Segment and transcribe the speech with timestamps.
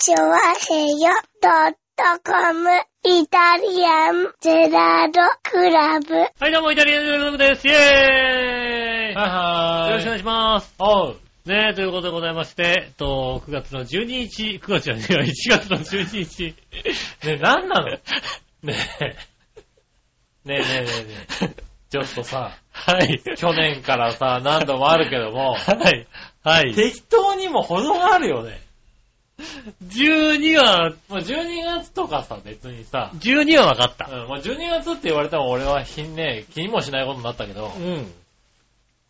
[0.00, 1.10] チョワヘヨ
[1.42, 2.70] ドットコム
[3.02, 6.14] イタリアンゼラードクラブ。
[6.38, 7.66] はい、どうも、イタリアンジェラードです。
[7.66, 7.76] イェー
[9.10, 9.90] イはいはーい。
[9.90, 10.74] よろしくお願いします。
[10.78, 11.16] おう。
[11.46, 16.44] ねえ、ということでございまして、えっと、9月の12日、9月じゃねえや、1月の12日。
[16.44, 16.54] ね
[17.24, 17.86] え、なんなの？
[17.90, 17.98] ね
[18.62, 18.68] え。
[18.70, 18.74] ね
[20.44, 20.90] えねえねえね
[21.42, 21.62] えねえ。
[21.90, 23.20] ちょっとさ、はい。
[23.36, 26.06] 去年からさ、何度もあるけども、はい。
[26.44, 26.72] はい。
[26.72, 28.60] 適当にも程があるよね。
[29.86, 34.06] 12は、もう12月とかさ、別にさ、12は分かった。
[34.10, 38.12] うん、まあ12月って言われても俺はひんね、気にもしないことになったけど、う9ん。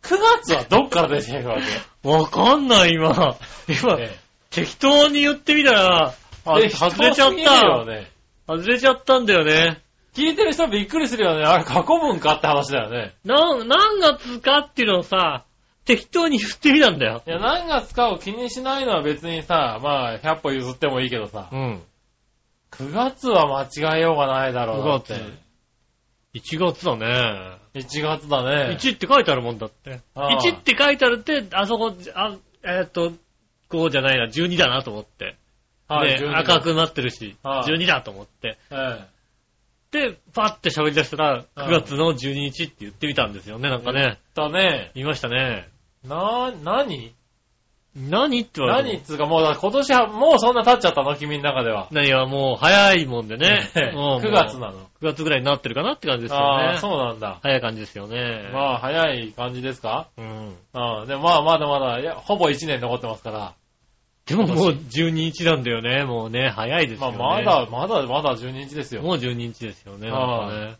[0.01, 1.57] 月はどっから出てくるわ
[2.03, 2.09] け？
[2.09, 3.35] わかんない、今。
[3.67, 4.17] 今、ね
[4.51, 6.13] 適当に言ってみたら、
[6.45, 7.85] あ、え外れちゃった。
[7.85, 8.09] ね。
[8.47, 9.81] 外れちゃったんだよね。
[10.15, 11.43] 聞いてる人びっくりするよね。
[11.43, 13.13] あれ過去文かって話だよね。
[13.23, 15.43] なん、何月かっていうのをさ、
[15.89, 17.23] 適当に言ってみたんだよ。
[17.25, 21.81] いや、何月かを気にしないのは別にさ、まあ、100歩譲ってもいいけどさ、うん。
[22.69, 25.15] 9月は間違えようがないだろうなって。
[25.15, 25.33] 9
[26.35, 27.57] 1月だね。
[27.73, 28.77] 1月だね。
[28.79, 30.01] 1って書いてあるもんだって。
[30.13, 33.11] ああ1って書いてあるって、あそこ、あ、えーっと、
[33.67, 35.37] こうじゃないな、12だなと思って。
[35.87, 38.59] はい、で12赤くなってるし、ああ12だと思って。
[38.69, 39.07] え
[39.89, 43.93] で、パッて喋り出したら、ああ9月の12日って言ってみたんですよね、なんかえ。
[43.93, 44.19] ね。
[44.35, 44.91] だね。
[44.93, 45.67] 言いましたね。
[46.05, 47.13] な、何？
[47.95, 51.87] 何って言われても何っつうかもうだ今年はもうそんな経っちゃったの君の中では。
[51.91, 53.67] 何はもう早いもんでね。
[53.75, 54.73] え えうん9月なの。
[55.01, 56.77] 9月ぐらいになってるかなって感じですよああ、ね。
[56.77, 57.39] そうなんだ。
[57.41, 58.49] 早い感じですよね。
[58.53, 60.07] まあ、早い感じですか？
[60.17, 60.55] うん。
[60.73, 61.07] うん。
[61.07, 63.53] でもまあ、まだまだ、いや、ほぼ1年残ってますから。
[64.27, 66.05] でももう12日なんだよね。
[66.05, 67.43] もうね、早いですまあ、よね。
[67.43, 69.01] まだ、まだ、まだ12日ですよ。
[69.01, 70.09] もう12日ですよね。
[70.09, 70.75] なんああかね。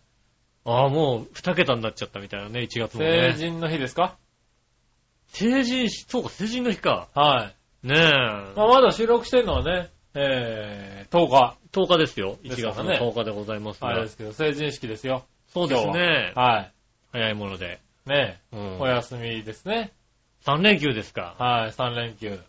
[0.66, 3.34] ああ、もう2桁になっちゃったみたいなね、1月も成ね。
[3.36, 4.16] 人の日ですか？
[5.32, 7.08] 成人し、そうか、成人の日か。
[7.14, 7.52] は
[7.84, 7.88] い。
[7.88, 8.12] ねえ。
[8.56, 11.58] まあ、まだ収録してるのはね、えー、10日。
[11.72, 12.38] 10日ですよ。
[12.44, 15.24] 1月のですからね10日でございますがあれですけど、成人式ですよ。
[15.54, 16.34] そうですね。
[16.36, 16.70] は
[17.12, 17.80] 早いもので。
[18.08, 18.10] い。
[18.10, 19.92] ねうんお休みですね。
[20.46, 21.36] 3連休ですか。
[21.38, 22.40] はい、3連休。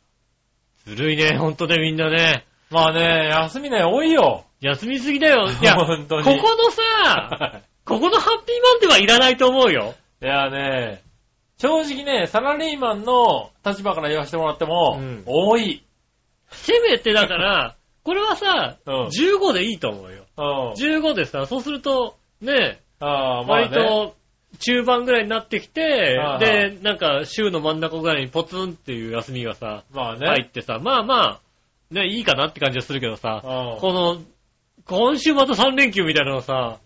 [0.87, 2.47] ずるいね、ほんとね、みんなね。
[2.71, 4.45] まあね、休みね、多いよ。
[4.61, 5.49] 休みすぎだよ。
[5.61, 9.95] いや、こ本当にこのさ、 ここのハッピーマンデーはいらないと思うよ。
[10.23, 11.03] いやね、
[11.61, 15.85] 正直ね、サラリーマンの立場から言わせてもらっても、うん多い。
[16.51, 20.25] せめてだから、 これはさ、うん15でいいと思うよ。
[20.39, 20.71] うん。
[20.73, 23.77] 15でさ、そうすると、ね、ああ、まあね。
[23.77, 24.15] 割と
[24.59, 30.27] 中盤ぐらいになってきては、いで、なんか週の真ん中ぐらいにポツンっていう休みがさ、まあね。
[30.29, 31.41] 入ってさ、まあまあ、
[31.95, 33.47] ね、いいかなって感じはするけどさ、う
[33.77, 34.19] んこの、
[34.87, 36.79] 今週また3連休みたいなのさ、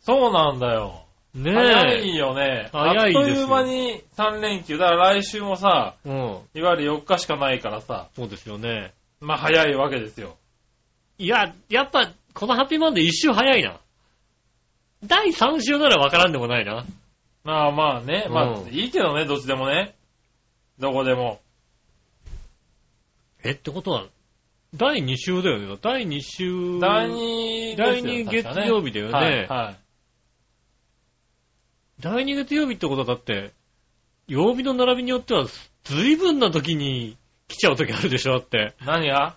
[0.00, 1.04] そうなんだよ。
[1.42, 2.04] ね早え。
[2.06, 2.68] いよね。
[2.72, 4.78] 早いですよあっという間に3連休。
[4.78, 6.38] だから来週もさ、うん。
[6.54, 8.92] いわゆる4日しかないからさ、そうですよね。
[9.20, 10.36] まあ早いわけですよ。
[11.18, 13.80] いや、やっぱ、このハッピーマンデー一周早いな。
[15.04, 16.84] 第3週ならわからんでもないな。
[17.44, 19.94] まあまあね、まあうんいいけどね、どっちでもね。
[20.78, 21.40] どこでも。
[23.44, 24.06] え、ってことは、
[24.74, 25.78] 第2週だよね。
[25.80, 26.78] 第2週。
[26.80, 29.46] 第2第二月曜日だよねはい。
[29.48, 29.87] はい
[32.00, 33.52] 第2月曜日ってことはだって、
[34.28, 35.46] 曜日の並びによっては、
[35.84, 37.16] 随分な時に
[37.48, 38.74] 来ちゃう時あるでしょ、だって。
[38.84, 39.36] 何が？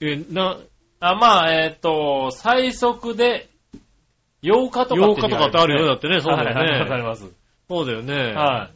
[0.00, 0.58] え、な、
[0.98, 3.48] あ、まあ、えっ、と、最速で、
[4.42, 7.02] 8日とか8日とかってあるよ、だってね、そうだはいはいわかりよね。
[7.04, 7.30] ます。
[7.68, 8.32] そうだよね。
[8.34, 8.70] は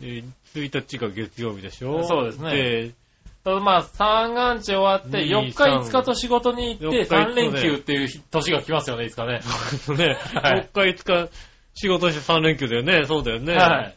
[0.00, 0.22] で
[0.54, 2.92] 1日が月曜日でしょそうですねで、い。
[3.42, 9.40] ただまあ、三眼地終わって、二4日5日と仕事に行って、四日3連休っていう年が来ますよね、いつかね。
[9.96, 11.30] ね、はい4日5日
[11.78, 13.54] 仕事して3連休だよね、そうだよね。
[13.54, 13.96] はい。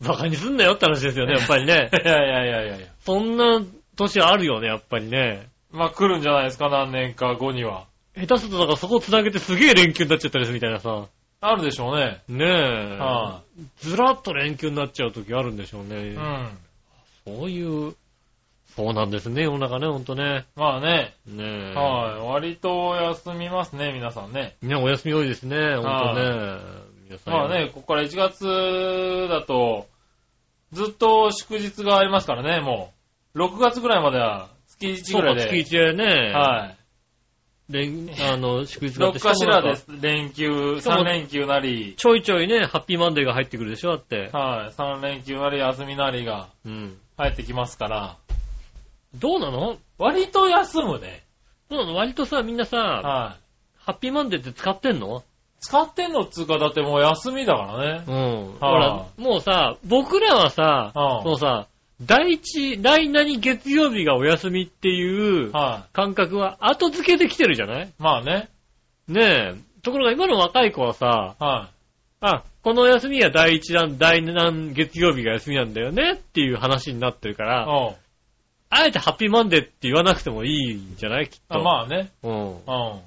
[0.00, 2.06] バカにすんなよって話ですよね、やっぱりね い。
[2.06, 2.86] やいやいやいやいや。
[3.00, 3.62] そんな
[3.96, 5.48] 年あるよね、やっぱりね。
[5.70, 7.86] まあ、来るんじゃないですか、何年か後には。
[8.14, 11.06] 下手するとだからそこ繋げてすげえ連休になっちゃったりするみたいなさ。
[11.40, 12.20] あるでしょうね。
[12.28, 12.98] ねえ。
[12.98, 13.40] は
[13.78, 15.96] ずらっと連休になっちゃう時あるんでしょうね。
[15.96, 16.14] い。
[16.14, 16.48] うん。
[17.24, 17.94] そういう、
[18.76, 20.44] そうなんですね、世の中ね、ほんとね。
[20.56, 21.14] まあね。
[21.26, 21.74] ねえ。
[21.74, 22.20] はい。
[22.20, 24.54] 割と休みますね、皆さんね。
[24.62, 26.91] ね、お休み多いですね、ほんとね。
[27.26, 29.86] まあね、ここから1月だと、
[30.72, 32.92] ずっと祝日がありますからね、も
[33.34, 33.38] う。
[33.38, 35.58] 6月ぐらいまでは月1そうか、ぐらいで。
[35.58, 36.32] 月一でね。
[36.32, 36.76] はい。
[37.72, 44.30] 連あの、祝日があって6かしらでしかもなんか連休、しかも3連休なり、ちょいちょいね、ハッピーマンデーが入ってくるでしょ、だって。
[44.32, 44.74] はい。
[44.74, 46.98] 3連休なり休みなりがうん。
[47.16, 48.16] 入ってきますから、
[49.14, 49.78] どうなの？
[49.98, 51.22] 割と休むね。
[51.70, 51.94] どうなの？
[51.94, 53.40] 割とさ、みんなさ、はい。
[53.84, 55.22] ハッピーマンデーって使ってんの？
[55.62, 58.04] 使ってんのっつうか、だってもう休みだからね。
[58.06, 58.58] うん。
[58.60, 61.68] ほはら、もうさ、僕らはさ、うんもうさ、
[62.02, 67.86] 第一、第何月曜日がお休みっていうは感覚は後付けできてるじゃない？
[67.86, 67.88] い。
[67.98, 68.48] まあね。
[69.06, 69.54] ねえ。
[69.82, 71.70] ところが今の若い子はさ、は
[72.20, 77.46] あ、この休みは第一弾、第何月曜日が休みなんだよねっていう話になってるかい。
[77.46, 77.94] ら、うん。
[78.70, 81.28] あえてハッピーマンデーって言わなくてもいいんじゃない？
[81.28, 81.58] きっと。
[81.58, 82.10] あまあね。
[82.24, 82.32] うん。
[82.32, 83.00] うん。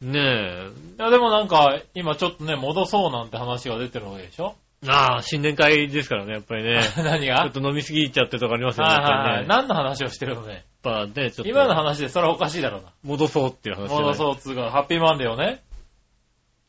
[0.00, 0.68] ねえ。
[0.98, 4.54] いや、でもなんか、今ちょっとね、戻そうなんて話が出てるわけでしょ？
[4.88, 6.80] ああ、新年会ですからね、やっぱりね。
[6.96, 8.94] 何ちがょっと飲みすぎちゃってとかありますよね。
[8.94, 9.18] はいはいはい。
[9.18, 10.52] やっぱりね何の話をしてるのね？
[10.54, 11.48] やっぱね、ちょっと。
[11.50, 12.88] 今の話でそれはおかしいだろうな。
[13.04, 15.60] 戻そうっていう話戻そうっつうか、ハッピーマンデーをね。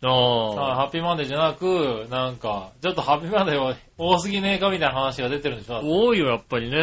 [0.03, 0.75] あはいあ。
[0.75, 5.79] ハッピーマンデーじゃなく、なんか、ちょっとハッピーマンデーは多すぎねえかみたいな話が出てるんでしょ？
[5.81, 6.77] 多いよ、やっぱりね。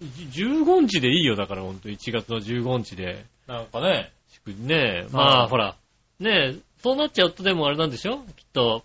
[0.00, 0.06] うん。
[0.30, 1.90] 15日でいいよ、だからほんと。
[1.90, 3.24] 1月の15日で。
[3.46, 4.12] なんかね。
[4.46, 5.76] 祝ねまはいあ、ほら。
[6.20, 8.18] ねそうなっちゃうとでもあれなんでしょ？
[8.18, 8.84] きっと、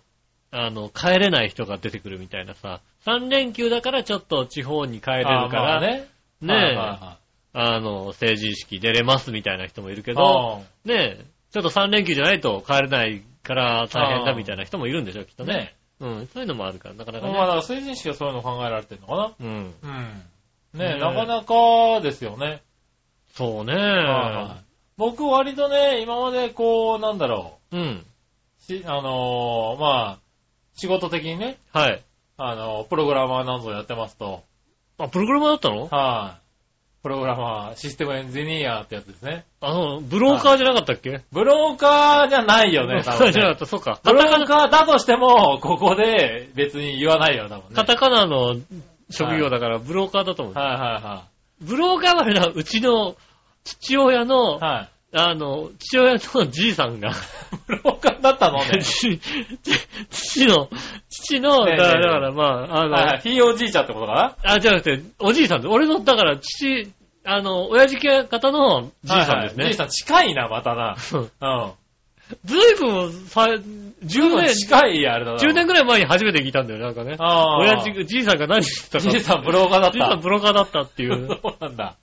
[0.52, 2.82] あの、帰れない人が出てくるみたいなさ。
[3.06, 6.08] 3連休だからちょっと地方に帰れるから、ね。
[6.42, 7.18] ねはいはいは
[7.54, 11.18] あの、成人式出れますみたいな人もいるけいど、ね
[11.52, 15.54] ちょっと3連休じゃないと帰れないから大変だみたいな人もいるんでしょ、きっとね。
[15.54, 15.76] ね。
[16.00, 17.48] うん、そういうのもあるから、なかなかまあだね。
[17.50, 19.34] から成人式はそういうの考えられてるのかな？
[19.40, 19.74] うん。
[19.84, 20.24] うん。
[20.80, 22.62] ねねなかなかですよね。
[23.34, 23.74] そうね。
[23.74, 24.71] はいはい
[25.02, 28.06] 僕割とね、今までこう、なんだろうん。
[28.62, 28.64] う。
[28.64, 30.20] し、あのーまあ、
[30.76, 32.04] 仕事的にね、はい。
[32.38, 34.44] あの、プログラマーなんぞやってますと、
[35.00, 35.88] あ、プログラマーだったの？
[35.88, 36.42] はい。
[37.02, 39.44] プログラマー、システムエンジニアってやつですね。
[39.60, 41.22] あの、ブローカーじゃなかったっけ？
[41.32, 43.32] ブローカーじゃないよね、多分、ね。
[43.32, 44.00] じゃなかった、そうか。
[44.04, 47.76] ブロカタカナ、ーカーだとしても、ここで別に言わないよ、多分ね。
[47.76, 48.56] カタカナの
[49.10, 50.54] 職業だから、ブローカーだと思う。
[50.54, 51.24] はいは
[51.60, 53.16] ブローカーはな、うちの
[53.64, 54.91] 父親のいはい。、はい。
[55.14, 57.12] あの、父親のじいさんが、
[57.68, 58.82] ブローカーだったのね。
[58.82, 59.20] 父
[60.10, 60.70] 父の、
[61.10, 63.20] 父の、ねえねえだから、だからまあ、あの、はいはい。
[63.22, 66.94] ひいおじいちゃんってことかあ、じゃなくて、おじいさんで、俺の、だから、父、
[67.26, 69.66] あの、親父系方のじないさんですね。
[69.66, 70.96] じいさん近いな、またな。
[71.14, 71.72] うん。
[72.46, 75.38] ずいぶん、さ、10年、近いあれだな。
[75.38, 77.16] 10年ぐらい前に初めて聞いたんだよ、なんかね。
[77.20, 77.58] ああ。
[77.60, 79.10] 親父、じいさんが何してたか。
[79.10, 80.18] じいさんブローカーだっじいさんた。
[80.18, 81.28] ブローカーだったっていう。
[81.42, 81.96] そうなんだ。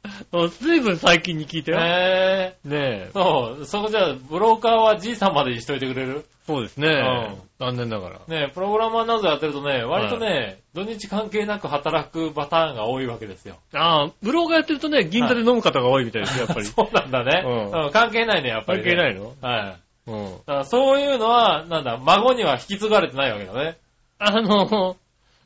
[0.60, 1.78] ずいぶん最近に聞いたよ。
[1.80, 2.68] へえ。
[2.68, 3.10] ねえ。
[3.12, 6.24] そう、そこじゃあ、ブローカーはじいさんまでにしといてくれる？
[6.46, 6.88] そうですね。
[6.88, 8.20] ん残念ながら。
[8.26, 13.56] ねプログラマーなどやってるとね、割とね、土日関係なく働くパターンが多いわけですよ。
[13.74, 16.64] ああ、ブローカーやってるとね、銀座で飲む方が多いみたいですよ、やっぱり。
[16.72, 17.42] そうなんだね。
[17.44, 17.48] う
[17.78, 18.84] んうん関係ないね、やっぱり、ね。
[18.84, 19.34] 関係ないの？
[19.42, 19.76] はい。
[20.08, 20.32] うん。
[20.32, 23.78] だからそういうのは、なんだ、孫には引き継がれてないわけだね。
[24.18, 24.96] あの、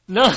[0.08, 0.32] な、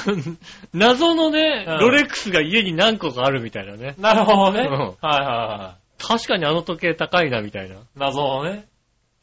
[0.73, 3.95] 謎のね、うんロレックスが家に何個かあるみたいなね。
[3.97, 4.61] なるほどね。
[4.61, 7.75] うんはいはいは確かにあの時計高いな、みたいな。
[7.75, 7.77] い。
[7.95, 8.67] 謎のね。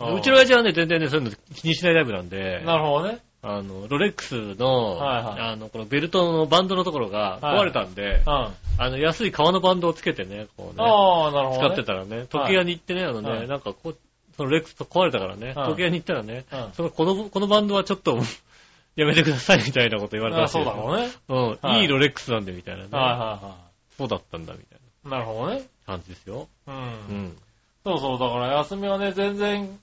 [0.01, 3.19] うちの親父はね、全然ね、そういうの気にしないタイプなんで、なるほどね。
[3.45, 8.33] あの、ロレックスの、はいはいあの、このベルトのバンドのところが壊れたんで、うん。
[8.33, 11.67] ああの、安い革のバンドをつけてね、こうね、あ、なるほど、ね。
[11.69, 13.97] 使ってたらね、時計屋に行ってね、あのね、はいなんかこう、
[14.37, 18.19] そのレックスと壊れたからね、はい時計屋に行ったらね、うんそのこの、このバンドはちょっと
[18.97, 21.11] やめてくださいみたいなこと言われたあらしいそうだろうね。
[21.29, 22.89] うん、はいいいロレックスなんでみたいなね。
[22.91, 23.57] はいは
[23.97, 25.23] そうだったんだみたいいはい。
[25.23, 25.63] なるほどね。
[25.87, 26.49] な感じですよ。
[26.67, 26.71] う。
[26.71, 27.37] うんん。
[27.85, 29.79] そうそう、だから休みはね、全然、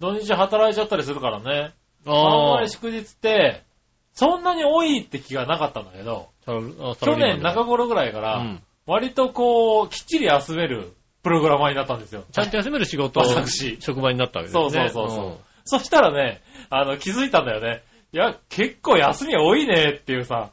[0.00, 1.72] 土日働いちゃったりするからね。
[2.06, 3.62] あんあまり祝日って、
[4.14, 6.52] そんなに多いって気がなかったんだけど、あ、
[7.00, 8.62] 去年中頃ぐらいから、うん。
[8.86, 12.24] 割とこう、きっちり休めるプログラマーになったんですよ。
[12.32, 14.62] ちゃんと休める仕事、私職場になったわけですね。
[14.62, 17.82] そうそうそうそうそしたらね、あの、気づいたんだよね。
[18.12, 20.50] いや、結構休み多いねっていうさ。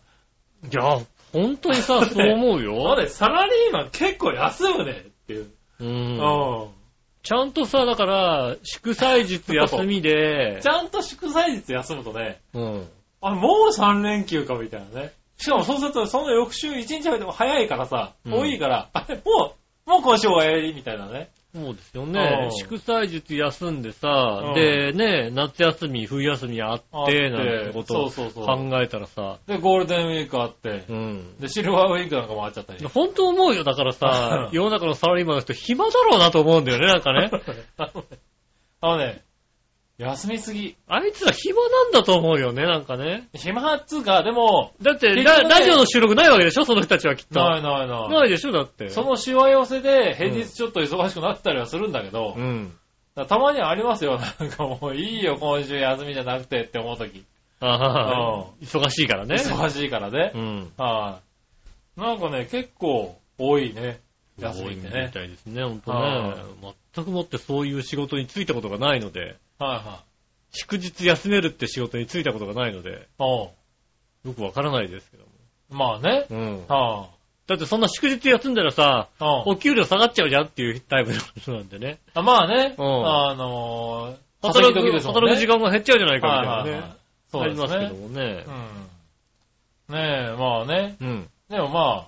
[0.63, 0.69] うん。
[0.69, 0.99] いや、
[1.33, 2.95] 本当にさ、 そう思うそうよ。
[2.95, 4.95] ね、サラリーマン結構休むねっ
[5.27, 5.51] ていう。
[5.79, 5.85] う。
[5.85, 6.69] うんん。
[7.23, 12.87] ちゃんとさ、だから、祝祭日休みでち、ゃんと祝祭日休むとね、うん。
[13.21, 15.13] あ、もう3連休かみたいなね。
[15.37, 21.31] しかもそうすると、その翌週1日でも早いからさ、うん多いから、あれ、もう、もう今週終わりみたいなね。
[21.51, 22.47] そうですよねう。
[22.49, 31.37] ん祝祭日休んでさう、んでね、夏休み、冬休みああってなんてことをそうそうそう考えたらさ、で、ゴールデンウィークあって、うん。
[31.39, 32.85] で、シルバーウィークなんかもあっちゃったり。
[32.85, 33.63] 本当思うよ。
[33.63, 37.31] だからさ、 世の中のサラリーマンの人暇だろうなと思うんだよね、なんかね。
[38.81, 39.23] あのね、
[39.99, 40.77] 休みすぎ。
[40.87, 43.27] あいつら暇なんだと思うよね、なんかね。
[43.33, 47.37] 暇っつうか、でも、だって、結局ねララジオの収録ないわけでしょその人たちはきっと。
[47.37, 48.09] ないないない。
[48.09, 48.87] ないでしょだって。
[48.87, 52.71] そのしわ寄せで平日ちょっと忙しくなったりはするんだけど、うん。
[53.15, 54.17] だからたまにはありますよ。
[54.39, 57.25] なんかもういいよ、今週休みじゃなくてって思うとき。
[57.59, 59.35] ああ、忙しいからね。
[59.35, 60.31] 忙しいからね。
[60.33, 60.71] うん。
[60.77, 61.19] は
[61.97, 61.99] い。
[61.99, 63.99] なんかね、結構多いね。
[64.39, 65.11] 休みって多いねみ。
[65.11, 66.43] たいですね、ほんとはね。
[66.99, 70.03] 全くもってそういう仕事に就いたことがないので、はいは
[70.51, 72.93] 祝日休めるって仕事に就いたことがないので、い。
[73.19, 73.49] おう
[74.25, 75.29] よくわからないですけども。
[75.69, 76.25] まあね。
[76.29, 76.65] うん。
[76.67, 77.09] は
[77.47, 79.25] だってそんな祝日休んだらさ、あ。
[79.25, 81.99] うんお給料下がっちゃうじゃんっていうタイプの人なんでね。
[82.13, 82.75] あまあね。
[82.77, 86.99] うんあのー、働く、ね働く時間が減っちゃうじゃないかみたいなねはいはいはい。
[87.31, 88.07] そうですありますけどね。
[88.07, 88.45] もね。
[89.89, 89.95] うん。
[89.95, 90.95] ねえ、まあね。
[90.99, 91.29] うん。
[91.49, 92.07] でもま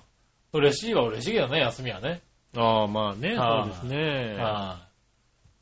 [0.52, 2.20] 嬉しいは嬉しいけどね、休みはね。
[2.56, 4.34] ああ、まあね、はいそうですね。
[4.38, 4.78] は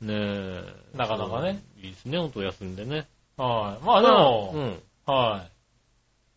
[0.01, 0.97] ねえ。
[0.97, 1.63] なかなかね。
[1.77, 3.07] いいですね、ほんと休んでね。
[3.37, 3.41] い。
[3.41, 3.85] はい。
[3.85, 4.83] まあでも、うん。
[5.05, 5.47] は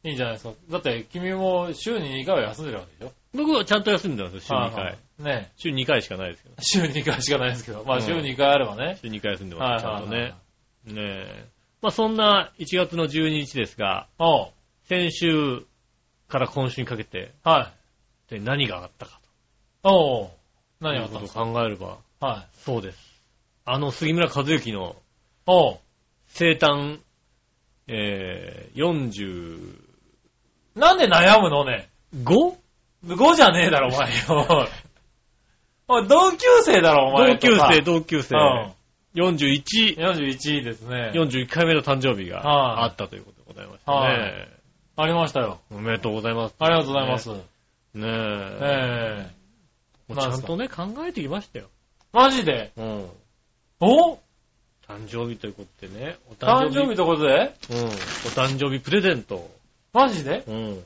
[0.04, 0.08] い。
[0.08, 0.52] いいんじゃないですか。
[0.70, 5.22] だって君も週に2回は休んでるわけでしょ僕はちゃんと休んでますよ、週2回はいはい。
[5.22, 6.54] ね週2回しかないですけど。
[6.60, 7.84] 週2回しかないですけど。
[7.84, 8.98] まうんあ週2回あればね。
[9.00, 10.94] 週2回休んではいます、ちゃんとはいはいね。
[10.94, 11.48] ねえ。
[11.80, 14.48] まあそんな1月の12日ですが、おう
[14.88, 15.66] 先週
[16.28, 17.72] から今週にかけて、は
[18.28, 18.34] い。
[18.34, 19.20] で何があったか
[19.82, 20.43] おうと
[20.80, 21.42] 何があったんですか？
[21.42, 22.46] を考えれば、はい。
[22.64, 22.98] そうです。
[23.64, 24.96] あの杉村和之の
[25.46, 25.78] おう
[26.28, 26.98] 生誕、
[27.86, 29.78] えー、45?
[30.76, 32.56] なんで悩むのね？5
[33.36, 34.68] じゃねえだろ、お前よ。
[35.86, 37.56] おい、同級生だろ、お前同級。
[37.58, 38.36] 生、同級生。
[38.36, 38.72] うん。
[39.14, 41.12] 41、41位ですね。
[41.14, 44.48] 41回目の誕生日がはいあったということでございましたはね。
[44.96, 45.60] ありましたよ。
[45.70, 46.54] おめでとうございます。
[46.58, 47.28] ありがとうございます。
[47.30, 48.02] ねえ。
[48.02, 49.43] ええ
[50.08, 51.66] もうちゃんとね、考えてきましたよ。
[52.12, 52.72] マジで？
[52.76, 53.08] うん。
[53.80, 54.18] お？
[54.86, 56.16] 誕生日ということでね。
[56.30, 57.54] お誕生日ということで？
[57.70, 57.84] うん。
[57.86, 59.50] お誕生日プレゼント。
[59.92, 60.44] マジで？
[60.46, 60.84] うん。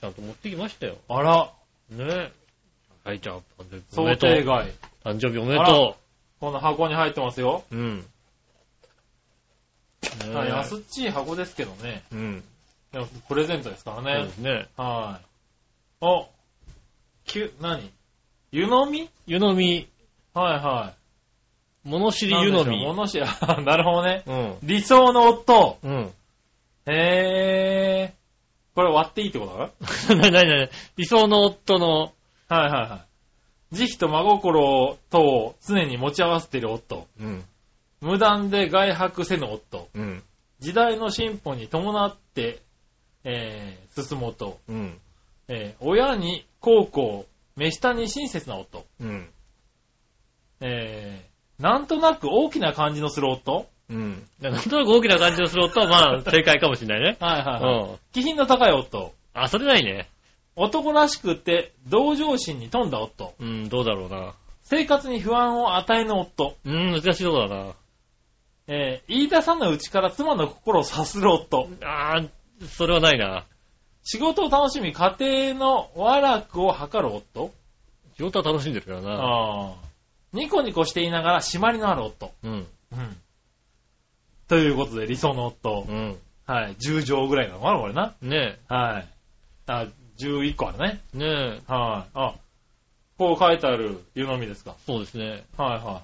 [0.00, 0.96] ちゃんと持ってきましたよ。
[1.08, 1.52] あら、
[1.90, 2.32] ね
[3.04, 4.30] はい、じゃあ、お想めでとう。
[4.34, 4.72] 定外。
[5.04, 5.96] 誕生日おめでと
[6.40, 7.64] この箱に入ってますよ。
[7.70, 7.76] う。
[7.76, 7.96] うん。
[7.98, 8.04] ね
[10.48, 12.02] 安っちい箱ですけどね。
[12.12, 12.42] うん。
[12.92, 14.30] でもプレゼントですからそうねで。
[14.30, 14.66] すね。
[14.76, 15.26] はい。
[16.00, 16.28] お、
[17.26, 17.90] きゅ、何？
[18.54, 19.10] 湯飲み？
[19.26, 19.88] 湯飲み、
[20.32, 20.94] はいは
[21.84, 21.88] い。
[21.88, 22.84] 物知り湯飲み。
[22.86, 24.22] 物知り、あなるほどね。
[24.26, 24.58] うん。
[24.62, 25.78] 理想の夫。
[25.82, 26.12] うん。
[26.86, 28.76] へー。
[28.76, 30.14] これ割っていいってこと？
[30.14, 32.12] だ なになになに理想の夫の、
[32.48, 33.04] はいはいは
[33.72, 33.74] い。
[33.74, 37.08] 慈悲と真心とを常に持ち合わせている夫。
[37.18, 37.44] うん。
[38.00, 39.88] 無断で外泊せぬ夫。
[39.94, 40.22] うん。
[40.60, 42.60] 時代の進歩に伴って、
[43.24, 44.60] えー、進む夫。
[44.68, 45.00] うん。
[45.48, 48.84] えー、親に孝行、目下に親切な夫。
[49.00, 49.28] うん。
[50.60, 53.66] えー、なんとなく大きな感じのする夫。
[53.88, 54.26] うん。
[54.40, 57.16] なんとなく大きな感じのする夫は、まあ、 正解かもしれないね。
[57.20, 57.92] はいはいうはい。
[57.92, 57.98] ん。
[58.12, 59.12] 気品の高い夫。
[59.34, 60.08] あ、それないね。
[60.56, 63.34] 男らしくて、同情心に富んだ夫。
[63.40, 64.34] うん、どうだろうな。
[64.62, 66.56] 生活に不安を与えぬ夫。
[66.64, 67.74] うん、難しいとこだな。
[68.66, 71.68] えー、言い出さぬうちから妻の心を察する夫。
[71.82, 72.30] あー、
[72.66, 73.44] それはないな。
[74.04, 77.52] 仕事を楽しみ、家庭の和楽を図る夫。
[78.16, 79.10] 仕事は楽しんでるからな。
[79.14, 79.74] あー
[80.34, 82.32] ニコニコしていながら締まりのある夫。
[82.42, 82.52] うん。
[82.52, 83.16] うん。
[84.46, 85.92] ということで、理想の夫う。
[85.92, 86.18] ん。
[86.46, 86.74] はい。
[86.74, 88.14] 10畳ぐらいなのかな、これな。
[88.20, 89.08] ねはい。
[89.66, 89.86] あ、
[90.18, 91.00] 11個あるね。
[91.14, 91.18] え。
[91.18, 91.72] ねえ。
[91.72, 92.10] はい。
[92.14, 92.34] あ、
[93.16, 94.76] こう書いてある湯飲みですか。
[94.86, 95.44] そうですね。
[95.56, 96.02] はいは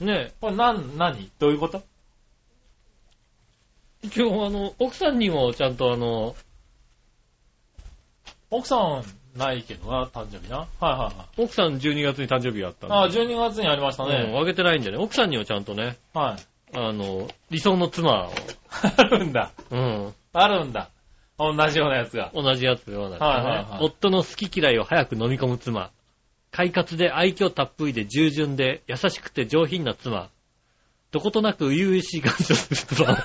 [0.00, 0.04] い。
[0.06, 0.34] ねえ。
[0.40, 1.30] これなん、何？
[1.38, 1.82] どういうこと？
[4.02, 6.34] 一応、あの、奥さんにもちゃんとあの、
[8.50, 9.04] 奥さん
[9.38, 10.58] ないけどな、誕生日な。
[10.58, 11.42] はいはいはい。
[11.42, 12.94] 奥さん12月に誕生日があったんで。
[12.94, 14.36] あ、12月にありましたうん、ね。
[14.36, 14.98] あげてないんでね？
[14.98, 16.76] 奥さんにはちゃんとね、はい。
[16.76, 18.32] あの、理想の妻を、
[18.96, 19.52] あるんだ。
[19.70, 20.90] うん、あるんだ。
[21.38, 22.30] 同じようなやつが。
[22.34, 25.90] 同じやつではないですね、はいはいはい夫の好き嫌いを早く飲み込む妻。
[26.50, 30.28] 快活で愛嬌たっぷりで従順で優しくて上品な妻。
[31.12, 33.16] どことなく初々しい感じをする妻。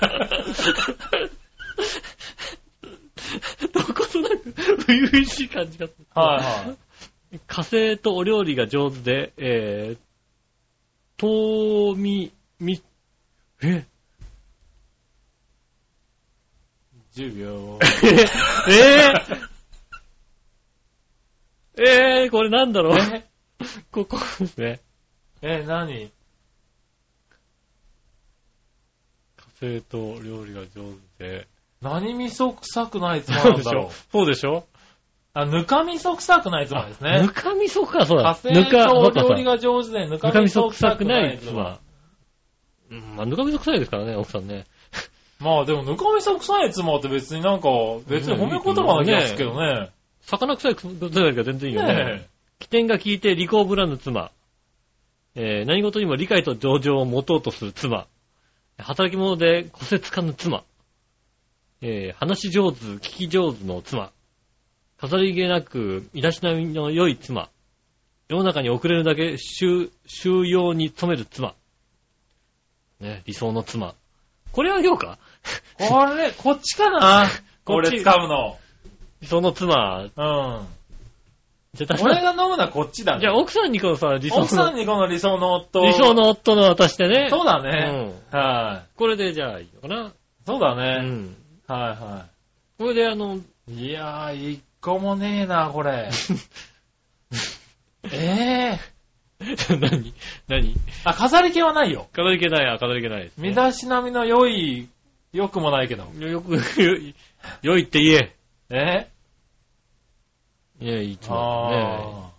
[4.86, 6.06] 初々しい感じがする。
[6.14, 6.74] はいは
[7.32, 7.40] い。
[7.46, 9.98] 火星とお料理が上手で、えー、
[11.18, 12.82] とみ、み、
[13.62, 13.84] え
[17.14, 17.78] ？10秒。
[18.68, 19.12] え？
[21.76, 21.88] ー、
[22.22, 22.98] えー、これなんだろう？
[22.98, 23.24] え？
[23.90, 24.80] ここですね。
[25.42, 26.10] え、何？
[29.36, 31.48] 火星と料理が上手で。
[31.82, 33.92] 何味噌臭くない妻そうでしょなんだろう。
[34.12, 34.66] そうでしょ？
[35.38, 37.28] あ、ぬか味噌臭くない妻ですねぬ。
[37.28, 38.32] かみそか、そう火だ。
[38.32, 41.52] 星ぬか、とそうかそう料理が上手でぬかみそ臭くな臭くないい妻。
[41.52, 41.78] 妻。
[42.90, 44.64] うん、まあ、ぬかみそ臭いですからね、奥さんね。
[45.38, 47.68] まあでもぬか味噌臭い妻って別になんか、
[48.08, 49.90] 別に褒め言葉な気がするけどね。
[50.22, 51.94] 魚臭い臭いが全然いいよね。
[51.94, 52.26] ね
[52.58, 54.30] 起点が効いて利口ぶらぬ妻。
[55.34, 58.06] えー何事にも理解と情状を持とうとする妻。
[58.78, 60.64] 働き者で骨折かぬ妻。
[61.82, 64.12] えー話し上手、聞き上手の妻。
[65.08, 67.48] 飾り気なく、身だしなみの良い妻。
[68.28, 71.54] 世の中に遅れるだけ収収容に努める妻。
[73.00, 73.94] ね、理想の妻。
[74.52, 75.18] これあげようか？
[75.78, 77.26] これ、こっちかな？
[77.64, 78.58] こっち俺使うの。
[79.24, 80.10] その妻、うん。
[81.74, 83.20] じゃあ、俺が飲むのはこっちだね。
[83.20, 85.84] じゃあ奥さんにこのさ、理想奥さんの、にこの理想の夫。
[85.84, 87.28] 理想の夫の渡してね。
[87.30, 88.12] そうだうね。
[88.32, 88.36] ん。
[88.36, 90.08] はこれでじゃあいいのかな？
[90.08, 90.12] い。
[90.46, 91.08] そうだうね。
[91.08, 91.36] ん。
[91.66, 92.26] はいは
[92.78, 93.36] これであの、
[93.68, 93.88] い。
[93.88, 96.10] いやー、一個もねえな、これ。
[98.12, 98.80] ええ
[99.78, 100.14] 何？
[100.48, 100.74] 何？
[101.04, 102.08] あ、飾り気はないよ。
[102.12, 103.48] 飾り気ない、あ、飾り気ないです、ね。
[103.48, 104.88] 身だしなみの良い、
[105.32, 106.04] 良くもないけど。
[106.18, 106.58] よ く、
[107.62, 108.34] 良いって言え
[108.70, 109.08] え？
[110.80, 112.32] いや、いつもね。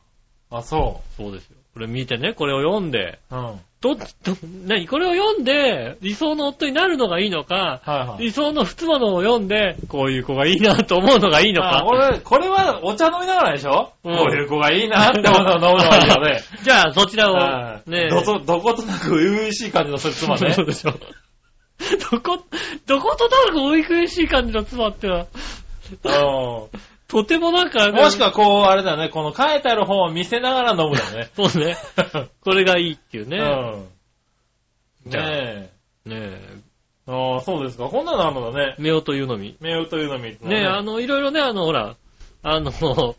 [0.50, 1.57] あーあ、そそうですよ。
[1.78, 3.36] これ見てね、これを読んで、う。
[3.36, 3.44] うん。
[3.46, 4.88] はいどっち、ど、何？
[4.88, 8.24] これを読んで、理想の夫になるのがいいのか、はい。
[8.24, 11.82] 理想の妻のを読んで、こういう子がいいなと思うのがいいのか。
[11.82, 16.42] あこれ、これはお茶飲みながらでしょ、うんこういう子がいいなって思うのを飲むのがいいよね。
[16.66, 20.64] じゃあ、そちらを、はいねどと、どことなく初々しい感じの妻ねそ。
[20.64, 20.94] うでしょ？
[22.12, 22.44] どこ、
[22.88, 26.70] どことなく追い苦しい感じの妻ってのは、う
[27.08, 27.96] とてもなんか、ん。
[27.96, 31.30] もしくはこう、あれだよね、この書いてある本を見せながら飲むだよね。
[31.36, 31.78] そうね。
[32.42, 33.38] これがいいっていうね。
[33.38, 35.12] うん。
[35.12, 35.72] じゃあね
[36.06, 36.10] え。
[36.10, 36.68] ねえ。
[37.08, 37.86] ああ、そうですか。
[37.86, 38.76] こんなのあるのだね。
[38.78, 39.56] 目をというのみ。
[39.62, 40.32] 目をというのみ。
[40.42, 41.96] ねえ、あの、いろいろね、あの、ほら、
[42.44, 42.72] あの、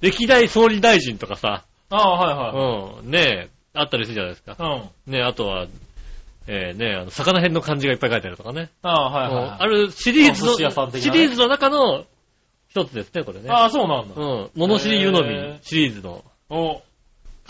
[0.00, 4.52] 歴代総理大臣とかさ、ああ、はいはうん、ねえ、あったりするじゃないですか。
[4.52, 4.56] い。
[4.60, 5.12] うん。
[5.12, 5.66] ねえ、あとは、
[6.48, 8.70] えー、ねえ、あの、魚編の漢字がいっぱい書いてあるとかね。
[8.82, 9.56] ああ、はいうんはい。
[9.60, 12.04] あるシリーズお寿司屋さんの、的なねシリーズの中の
[12.68, 13.50] 一つですね、これね。
[13.50, 14.14] ああ、そうなんだ。
[14.16, 14.50] うん。
[14.54, 16.82] 物知り湯飲みシリーズの、お、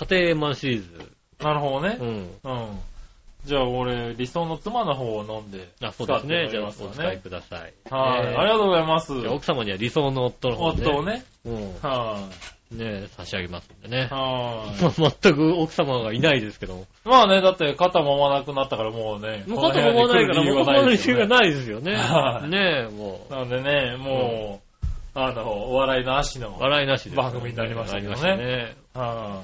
[0.01, 1.13] 家庭円満シリーズ。
[1.41, 1.99] なるほどね。
[2.01, 2.09] うん。
[2.09, 2.79] うん。
[3.45, 5.69] じゃあ俺、理想の妻の方を飲んで。
[5.83, 6.49] あ、そうですね。
[6.51, 7.73] じゃあ、お使って使いすください。
[7.91, 8.27] はい。
[8.27, 9.21] ねありがとうございます。
[9.21, 10.83] じゃあ奥様には理想の夫の方ね。
[10.83, 11.25] 夫をね。
[11.45, 11.75] うん。
[11.81, 12.29] は
[12.71, 14.15] ね差し上げますんでねい。。
[14.15, 16.83] はまあ全く奥様がいないですけども。
[16.83, 17.09] い。
[17.09, 19.45] まあね、だって肩揉まなくなったからもうね。
[19.47, 21.29] もう肩もまないから、もう肩もまない理由がい。
[21.29, 21.95] ないですよね。
[21.95, 24.68] はいねえ、もなんでね、もう、
[25.27, 26.51] あの、お笑いの足の。
[26.51, 27.17] う、笑いなしです。
[27.17, 28.77] 番組になりましたけどねなりまね。
[28.95, 29.43] は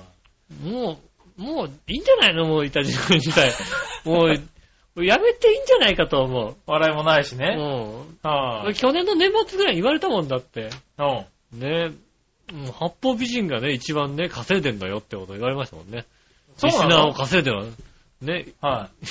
[0.63, 0.99] も
[1.39, 3.51] う、もういいんじゃないのもう、いたじくん自体。
[4.05, 6.51] もう、やめていいんじゃないかと思う。
[6.53, 6.55] い。
[6.67, 7.57] 笑いもないしね。
[7.59, 8.19] うん。
[8.23, 8.75] はい。
[8.75, 10.71] 去年の年末ぐらいに言われたもんだって。
[10.99, 11.61] うん。
[11.61, 11.93] ね
[12.53, 16.05] もう八方美人がね、一番ね、稼いでんだよってこと言われましたもんね。
[16.57, 16.87] そうなの？
[16.87, 17.73] リスナーを稼いでるの。
[18.21, 19.07] ね、はい。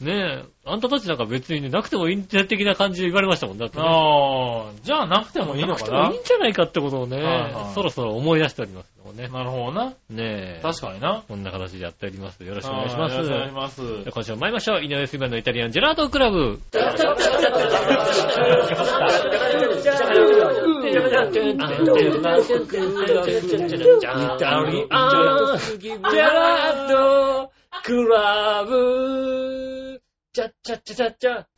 [0.00, 3.84] ねえ、あんたたちなんか別にね、なくてもいいんじゃ的な感じで言われましたもんだって、ね。
[3.86, 5.74] ああ、じゃあなくてもいいのな？
[5.76, 9.28] くてもかないいんじゃないかってことをね、はいはいそろそろ思い出しておりますけどもね。
[9.28, 9.90] なるほどな。
[9.90, 10.60] ねえ。
[10.62, 11.22] 確かにな。
[11.26, 12.42] こんな形でやっております。
[12.44, 13.16] よろしくお願いします。
[13.16, 13.82] はいよろしくお願いします。
[13.82, 14.82] じゃあ今週も参りましょう。
[14.82, 16.60] 井上杉村のイタリアンジェラートクラブ。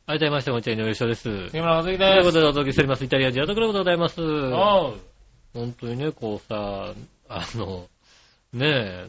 [0.07, 1.23] はい、どうもみなさん、こんにちは、井上翔です。
[1.23, 2.33] という杉村和樹こです。
[2.33, 4.19] とでお届けしております、イタリアンジェラートクラブでございます。
[4.19, 4.23] お
[4.89, 4.97] う。
[5.53, 6.93] 本当にね、こうさ、
[7.29, 7.85] あの、
[8.51, 9.07] ねえ、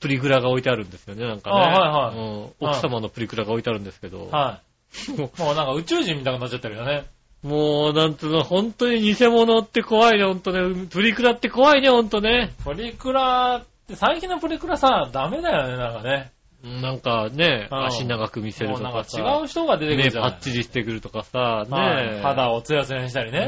[0.00, 1.56] プリクラが置いてあるんですよね、なんかね。
[1.56, 4.60] あはいはいうん奥様のプリクラが置いてあるんですけど、は
[5.06, 5.10] い。
[5.20, 7.04] もうなんか宇宙人みたいになっちゃってるよね。
[7.42, 10.86] もう、なんつうの、本当に偽物って怖いね、ほんとね。
[10.86, 12.54] プリクラって怖いね、ほんとね。
[12.64, 16.32] プリクラって、最近のプリクラさ、ダメだよね、なんかね。
[16.64, 19.38] うんなんかね、うん足長く見せるもうなんかとかさ。
[19.40, 23.40] 違う人が出てく目るじゃないパッチリしてくるとかさ、はいね肌をツヤツヤにしたりね。
[23.40, 23.46] ね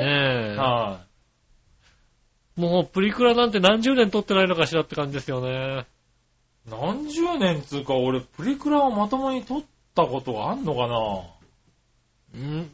[0.54, 0.56] え。
[0.56, 1.00] は
[2.56, 5.86] もうプリクラなんて何十年撮ってないのかしらって感じですよね。
[6.66, 6.70] い。
[6.70, 9.62] 何十年つうか、俺、プリクラをまともに撮っ
[9.94, 11.22] たことがあんのかな
[12.34, 12.70] うん？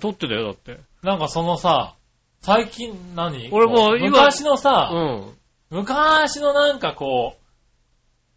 [0.00, 0.78] 撮ってたよ、だって。
[1.02, 1.94] なんかそのさ、
[2.40, 3.48] 最近何？
[3.50, 5.36] 俺もう今昔のさ、うん。
[5.70, 7.36] 昔のなんかこ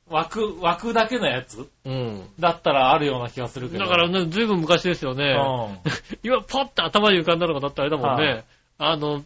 [0.09, 2.23] う、枠、枠だけのやつうん。
[2.39, 3.85] だったらあるような気がするけど。
[3.85, 5.35] だからね、ずいぶん昔ですよね。
[5.37, 5.91] うん。
[6.23, 8.27] 今、パッと頭に浮かんだのがだったらあれだもんね。
[8.27, 8.45] はい
[8.81, 9.23] あの、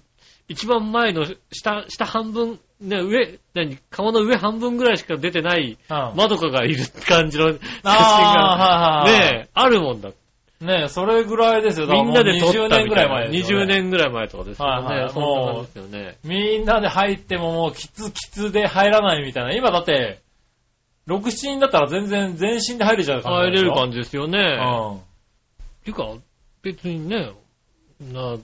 [0.47, 6.13] 一番前の下、下半分、ね、上、何、顔の上半分ぐらいしか出てない、うん。
[6.15, 10.09] まどかがいる感じの写真が、あーはいはいはいねえ、あるもんだ。
[10.63, 11.88] ねえ、それぐらいですよ。
[11.88, 13.13] みんなで撮ったもう20みたい年ぐらいな。
[13.13, 14.88] 前ですよね20年ぐらい前とかですよね。
[14.88, 16.17] はいはいそんな感じですよね。
[16.23, 19.54] みんなで入ってももうキツキツで入らないみたいな。
[19.54, 20.21] 今だって、
[21.08, 24.39] 6、7人だったら全然全身で入れちゃう感じ入れる感じじですよね。
[24.39, 26.13] っていうか、
[26.62, 27.34] 別にね、
[27.99, 28.38] な、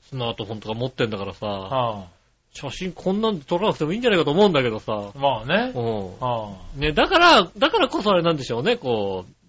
[0.00, 1.34] スマートフォンとか持ってんだからうん。
[1.34, 2.06] さ、は
[2.54, 5.12] 写真こんなんで撮らなくてもいいんじゃないかと思うんだけどさ。
[5.14, 5.18] い。
[5.18, 5.72] まあね。
[5.74, 6.20] うん。
[6.20, 9.41] はね、だから、だからこそあれなんでしょうね、こう。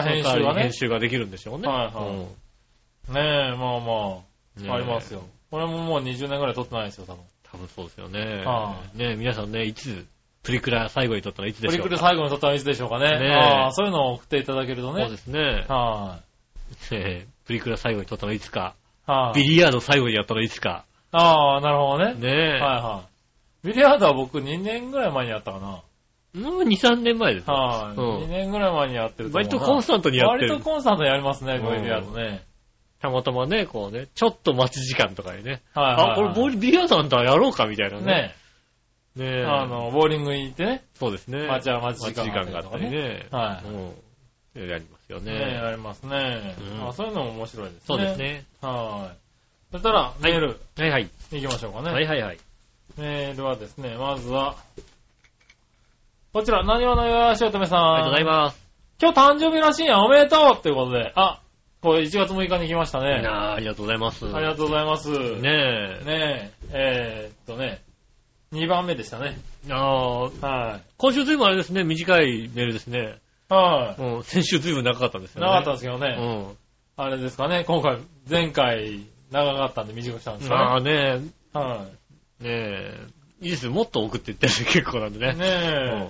[0.00, 0.04] い。
[0.04, 0.72] まあ編集はね編。
[0.72, 1.68] 集ができるんでしょうね。
[1.68, 2.26] はいはいうん
[3.08, 3.20] ね
[3.54, 4.22] え、まあま
[4.56, 5.22] ねあ、ありますよ。。
[5.50, 7.24] これももう20年ぐらい撮ってないですよ、多分。
[7.42, 8.44] 多分そうですよね。
[8.44, 10.06] はね皆さんね、いつ、
[10.44, 11.82] プリクラ最後に撮ったらいつでしょうか？
[11.82, 13.10] プリクル最後に撮ったのいつでしょうかね。
[13.18, 15.16] ねえああ、そういうのを送っていただけるとねそうで。
[15.16, 15.64] すね。
[15.68, 16.20] は
[16.92, 18.74] ねプリクラ最後に撮ったのいつか？
[19.06, 20.84] はい、ビリヤード最後にやったのいつか？
[21.10, 22.14] ああ、なるほどね。
[22.14, 22.32] ねえ。
[22.32, 23.04] はいは
[23.64, 23.66] い。
[23.66, 25.80] ビリヤードは僕2年ぐらい前にやったかな。
[26.34, 27.54] もう2、3年前ですよ。
[27.54, 30.64] はい、うん2年ぐらい前にやってる割とコンスタントにやって割とる。
[30.64, 32.44] コンスタントにやりますね、うんビリヤードね。
[33.00, 35.60] たまたまね、こうね、ちょっと待ち時間とかにね。
[35.74, 38.04] はいはい、あ、これボールビリヤードなんだ、やろうかみたいなね。
[38.06, 38.34] ね
[39.16, 39.44] ねえ。
[39.44, 40.84] あの、ボーリングに行ってね。
[40.94, 41.46] そうですね。
[41.46, 43.26] 待ち待ち時間待ちがあったりね。
[43.30, 44.68] はいうん。
[44.68, 45.54] やりますよねね。
[45.54, 46.92] やりますね、うんあ。
[46.92, 47.80] そういうのも面白いですね。
[47.86, 48.18] そうです。
[48.18, 48.44] ね。
[48.60, 49.16] はい。
[49.72, 51.10] そしたら、メール、はいはい。
[51.30, 51.92] 行きましょうかね。
[51.92, 52.38] はいはいはい。
[52.98, 54.56] メールはですね、まずは、
[56.32, 57.94] こちら、何話のよしおとめさん。
[57.94, 58.66] ありがとうございます。
[58.98, 61.42] 今日誕生日らしいやん、おめでとうっていうことで、あ、
[61.82, 63.22] これ1月6日に来ましたいね。
[63.22, 64.24] やーありがとうございます。
[64.34, 65.10] ありがとうございます。
[65.10, 67.82] ねねえ、えーっとね、
[68.54, 69.36] 2番目でしたね。
[69.68, 69.72] え。
[69.74, 73.18] あーは今週ずいぶんあれですね、短いメールですね。
[73.50, 73.54] い。
[73.54, 75.38] はうん、先週ずいぶん長かったんですい。
[75.38, 75.52] よね。
[75.52, 76.56] なかったんですけどうね、ん。
[76.96, 81.18] あれですかね、今回、前回長かったんで短くしたんですまあかね。
[81.18, 81.20] ね、
[81.52, 81.84] は
[82.40, 83.00] ねえ、
[83.42, 83.72] いいですよ。
[83.72, 85.20] もっと送っていって結構なんでい。
[85.20, 85.34] ね。
[85.34, 86.08] ねえ、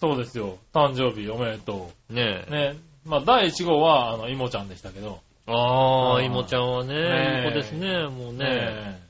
[0.00, 0.58] そうですよ。
[0.72, 2.54] 誕生日おめでとうんねう。
[2.54, 2.72] え。
[2.72, 5.18] ねまあ、第1号は、あの、いもちゃんでしたけど。
[5.46, 8.44] ああ、うんいもちゃんはねね、えいい子ですね、もうね。
[8.44, 9.00] ね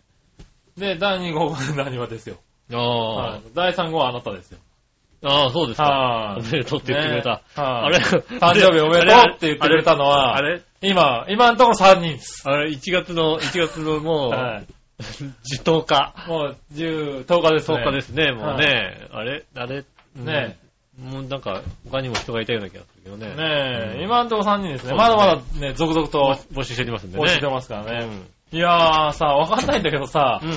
[0.79, 2.37] えで、第2号が何はですよ。
[2.73, 4.59] あはい第3号はあなたですよ。
[5.25, 5.85] あ、ああ、そうですか。
[5.85, 6.41] はい。
[6.41, 7.31] おめでとうって言ってくれた。
[7.31, 12.49] ねはいあれ誕生日おめでとうって言ってくれたのは、あれ今、今のところ3人です。
[12.49, 14.67] あれ、1月の、1月のもう、はい。
[15.65, 16.15] 10日。
[16.29, 17.77] もう、10、10日ですね。
[17.79, 19.07] 10日ですね、もうね。
[19.13, 19.45] あれ？
[19.55, 19.85] あれ？
[20.17, 20.69] ねうん
[21.13, 23.29] もうなんか、他にも人がいたような気がするけどね。
[23.29, 24.95] ねえ、うん今のところ3人ですね。
[24.95, 27.23] まだまだね、続々と募集しておりますんでね。
[27.23, 28.05] 押してますからね。
[28.07, 30.51] うんいやーさ、わかんないんだけどさ、うん。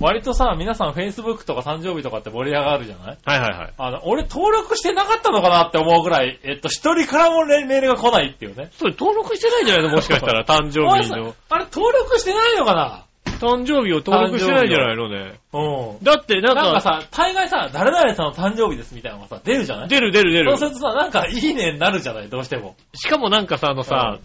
[0.00, 3.18] 割とさ、皆さん Facebook とか誕生日とかって盛り上がるじゃない？
[3.24, 3.72] はいはいはい。
[3.76, 8.70] あの、俺登録してなかったのかなって思うぐらい、えっと、一人からもメールが来ないっていうね。
[8.72, 9.90] それ登録してないんじゃないの？
[9.94, 11.34] もしかしたら、 誕生日の。
[11.50, 13.04] あれ登録してないのかな？
[13.40, 15.34] 誕生日を登録してないんじゃないのね。
[15.52, 16.04] うん。
[16.04, 19.88] だってなんか、なんかさ、大概さ、誰々さんの誕生日ですみたいなのがさ、出るじゃない？
[19.88, 20.70] 出る出る出るそう。
[20.70, 22.28] するとさ、なんかいいねになるじゃない？
[22.30, 22.76] どうしても。
[22.94, 24.18] しかもなんかさ、あのさ、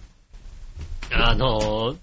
[1.14, 1.98] あのー、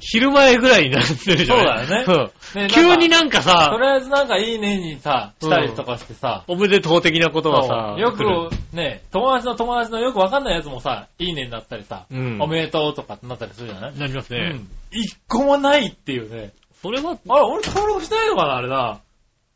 [0.00, 1.86] 昼前ぐらいになってるじゃない？
[1.86, 2.62] そうだよね。
[2.62, 13.98] ね急にななんかんかとさ、りあえずなんかいいねにさ、したりとかしてさ、おめでとう的なことがさ、よ来るくね、友達の友達のよくわかんないやつもさ、いいねになったりさ、うんおめでとうとかってなったりするじゃない？
[13.98, 14.38] なりますね。
[14.54, 14.68] うん。
[14.90, 16.52] 一個もないっていうね。
[16.82, 19.00] それは、あれ、俺登録してないのかなあれな。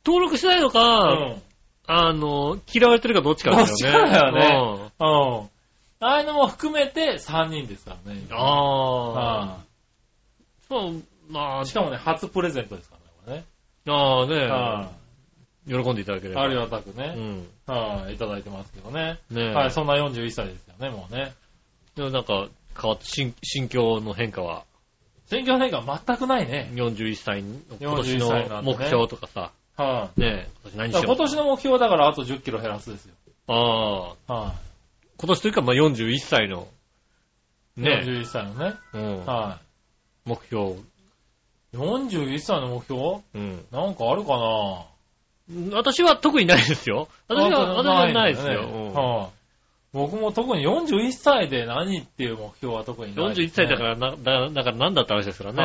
[0.06, 1.42] 登録してないのうか、ん。
[1.86, 3.68] あの、嫌われてるかどっちかだよね。
[3.68, 4.90] どっちかだよね。
[5.00, 5.48] うん。
[6.06, 8.20] ああいうのも含めて3人ですからね。
[8.30, 9.42] ああ。
[9.54, 9.58] あ
[10.68, 12.96] そう、まあし、かもね、初プレゼントですか
[13.26, 13.44] らね、
[13.86, 14.46] ああこれね。
[14.46, 14.90] ね、は
[15.66, 16.34] 喜んでいただけれい。
[16.34, 16.42] ば。
[16.42, 17.08] ありがたくうね。
[17.08, 17.46] ん。
[17.66, 18.14] はい。
[18.14, 19.18] いただいてますけどね。
[19.30, 19.70] ねはい。
[19.70, 21.32] そんな41歳ですよね、もうね。
[21.96, 22.48] でもなんか、
[22.80, 24.64] 変わって、心心境の変化は、
[25.26, 26.70] 選挙変化全くないね。
[26.74, 27.48] 41歳の
[27.80, 30.92] 今年41歳なんでねの目標とかさ、はね今年何い。
[30.92, 33.14] しよう今年の目標はだからあと10キロ減らすですよ。
[33.46, 33.54] あ
[34.28, 34.54] あ、は
[35.16, 36.68] 今年というか、まあ41歳の、
[37.78, 37.80] い。
[37.80, 38.74] ね、41歳のね。
[38.92, 39.60] うん、は
[40.24, 40.76] 目標、い。
[41.74, 43.22] 41歳の目標？
[43.34, 43.64] うん。
[43.70, 45.76] なんかあるかな？
[45.76, 47.08] 私は特にないですよ。
[47.28, 48.62] 私は、私はないですよ。
[48.92, 49.28] はい。
[49.92, 55.62] 僕も特に41歳で何っていう目標は特にないですね、41歳だから、な、だだからなんだって話ですからね。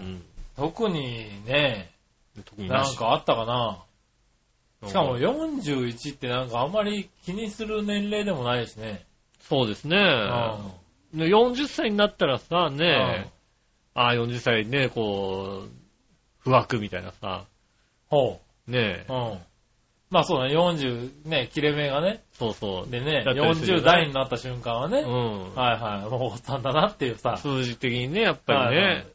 [0.00, 0.22] ううんん。
[0.56, 1.90] 特にね、
[2.44, 3.78] 特にしなんかあったかな？
[4.88, 9.04] しかもうん41ってなんかあんまり気にする年齢でもないしね。
[9.40, 9.96] そうですね。
[9.96, 13.30] うんね40歳になったらさ、ね、
[13.96, 15.70] ああ、40歳ね、こう、
[16.40, 17.46] 不惑みたいなさ、
[18.08, 19.12] ほねう。
[19.12, 19.38] うん。
[20.10, 22.22] まあそうだね、40、ね、切れ目がね。
[22.34, 22.90] そうそう。
[22.90, 25.54] でね、だったりするよ40ね代になった瞬間はね、うん。
[25.54, 27.36] はいはい、もうおっさんだなっていうさ。
[27.38, 29.06] 数字的にね、やっぱりはいはいね、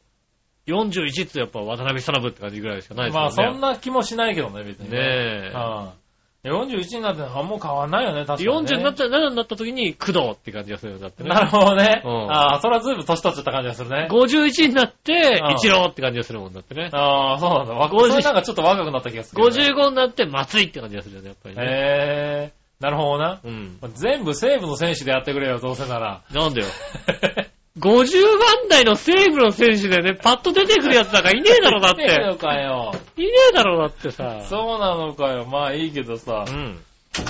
[0.68, 3.32] 41ってやっぱ渡辺さなぶって感じぐらいしかないですまあ。
[3.32, 5.52] そんな気もしないけどね、別にねえ。
[5.54, 6.01] はい
[6.44, 8.70] 41になってあんま変わんないよね、確かに、ね。
[8.74, 11.30] 40になった、7になった時に工藤って感じがするよだってね。
[11.30, 12.02] なるほどね。
[12.04, 14.08] うんああ、それはずいぶん年取っちゃった感じがするね。
[14.10, 16.90] 51になってうん、一郎って感じがするもんだってね。
[16.94, 17.74] ああ、そうなんだ。
[17.76, 19.50] わ50それなんかちょっと若くなった気がする、ね。
[19.50, 21.62] 55になって松井って感じがするよね、やっぱりね。
[21.62, 23.40] へえー、なるほどな。
[23.44, 23.78] うん。
[23.94, 26.24] 全部西武の選手でやってくれよ、どうせなら。
[26.32, 26.68] なんだよ。
[27.80, 32.04] 50番台の西武の選手でね、パッと出てくるやつなんかいねえだろ、だって。
[32.04, 32.92] いねえのかよ。
[33.16, 34.42] いねえだろ、だってさ。
[34.50, 35.46] そうなのかよ。
[35.46, 36.46] まあいいけどさ。
[36.48, 36.76] うん。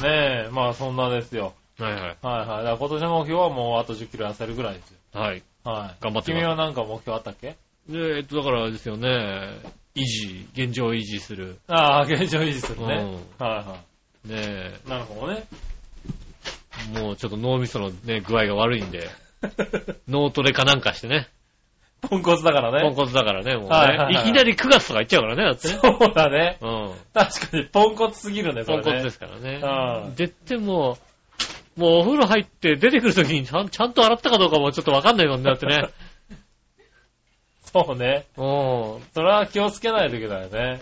[0.01, 1.53] ねえ、まあそんなですよ。
[1.77, 2.01] はいはい。
[2.01, 2.17] はいはい。
[2.17, 4.97] だから今年の目標はもうあと10キロ痩せるぐらいですよ。
[5.13, 5.43] はい。
[5.63, 6.03] はい。
[6.03, 7.55] 頑張って君はなんか目標あったっけ？
[7.87, 9.07] で、えっと、だからですよね、
[9.95, 11.59] 維持、現状維持する。
[11.67, 12.95] ああ、現状維持するね。
[13.39, 13.77] うんはいは
[14.25, 14.89] ねい。
[14.89, 15.43] なるほどね。
[16.95, 19.07] え、もうちょっと脳みそのね、具合が悪いんで、
[20.07, 21.27] 脳トレかなんかしてね。
[22.01, 22.81] ポンコツだからね。
[22.81, 23.69] ポンコツだからね、もうね。
[23.69, 25.79] はいはいはいいきなり9月とか言っちゃうからね、だってね。
[25.81, 26.57] そうだね。
[26.61, 26.93] うん。
[27.13, 28.83] 確かにポンコツすぎるね、それね。
[28.83, 29.61] ポンコツですからね
[30.07, 30.09] う。
[30.11, 30.97] ん絶対も
[31.77, 35.89] う、もうお風呂入って出てくるときにちゃんちゃんと洗ったかどうかもちょっとわかんないもんね、だってね。
[37.71, 38.25] そうね。
[38.35, 39.01] うん。
[39.13, 40.81] それは気をつけないといけないよね。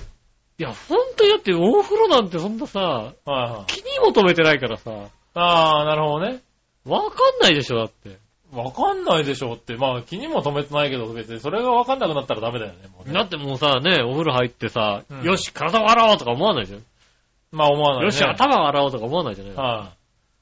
[0.58, 3.72] いや、ほんとにだってお風呂なんてそんなさ、はいはい。
[3.72, 4.91] 気にも留めてないからさ、
[5.34, 6.39] ああ、なるほどね。
[6.86, 8.17] わかんないでしょ、だって。
[8.51, 16.83] わかんないでしょって、まあ気にも留めてないけど、別にそれがわかんなくなったらダメだよね、もうねだってもうさ、ね、お風呂入ってさ、うんよし、体を洗おうとか思わないじゃん。
[17.51, 18.05] まあ思わない、ね。
[18.05, 19.91] よし、頭を洗おうとか思わないじゃないは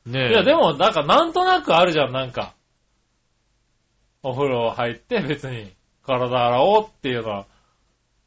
[0.07, 0.29] い、ねえ。
[0.29, 2.53] いや、でも、なんか、なんとなくあるじゃん、なんか。
[4.23, 5.71] お風呂入って別に
[6.05, 7.45] 体洗おうっていうのは、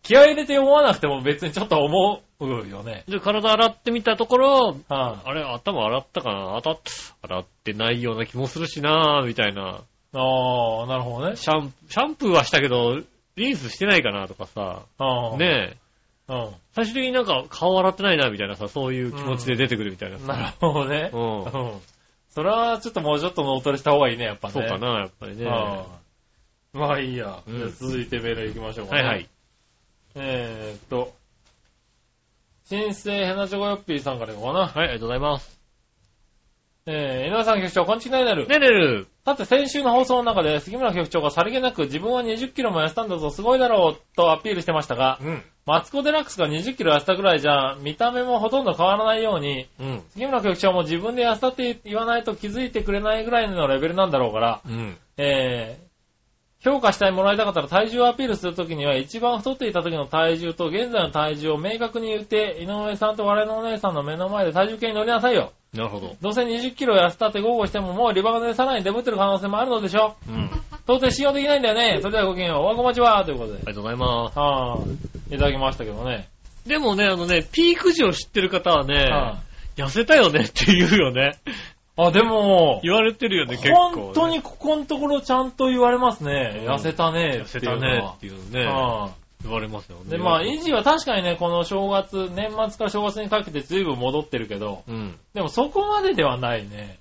[0.02, 3.04] 気合い入れて思わなくても別にちょっと思うよね。
[3.08, 6.60] で、体洗ってみたところ、はあれ、頭洗ったかな？
[6.62, 6.80] 当たっ
[7.22, 9.62] 洗ってないような気もするしなみたいな。
[9.62, 11.36] い、ああ、なるほどね。
[11.36, 13.00] シャン、シャンプーはしたけど、
[13.36, 15.76] リンスしてないかなとかさ、ああねえ。
[16.32, 20.24] う最終的になんか顔洗ってないなみたいなさ、そういう気持ちで出てくるみたいなさ。
[20.24, 20.26] ん。
[20.28, 21.10] なるほどね。
[21.12, 21.80] うんうん。
[22.30, 24.54] それはちょっともうちょっと脳トレした方がいいね、やっぱね。
[24.54, 25.46] そうかな、やっぱりね。
[25.48, 25.86] あはあ
[26.72, 27.42] まあいいや。
[27.46, 29.02] うんじゃあ続いてメール行きましょうか、ね。
[29.02, 29.28] いはい。
[30.14, 31.12] えーっと、
[32.70, 34.60] 新生ヘナチョコヨッピーさんからいこうかな。
[34.60, 35.60] はい、ありがとうございます。
[36.86, 38.46] えー、井上さん局長、こんにちは、なる。
[38.46, 39.08] ねるる。
[39.24, 45.42] さて、先週の放送の中で杉村局長がさりげなく自分は20キロも痩せたんだぞ、すごいだろう、とアピールしてましたが、うん。
[45.66, 50.02] マツコデラックスが20キロ痩せたぐらいじゃ、見た目もほとんど変わらないように、うん。
[50.10, 54.96] 杉村局長も自分で痩せたって言わないと気づいてくれないぐらいのレベルなんだろうから、うん。
[55.16, 55.89] えー、
[56.62, 65.52] 評価してもらいたかったら体重をアピールするときには一番太っていた時の体重と現在の体重を明確に言って、井上さんと我々のお姉さんの目の前で体重計に乗りなさいよ。
[65.72, 66.16] なるほど。
[66.20, 70.50] どうせ20キロ痩せたって豪語してももうリバウンドでさらにデブってる可能性もあるのでしょうん。
[70.70, 72.00] あ到底信用できないんだよね。
[72.02, 72.58] それではごきげんよう。
[72.58, 73.60] おはこまちはということで。
[73.60, 74.38] りがとうございます。
[74.38, 76.28] はぁ、いただきましたけどね。
[76.66, 79.38] でもね、あのね、ピーク時を知ってる方はね、は
[79.76, 81.38] 痩せたよねって言うよね。
[82.04, 84.02] ぁあ、でも、言われてるよね、結構、ね。
[84.02, 86.62] 本当にここのところちゃんと言われますね。
[86.64, 87.60] うん痩せたね痩せ。
[87.60, 89.10] たねっていうね、は
[89.42, 90.04] 言われますよね。
[90.06, 95.18] ぁで、まあ、維持は確かにね、この正月、年末から正月にかけて随分戻ってるけど、うん。
[95.34, 96.98] でもそこまでではないね。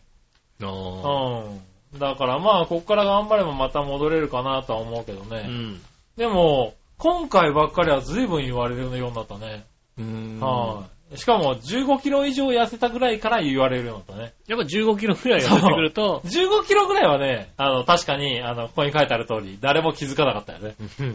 [0.62, 1.44] ああ。
[1.44, 2.00] うん。
[2.00, 5.46] だからまあ、こっから頑張ればまた戻れるかなとは思うけどね。
[5.48, 5.82] うん。
[6.18, 9.64] でも、今回ばっかりは随分言われるようになったね。
[9.98, 10.40] うーん。
[10.40, 10.99] はい。
[11.16, 14.34] しかも、15キロ以上痩せたぐらいから言われるようになったね。
[14.48, 20.76] やっぱ15キロくらい痩せてくると、15キロぐらいはね、あの、確かに、あの、ここに書いてある通り、誰も気づかなかったよね。
[21.00, 21.10] うんう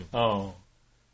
[0.47, 0.51] ん。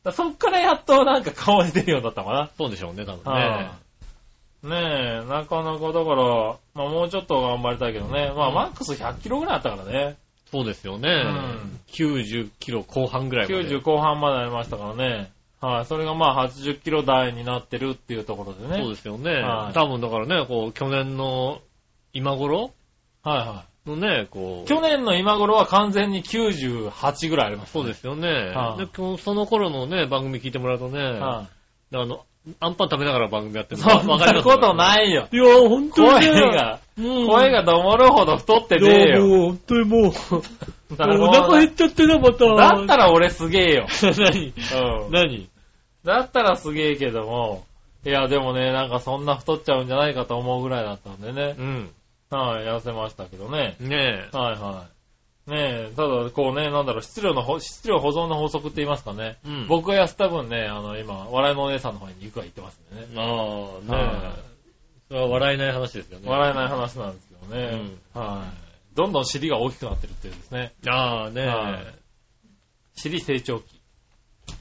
[0.02, 2.50] だそっからやっとなんか顔に出るようになったかな。
[2.56, 3.62] そうでしょうね、多分ねは。
[3.62, 8.32] いねえ、なかなかだから、まあもうちょっと頑張りたいけどね。
[8.34, 10.16] まあうんマックス100キロぐらいあったからね。
[10.50, 11.08] そうですよね。
[11.08, 13.68] ん90キロ後半ぐらいまで。
[13.68, 15.30] 90後半までありましたからね。
[15.60, 15.84] はい。
[15.86, 18.82] それがまあ80キロ台になってるっていうところでね。
[18.82, 19.30] そうですよね。
[19.30, 21.60] はい多分だからね、こう、去年の
[22.12, 22.72] 今頃
[23.22, 24.62] はいはのね、こい。
[24.64, 24.66] う。
[24.66, 28.28] 去年の今頃は完全に98ぐらいあります、そうですよね。
[28.28, 31.48] はいでその頃のね、番組聞いてもらうとね、は
[31.92, 32.24] あの、
[32.58, 33.76] アンパン食べながら番組やってい。
[33.76, 35.28] るそんなことないよ。
[35.30, 35.36] い。
[35.36, 36.32] いや、本当にね。
[36.32, 39.26] 声が、うん声がどもるほど太ってねえよ。
[39.26, 40.12] もう、本当にもう、
[40.90, 42.44] だからお腹減っちゃってな、また。
[42.54, 43.86] だったら俺すげえよ。
[44.18, 44.52] 何？
[45.06, 45.12] うん。
[45.12, 45.48] 何？
[46.04, 47.64] だったらすげえけども、
[48.06, 51.54] いやでもね、なんかそんな太っちゃうんじゃないかと思うぐらいだったんでね。
[51.58, 51.90] うん。
[52.30, 53.76] はい、痩せましたけどね。
[53.80, 54.36] ねえ。
[54.36, 54.99] はいはい。
[55.50, 59.38] ねえ、ただこうね、なんだろう、質量のほ、質量保存の法則って言いますかね。
[59.44, 63.06] うん僕が痩せた分ね、あの今、笑いのお姉さんの方に肉が行ってますんでね。
[63.16, 64.42] ああ、ねはえ。
[65.08, 66.30] それは笑えない話ですよね。
[66.30, 67.90] 笑えない話なんですけどね。
[68.14, 68.96] はい。
[68.96, 70.72] どんどん尻が大きくなってるっていうですね。
[70.88, 71.94] ああ、ねはいえ。
[72.96, 73.80] 尻成長期。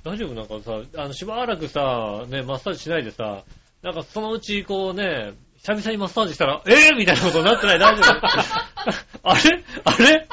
[0.03, 0.33] 大丈夫？
[0.35, 3.43] なんかさ、あの、しばらくさ、ね、マッサージしないでさ、
[3.81, 7.79] なんかそのうちこうね、久々にマッサージしたら、ええみたいなことになってない？
[7.79, 8.13] 大丈夫？
[9.23, 9.63] あれ？
[9.83, 10.27] あれ？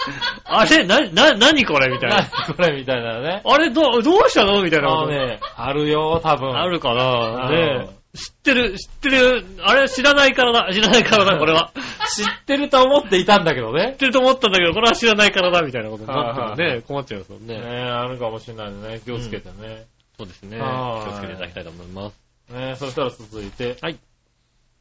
[0.45, 0.85] あれ？
[0.85, 2.17] な、な、なにこれみたいな。
[2.23, 3.43] 何これみたいなね。
[3.45, 5.01] あれどう、どうしたのみたいなこと。
[5.03, 6.57] あのね、あるよ、多分。
[6.57, 9.89] あるかなうんねえ知ってる、知ってる、あれ？
[9.89, 11.73] 知らないからだ、知らないからだ、 これは。
[12.15, 13.97] 知ってると思っていたんだけどね知っ。
[13.97, 17.67] てると思ったんだけど、これは知らないからだ、みたいなことになってもはいね、困っちゃいますもんねね。
[17.83, 19.85] あるかもしれないんでね、気をつけてね。
[20.17, 20.57] そうですね。
[20.57, 22.15] 気はいをつけていただきたいと思います。
[22.55, 23.77] ねそしたら続いて。
[23.83, 23.99] はい。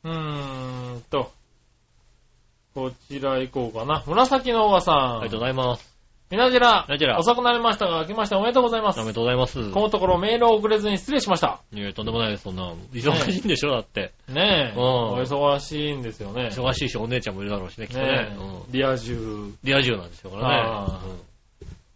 [0.06, 1.32] うーんと、
[2.76, 4.04] こちら行こうかな。
[4.06, 4.96] 紫のおばさん。
[4.96, 5.96] ありがとうございます。
[6.30, 6.84] みなじら。
[6.90, 9.12] みなじら遅くなりましたが、明けましておめでとうございますおめ。
[9.12, 9.72] でとうございます。
[9.72, 11.62] このところメールを送れずに失礼しました。
[11.72, 12.74] いや、とんでもないです、そんな。
[12.92, 14.12] 忙しいんでしょ、だって。
[14.28, 14.78] ねえ。
[14.78, 16.50] うんお忙しいんですよね。
[16.52, 18.36] 忙しいし、お姉ちゃんもいるだろうしね、きっとねね。
[18.38, 18.60] うんえ。
[18.72, 19.54] リア充。
[19.64, 20.98] リア充なんでしょうからね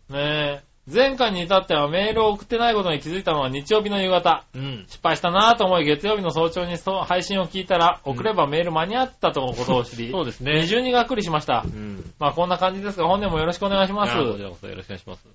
[0.10, 0.14] あ。
[0.14, 0.69] ねえ。
[0.92, 4.46] 前回に至ってはメールを送ってないことに気づいたのは日曜日の夕方。
[4.56, 4.86] うん。
[4.88, 6.76] 失敗したなぁと思い月曜日の早朝に
[7.06, 10.62] 配信を聞いたら、送ればメール間に合ったとのことを知り、 そうですね。
[10.62, 11.68] 二重にがっくりしましたう。
[11.70, 12.14] ん。
[12.20, 14.18] まあこんな感じですが、本年もよろしくお願いしますあ。
[14.18, 15.28] こちらこそよろしくお願いします。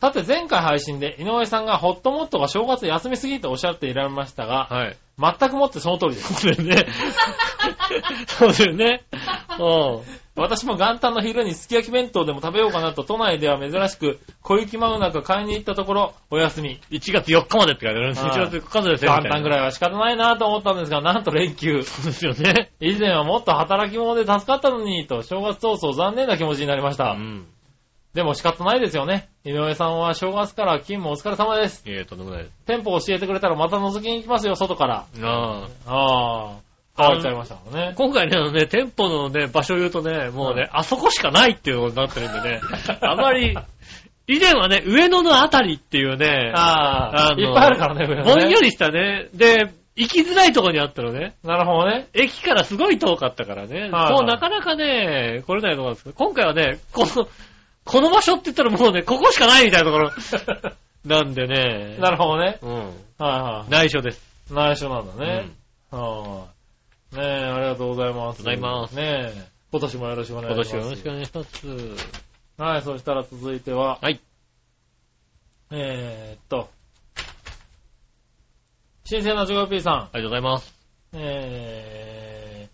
[0.00, 4.96] さて前回配信で井上さんがホットモットが正月休みすぎとおっしゃっていられましたが、はい。
[5.18, 6.34] 全くもってその通りです。
[6.34, 6.86] そうだよね。
[8.28, 9.04] そうだよね。
[9.58, 10.02] う
[10.36, 16.74] 私も元旦の昼にすき焼き弁当でも食べようかなと都内では珍しく小雪間もなく買いに行ったところお休み。
[16.74, 16.78] ん。
[16.90, 18.14] 1月4日までって書いてある。
[18.14, 19.12] 1はい月4日までですよ。
[19.12, 19.60] 元旦ぐらい。
[19.60, 21.82] いは仕方ないなと思ったんですが、なんと連休。
[21.82, 22.70] そうですよね。
[22.80, 27.12] 以前はもっと働き者で助かったのにと正月早々残念な気持ちになりました。
[27.12, 27.46] うん。
[28.16, 29.28] でも仕方ないですよね。
[29.44, 31.82] 井上さんは正月から勤務お疲れ様です。
[31.86, 32.52] ええ、とんでもないです。
[32.66, 35.04] 店舗教えてくれたらまた覗きに行きますよ、外から。
[35.22, 35.68] ああ。
[35.86, 36.56] ああ、
[36.96, 37.92] 変わっちゃいましたもんね。
[37.96, 42.60] 今回ね、あのね、店舗のね、場所を言うとね、もうね、あそこしかないっていうことになってるんでね、
[43.02, 43.56] あまり、
[44.28, 51.34] 以前はね、上野のあたりっていうね、ああ、のいっぱいあるからね、上野ねぼんやりしたね、で、行きづらいとこにあったのね。
[51.42, 52.06] なるほどね。
[52.12, 53.88] 駅からすごい遠かったからね。
[53.90, 57.28] はうなかなかね、来れないところなんですけど、今回はね、この、
[57.84, 60.10] この場所って言ったらもうね、ここしかないみたいなところ
[61.06, 61.96] なんでね。
[61.98, 62.58] なるほどね。
[62.60, 62.74] うん。
[62.74, 63.70] はいはい。
[63.70, 64.20] 内緒です。
[64.52, 65.48] 内緒なんだうんね。
[65.90, 66.55] はい。
[67.12, 68.40] ねえ、ありがとうございます。
[68.46, 70.84] ありがとうございますねえ、今年もよろしくお願今いします。
[70.84, 72.16] 年よろしくお願いします。
[72.58, 74.20] はい、そしたら続いては、はい。
[75.70, 76.68] えーっと、
[79.04, 79.94] 新鮮なジョガピーさん。
[79.94, 80.74] ありがとうございます。
[81.12, 82.68] え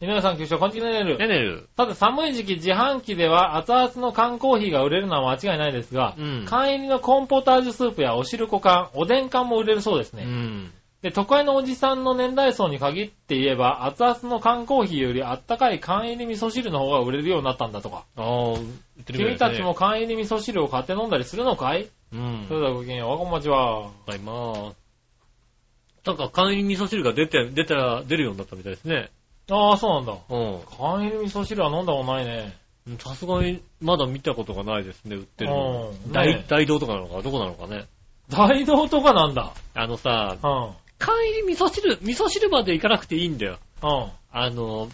[0.00, 1.68] ー、井上さん、局長、こんにちは、ねるねねる。
[1.76, 6.44] さて、寒い時期、自販機では熱々の缶コーヒーが売れるのは間違いないですが、うん。
[6.46, 10.24] 缶入りのコーンポタージュスープやお汁粉缶、おでん缶も売れるそうですね。
[10.24, 10.72] うん。
[11.02, 18.04] で、都会のおじさんの年代層に限って言えば、熱々の缶コーヒーよりあったかい缶入り味噌汁の方が売れるようになったんだとか。
[18.16, 18.54] ああ、
[19.12, 21.88] 君たちも、缶入り味噌汁を買って飲んだりするのかい？
[22.12, 22.44] うん。
[22.46, 23.90] それではごきげんよう、わこんばちは。
[24.06, 24.76] ございます。
[26.06, 29.10] なんか、簡易味噌汁が出て、出たら、出るようになったみたいですね。
[29.50, 30.12] ああ、そうなんだ。
[30.12, 30.18] う
[30.78, 32.54] 缶入り味噌汁は飲んだことないね。
[32.88, 32.96] ん。
[32.98, 36.12] さすがに、まだ見たことがないですね、売ってるのうん。
[36.12, 37.86] 大ね大道とかなのか、どこなのかね。
[38.30, 39.52] 大道とかなんだ。
[39.74, 40.70] あのさ、うん。
[41.02, 43.58] 簡易味噌汁、味噌汁まで行かなくていいんだよ。
[43.82, 44.06] うん。
[44.30, 44.88] あの、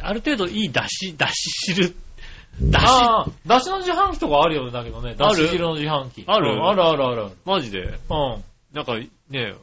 [0.00, 1.94] ある程度いい出汁、出汁汁、
[2.60, 5.16] 出汁、ああ、だしの自販機とかあるよね、だけどね。
[5.16, 6.22] だあるし汁の自販機。
[6.28, 8.42] あるうんあるあるあるマジで、ある。
[8.72, 8.94] なんか
[9.30, 9.54] ね、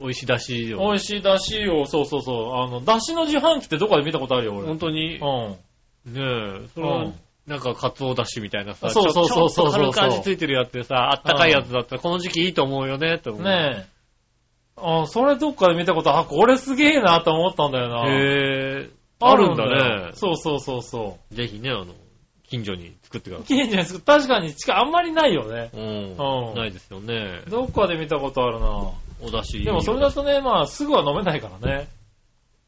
[0.00, 0.82] 美味しい出汁うん。
[0.82, 0.86] を。
[0.92, 2.54] 美味しいだしを、そうそうそう。
[2.54, 4.66] あの、だしの自販機ってどこかで見たことあるよ、俺。
[4.66, 5.24] 本当に、う
[6.08, 6.12] ん。
[6.14, 6.22] ね
[6.64, 7.14] え、それはうん、
[7.46, 13.42] なんか、カツオだしみたいなさ、そうそうそうそう軽く味ついてるやつでさ、あったかいやつだったら、この時期いいと思うよね、って思う。
[13.42, 13.97] ねえ。
[14.82, 18.06] あ、それどっかで見たこと、あ、これすげえなと思ったんだよな。
[18.08, 20.10] へえ、あるんだね。
[20.14, 21.86] そうそうそうそぜひね、あの、
[22.48, 23.44] 近所に作ってくだう。
[23.44, 23.58] さい。
[23.58, 25.70] 近所にす確かに近い、あんまりないよね。
[25.74, 26.16] うん。
[26.16, 27.42] うんないですよね。
[27.48, 28.92] どっかで見たことあるな。
[29.20, 31.88] お出汁でもそれだとね、まあ、すぐは飲めないからね。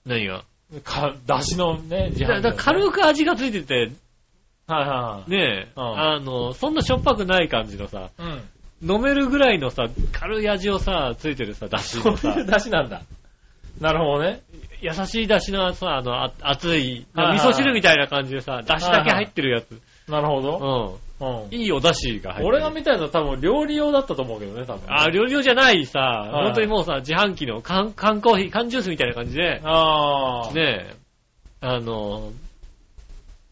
[0.04, 0.44] 何が？
[0.84, 3.90] か、だしのね、自販機、だから軽く味がついてて、
[4.66, 5.30] はいはい。
[5.30, 8.40] ねえ、うんあの、そんなしょっぱくない感じのさ、うん。
[8.82, 13.02] 飲めるぐらいのさ、軽い味をさ、ついてるさ、出汁のさそういう、出汁なんだ。
[13.80, 14.42] なるほどね。
[14.80, 19.80] 優しい出汁のさ、あの、あ熱い、はいはい味噌汁みたいな感じでさ、出汁だけ入ってるやつ。
[20.08, 20.98] なるほど。
[21.20, 21.54] ううんん。。
[21.54, 22.46] いいお出汁が入ってる。
[22.48, 24.82] 俺が見たやつは多分料理用だったと思うけどね、多分。
[24.88, 30.52] あ、料理用じゃないさ、い本当にもうさ、自販機の缶、缶コーヒー、缶ジュースみたいな感じで、ああ。
[30.52, 30.96] ねえ、
[31.60, 32.32] あの、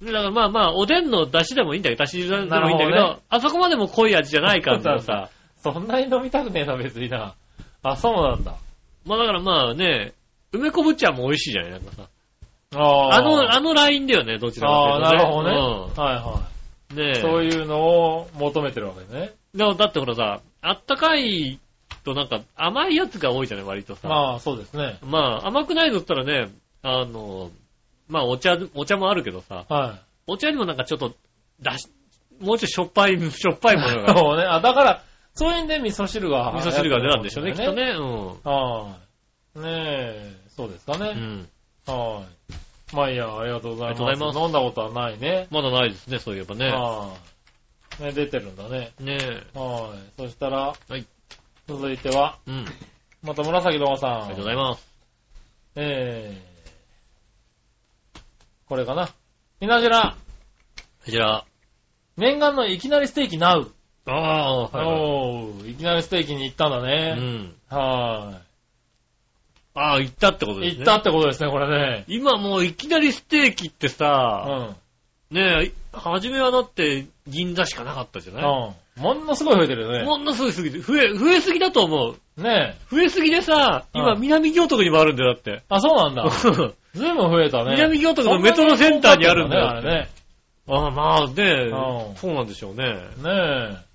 [0.03, 5.31] だからまあまあ、おでんの出汁でもいいんだけど、出汁でもいいんだけど、どねあそこまでも濃い味じゃない感じのさ、
[5.63, 7.35] そんなに飲みたくねえな、別にな。
[7.83, 8.57] あ、そうなんだ。
[9.05, 10.13] まあだからまあね、
[10.53, 12.09] 梅昆布茶も美味しいじゃないなんかさ。
[12.77, 13.15] ああ。
[13.17, 15.93] あの、あのラインだよね、どちらああ、かというと、なるほどね。
[15.97, 16.49] はいは
[16.91, 16.97] うん。
[16.97, 17.15] ね。
[17.17, 19.33] そういうのを求めてるわけね。
[19.55, 21.59] でもだってほらさ、あったかい
[22.05, 24.09] となんか甘いやつが多いじゃない、割とさ。
[24.09, 24.99] まあ、そうですね。
[25.03, 26.51] まあ、甘くないのったらね、
[26.83, 27.51] あの、
[28.09, 31.15] まあお茶、お茶もあるけどさ、はお茶にもなんかちょっと、
[31.61, 31.89] だし、
[32.41, 33.93] もうちょいしょっぱい、しょっぱいもい。
[33.93, 34.45] のが、 そうね。
[34.45, 35.03] あ、だから、
[35.35, 36.55] そういうんで味噌汁が。
[36.55, 37.73] 味噌汁が出たんでしょうね、きっと。
[37.73, 37.93] ね。
[38.45, 38.97] は
[39.57, 39.59] い。
[39.61, 41.03] ねえ、そうですかうん。
[41.03, 41.13] うね。
[41.13, 41.49] ん。
[41.87, 42.95] はい。
[42.95, 44.03] まあいいや、ありがとうございます。
[44.03, 45.47] ありがとうございます飲んだことはないね。
[45.51, 46.71] まだないですね、そういえばね。
[46.71, 47.15] は
[48.01, 48.03] い。
[48.03, 48.93] ね、出てるんだね。
[49.01, 49.59] ねえ。
[49.59, 49.99] はい。
[50.17, 51.07] そしたら、はい。
[51.67, 52.65] 続いては、うん。
[53.23, 54.11] また紫のまさん。
[54.11, 54.89] ありがとうございます。
[55.77, 56.58] えー、
[58.69, 59.09] これかな。
[59.61, 60.15] みなじら、
[61.05, 61.45] こちら。
[62.17, 63.73] 念願のいきなりステーキナウ。
[64.07, 64.87] ああ、はいはい。
[64.87, 67.13] おー、いきなりステーキに行ったんだうね。
[67.15, 67.55] ん。
[67.69, 68.41] は
[69.75, 70.65] ああ、行ったってことい。
[70.65, 70.79] ですね。
[70.79, 72.05] 行ったってことですね、これね。
[72.09, 74.77] 今もういきなりステーキってうさ、
[75.31, 75.35] ん。
[75.35, 78.43] ねえ、初めはだって銀座しかなかったじゃない？
[78.45, 79.03] うん。
[79.03, 80.05] ものすごい増えてるよね。
[80.05, 82.43] ものすごいすぎて、増え、増えすぎだと思う。
[82.43, 82.95] ねえ。
[82.95, 85.63] 増えすぎでさ、今うん南行徳にもあるんだよ、だって。
[85.69, 86.29] あ、そうなんだ。
[86.29, 86.49] ず
[87.07, 87.77] いぶん増えたね。
[87.77, 89.83] 南京都のメトロセンターにあるんだよ
[90.67, 92.85] そなああ、まあねう、んそうなんでしょうね。
[92.85, 93.01] あれね。
[93.71, 93.89] ねえ。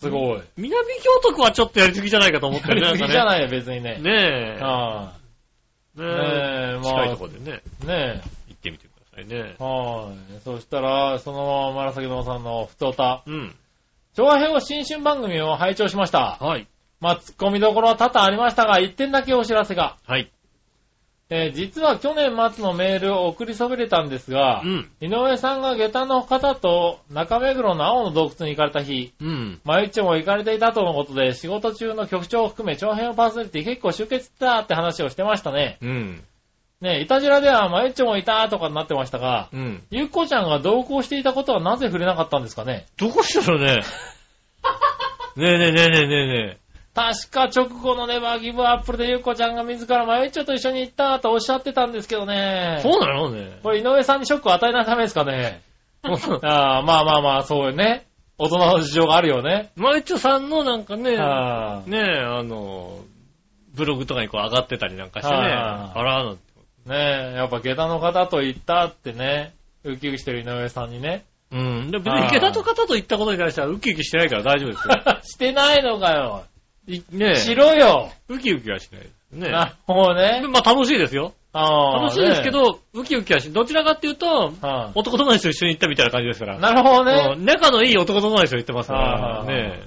[0.00, 0.42] すごい。
[0.56, 2.92] 南京徳はちょっとやりすぎじゃないかと思ってやるね。
[2.92, 3.98] りすぎじゃないよ、別にね。
[4.00, 4.58] ねえ。
[4.60, 5.12] あ
[5.96, 7.86] ねねえまあ近いところでね、あ。
[7.86, 8.43] ね行
[9.22, 9.62] ねえ。。
[9.62, 10.40] はい。
[10.44, 13.22] そしたら、そのまま紫野さんのふつおた。
[13.26, 13.54] うん。
[14.14, 16.38] 長編を新春番組を拝聴しました。
[16.40, 16.66] はい。
[17.00, 19.96] まあ、突っ込みどころは多々ありましたが、一点だけお知らせが。
[20.06, 20.30] はい。
[21.30, 24.90] えー実は去年末のメールを送りそびれたんですが、うん。
[25.00, 29.60] 井上さんが下駄の方と中目黒の青の洞窟に行かれた日、うん。
[29.64, 35.78] マユッチョも行かれていたとのことで、仕事中の局長を含め長編パーソナリティ結構集結したって話をしてましたね。
[35.80, 36.24] うん。
[36.80, 39.82] ねいたじらではマユッチョもいたとかになってましたが、うん。
[39.90, 42.86] ゆっこちゃんが同行していたことはなぜ触れなかったんですかね？
[42.96, 43.82] どうしたのね？
[45.36, 46.58] ねえねえねえねえねえね
[46.94, 52.82] 確か直後のネバーギブアップルでゆっこちゃんが自らマユッチョと一緒に行ったとおっしゃってたんですけどねえ。。
[52.82, 53.58] そうなのね。
[53.62, 55.62] これ井上さんにショックを与えないためですかね？
[56.02, 58.06] ああまあまあまあ、そうよね。
[58.36, 59.70] 大人の事情があるよね。
[59.74, 62.98] マイチョさんのなんかね、ああねえ、あの、
[63.74, 66.42] ブログとかにこう上がってたりなんかしてね、あーあらーなんて。
[66.86, 69.54] ねえ、やっぱ下駄の方と行ったってね、
[69.84, 71.24] ウキウキしてる井上さんにね。
[71.50, 71.90] うん。
[71.90, 74.94] で別に池田と方と言ったことに対してはウキウキしてないから大丈夫ですよ。
[75.22, 76.44] してないのかよ。
[76.86, 77.34] いねえ。
[77.36, 78.10] しろよ。
[78.28, 79.02] ウキウキはしない。
[79.32, 80.48] ねなるほどねで。
[80.48, 81.32] まあ楽しいですよ。
[81.52, 86.56] ああ楽しいですけ、ど、ウキウキはし、どちらかっていうと、ねは男友達と一緒に行ったみたいな感じですから。
[86.56, 87.34] いなるほどね。
[87.36, 89.38] うん仲のいい男友達と行ってますから。
[89.38, 89.82] はいね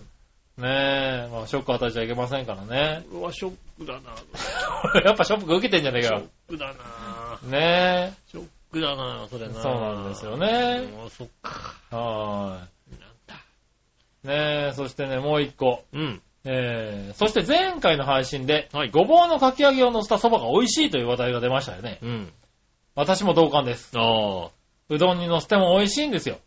[0.58, 3.04] ねえ、まあショック与えちゃいけませんからね。
[3.04, 3.16] え。
[3.16, 4.12] うわ、ショックだな。
[5.06, 6.28] やっぱショック受けてんじゃねえショッ。
[6.50, 7.50] クだな。
[7.50, 9.48] ねショックだな、それえ。
[9.50, 9.62] な。
[9.62, 10.88] そうなんですよね。
[10.88, 11.76] もうそっか。
[11.96, 13.36] はなんだ。
[14.24, 14.28] い。
[14.28, 15.84] ねえ、そしてね、もう一個。
[15.94, 16.22] うん。
[16.50, 22.00] えー、そして前回の配信で、はいごぼうのかき揚げを乗せた蕎麦が美味しいという話題が出ましたよね。
[22.02, 22.34] うん。
[22.96, 23.92] 私も同感です。
[23.96, 24.50] ああ。
[24.90, 26.40] うどんに乗せても美味しいんですよ。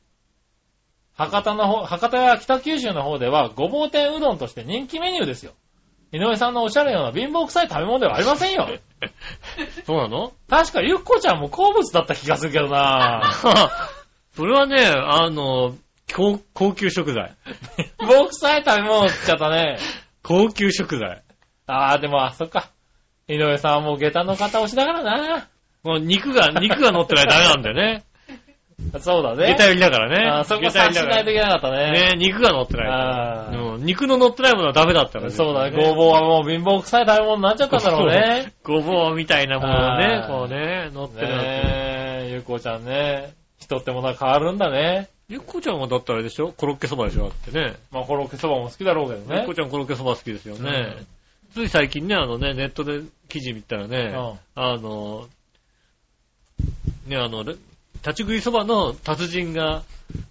[1.15, 5.53] 博多の方、博多や北九州の方ではごぼう天うどんとして人気メニューですよ。
[6.13, 8.69] 井上さんのおっしゃるような貧乏臭い食べ物ではありませんよ。
[9.87, 10.33] そうなの？
[10.49, 13.23] 確かゆっこちゃんも好物だった気がするけどな
[14.35, 15.75] それはね、あの、
[16.13, 17.33] 高高級食材。
[18.01, 19.79] 貧乏臭い食べ物って言っちゃったね。
[20.23, 21.23] 高級食材。
[21.67, 22.71] あー、でも、あそっか。
[23.29, 25.47] 井上さんはもう下駄の方押しだからな。
[25.85, 28.05] もう肉が、肉が乗ってないとダメなんだよね。
[29.01, 29.53] そうだね。
[29.53, 30.27] 下駄寄りだからね。
[30.29, 31.93] あーそこ下駄寄りだから察しないといけなかったね。
[32.13, 33.57] ね肉が乗ってない。
[33.57, 35.77] うん肉の乗ってないものはダメだったからそうだね。
[35.77, 38.53] ごぼうはもう貧乏臭い食べ物になっちゃったんだろうね。
[38.65, 41.43] ごぼうみたいなものをねこうね、乗ってるな。
[41.43, 41.63] ね
[42.25, 43.33] え、ゆうこちゃんね。
[43.59, 45.09] 人ってものは変わるんだね。
[45.29, 46.53] ゆっこちゃんはだったらあれでしょ？
[46.57, 47.25] コロッケそばでしょ？
[47.25, 47.75] だってね。
[47.93, 49.55] まあ、コロッケそばも好きだろうけどねゆっこ。
[49.55, 50.73] ちゃんコロッケそば好きですよねう
[51.03, 51.07] ん。
[51.55, 55.27] つい最近ね、あのね、ネットで記事見たらね、うんあの、
[57.07, 57.55] ね、あの、レ
[58.03, 59.83] 立ち食いそばの達人が、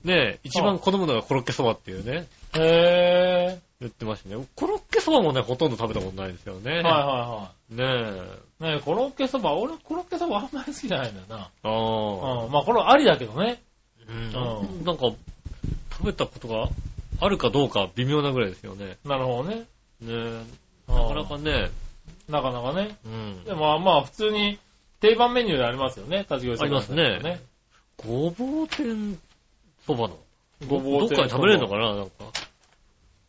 [0.04, 4.46] ね、一番好むのがコロッケそばっていうね、へ言ってましたね。
[4.56, 6.80] コロッケそばもね、ほとんど食べたことないですよね。
[6.80, 6.84] ぇー。
[6.84, 7.84] はいはねえ。
[7.84, 8.74] いはい。
[8.74, 11.36] ねえ、コロッケそば、俺コロッケそばあんまり好きじゃないんだよな。
[11.38, 12.46] ああ。
[12.46, 12.52] うん。
[12.52, 13.62] まあ、これはありだけどね。
[14.08, 15.12] うんうんなんか、
[15.92, 16.68] 食べたことが
[17.22, 18.98] あるかどうか微妙なぐらいですよね。
[19.06, 19.56] なるほどね。
[19.56, 19.66] ね
[20.10, 20.44] え。
[20.88, 21.70] ななかなかね、
[22.28, 22.98] なかなかね。
[23.06, 23.44] うん。
[23.46, 24.60] でも、まあ、普通に
[25.00, 26.26] 定番メニューでありますよね。
[26.30, 27.40] 立ち食いそば、ありますね。
[28.06, 29.18] ごぼう天
[29.86, 30.18] そばの。
[30.62, 32.12] どっごぼう天かで食べれるのかななんか。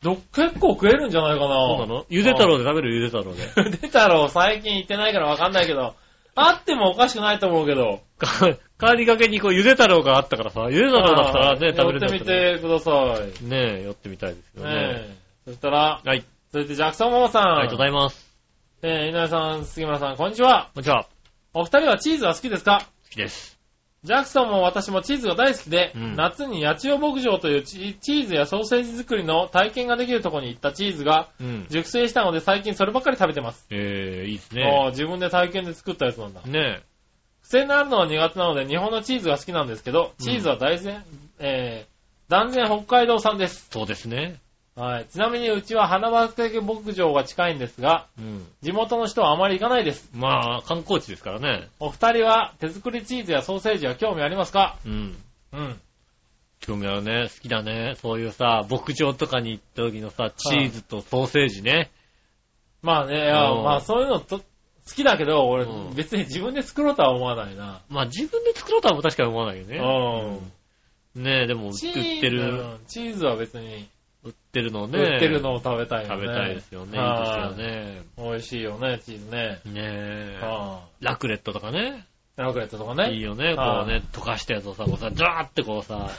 [0.02, 1.54] ど、結構食えるんじゃないかな。
[1.66, 2.06] そうなの？
[2.08, 2.94] ゆで太郎で食べる？
[2.94, 3.42] ゆで太郎で。
[3.56, 5.94] ゆで太郎最近行ってないからわかんないけど、
[6.34, 8.00] あってもおかしくないと思うけど。
[8.18, 12.90] か帰りがけにこうゆで太郎があったからさ、ゆで太郎だったらね、食べれるんだ寄ってみてくださ
[13.42, 13.44] い。
[13.44, 14.80] ねえ、寄ってみたいですよねね。
[15.08, 15.14] え。
[15.46, 16.24] そしたら、はい。
[16.52, 17.42] 続いてジャクソンママさん。
[17.56, 18.26] ありがとうございます。
[18.82, 20.70] えー、井上さん、杉村さん、こんにちは。
[20.74, 21.06] こんにちは。
[21.52, 22.84] お二人はチーズは好きですか？
[23.04, 23.59] 好きです。
[24.02, 31.66] ジャクソンも私もチーズが大好きで、うん夏に八千代牧場というチチーズやソーセージ作りの体験ができるところに行ったチーズがうん。
[31.68, 33.66] 熟成したので最近そればっかり食べてます。
[33.70, 34.82] えー、いいですあね。
[34.86, 36.40] ー自分で体験で作ったやつなんだ。
[36.42, 36.82] ね
[37.42, 41.04] 癖になるのは苦手なので日本のチーズが好きなんですけど、チーズは大然、
[41.38, 43.68] えー、断然北海道産です。
[43.70, 44.40] そうですね。
[44.80, 45.06] はい。
[45.06, 48.46] ちなみにうちは花畑牧場が近いんですが、うん。
[48.62, 50.08] 地元の人はあまり行かないです。
[50.14, 51.68] まあ、観光地ですからね。
[51.80, 54.78] お二人は手作りチーズやソーセージは興味ありますか？
[54.86, 55.16] うん。
[55.52, 55.80] うん。
[56.60, 57.28] 興味あるね。
[57.28, 57.94] 好きだね。
[58.00, 61.90] そういうさ、牧場とかに行った時のさ、チーズとソーセージね。
[62.82, 64.44] まあね、うんまあそういうのと好
[64.94, 67.82] きだけど、俺うん別に自分で作ろうとは思わないな。
[67.90, 69.76] まあ自分で作ろうとは確かに思わないよね。
[71.14, 71.22] うん。
[71.22, 73.88] ねえ、でも売ってる、うんチーズは別に、
[74.22, 74.98] 売ってるのね。
[74.98, 76.26] 売ってるのを食べたいよね。
[76.26, 76.98] 食べたいですよね。
[76.98, 78.02] いいはいですよね。
[78.18, 79.60] 美味しいよね、チーズね。
[79.64, 80.38] ねえ。
[80.42, 82.06] はラクレットとかね。
[82.36, 82.40] い。
[82.40, 83.14] ラクレットとかね。
[83.14, 83.54] いいよね。
[83.54, 86.10] こはいうね、溶かしたやつをさ、こうさ、ジャーってこうさ、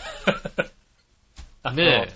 [1.74, 2.14] ねえ。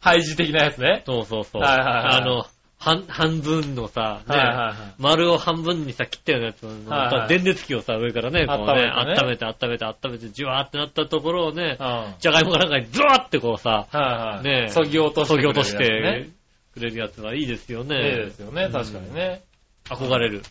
[0.00, 1.02] ハイジ的なやつね。
[1.06, 1.62] そうそうそう。
[1.62, 2.46] はいはいはいあの、
[2.84, 6.74] 半、半分のさ、ね、はいはいはい丸を半分にさ、切ったようなやつを、は
[7.12, 14.44] いはい電熱器をさ、上からね、こうね、温めて、温めて、温めて、ジュワーってなったところをねうん。、はいじゃがいもかなんかにズワーってこうさ、はい。
[14.44, 16.30] ねえそぎ落として削ぎ落として
[16.74, 17.98] くれるやつはいいですよね。
[17.98, 18.10] ね。
[18.10, 19.42] いいですよね、確かにね。
[19.88, 20.42] 憧れる。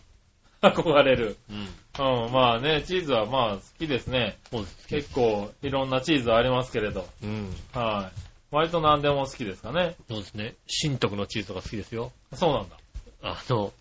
[0.60, 1.36] 憧れる。
[1.50, 2.26] うん。
[2.26, 4.38] うん、まあね、チーズはまあ好きですね。
[4.50, 4.88] そうです。
[4.88, 7.06] 結構いろんなチーズありますけれど。
[7.22, 7.50] うん。
[7.72, 8.23] はい。
[8.54, 9.96] 割と何でも好きですかね。
[10.08, 10.54] そうですね。
[10.68, 12.12] 新徳のチーズとか好きですよ。
[12.34, 12.76] そうなんだ。
[13.22, 13.72] あの、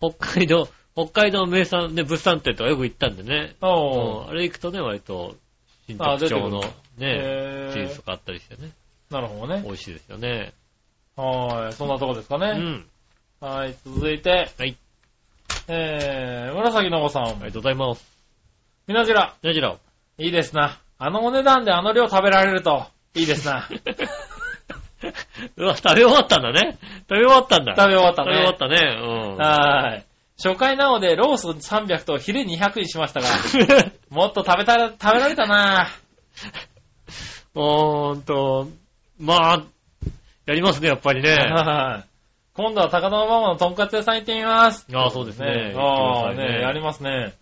[0.00, 3.56] 北海道、北海道名産、ね、物産展とかよく行ったんでね。
[3.60, 4.24] おー。
[4.24, 5.34] うんあれ行くとね、割と、
[5.88, 6.68] 新あ特徴のね、
[7.00, 8.70] へーチーズとかあったりしてね。
[9.10, 9.62] なるほどね。
[9.64, 10.52] 美味しいですよね。
[11.16, 11.72] はい。
[11.72, 12.52] そんなとこですかね。
[12.56, 12.86] うん。
[13.40, 13.74] はい。
[13.84, 14.48] 続いて。
[14.56, 14.76] はい。
[15.66, 17.24] えー、紫のおさん。
[17.24, 18.04] ありがとうございます。
[18.86, 19.34] みなじら。
[19.42, 19.76] じゃあじゃあ、
[20.18, 20.78] いいですな。
[20.98, 23.68] あのお値段であの量食べられると、いいですな。
[25.56, 26.78] うわ、食べ終わったんだね。
[27.08, 27.74] 食べ終わったんだ。
[27.76, 28.58] 食べ終わった食べ終わっね。
[28.58, 28.96] たね。
[29.00, 29.04] う
[29.34, 29.36] ん。
[29.36, 30.04] はーい。
[30.42, 33.28] 初回なのでロース300とヒレ200にしましたが、
[34.10, 35.88] もっと食べたら、食べられたな
[37.54, 38.68] ほーんと、
[39.20, 39.62] まあ、
[40.46, 41.34] やりますね、やっぱりね。
[41.34, 42.08] はい。
[42.54, 44.86] 今度は高田馬場のとんかつ屋さん行ってみます。
[44.92, 45.72] ああ、そうですね。
[45.76, 47.32] ああ、行ってくださいね、やりますね。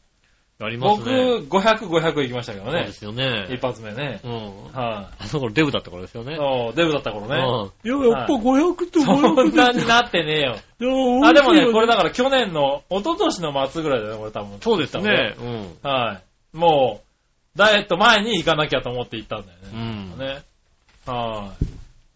[0.65, 1.17] やります僕、ね。
[1.49, 2.93] 500、500行きましたけどねそうで。
[2.93, 3.47] すよね。
[3.51, 4.21] 一発目ね。
[4.25, 4.33] うん。
[4.73, 6.27] はあそこデブだった頃ですよい。
[6.27, 6.37] ね。
[6.37, 7.37] そう、デブだった頃ね。
[7.37, 7.99] うん。
[7.99, 10.57] いや、やっぱ500ってそんなになってねえよ。
[10.81, 14.59] 500あ、でもね、これだから去年の、一昨年の末ぐらいだよね、これ多分。
[14.61, 15.35] そうですね。
[15.39, 15.91] うん。
[15.91, 16.21] は
[16.55, 16.57] い。
[16.57, 19.83] もう、ダイエット前に行かなきゃと思って行ったんだようね。
[19.83, 20.19] ん。
[20.19, 20.27] ね。
[20.27, 21.67] はい。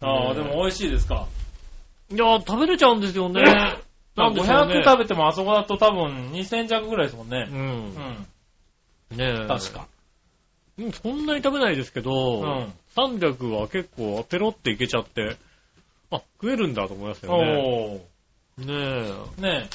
[0.01, 1.27] ああ、ねでも美味しいですか？
[2.11, 3.41] いや、食べれちゃうんですよね。
[4.15, 7.53] なんでしょうね500食べてもあそこだと多分2000弱ぐらいですもんねう。。
[7.53, 8.27] うんん。
[9.11, 9.47] ねえ。
[9.47, 9.87] 確か。
[10.77, 10.91] うん。
[10.91, 15.37] そんなに食べないですけど、うん300は結構ペロっていけちゃって、
[16.09, 18.01] あ、食えるんだと思いますよね。
[18.57, 18.65] おー。
[18.65, 19.41] ねえ。
[19.41, 19.69] ね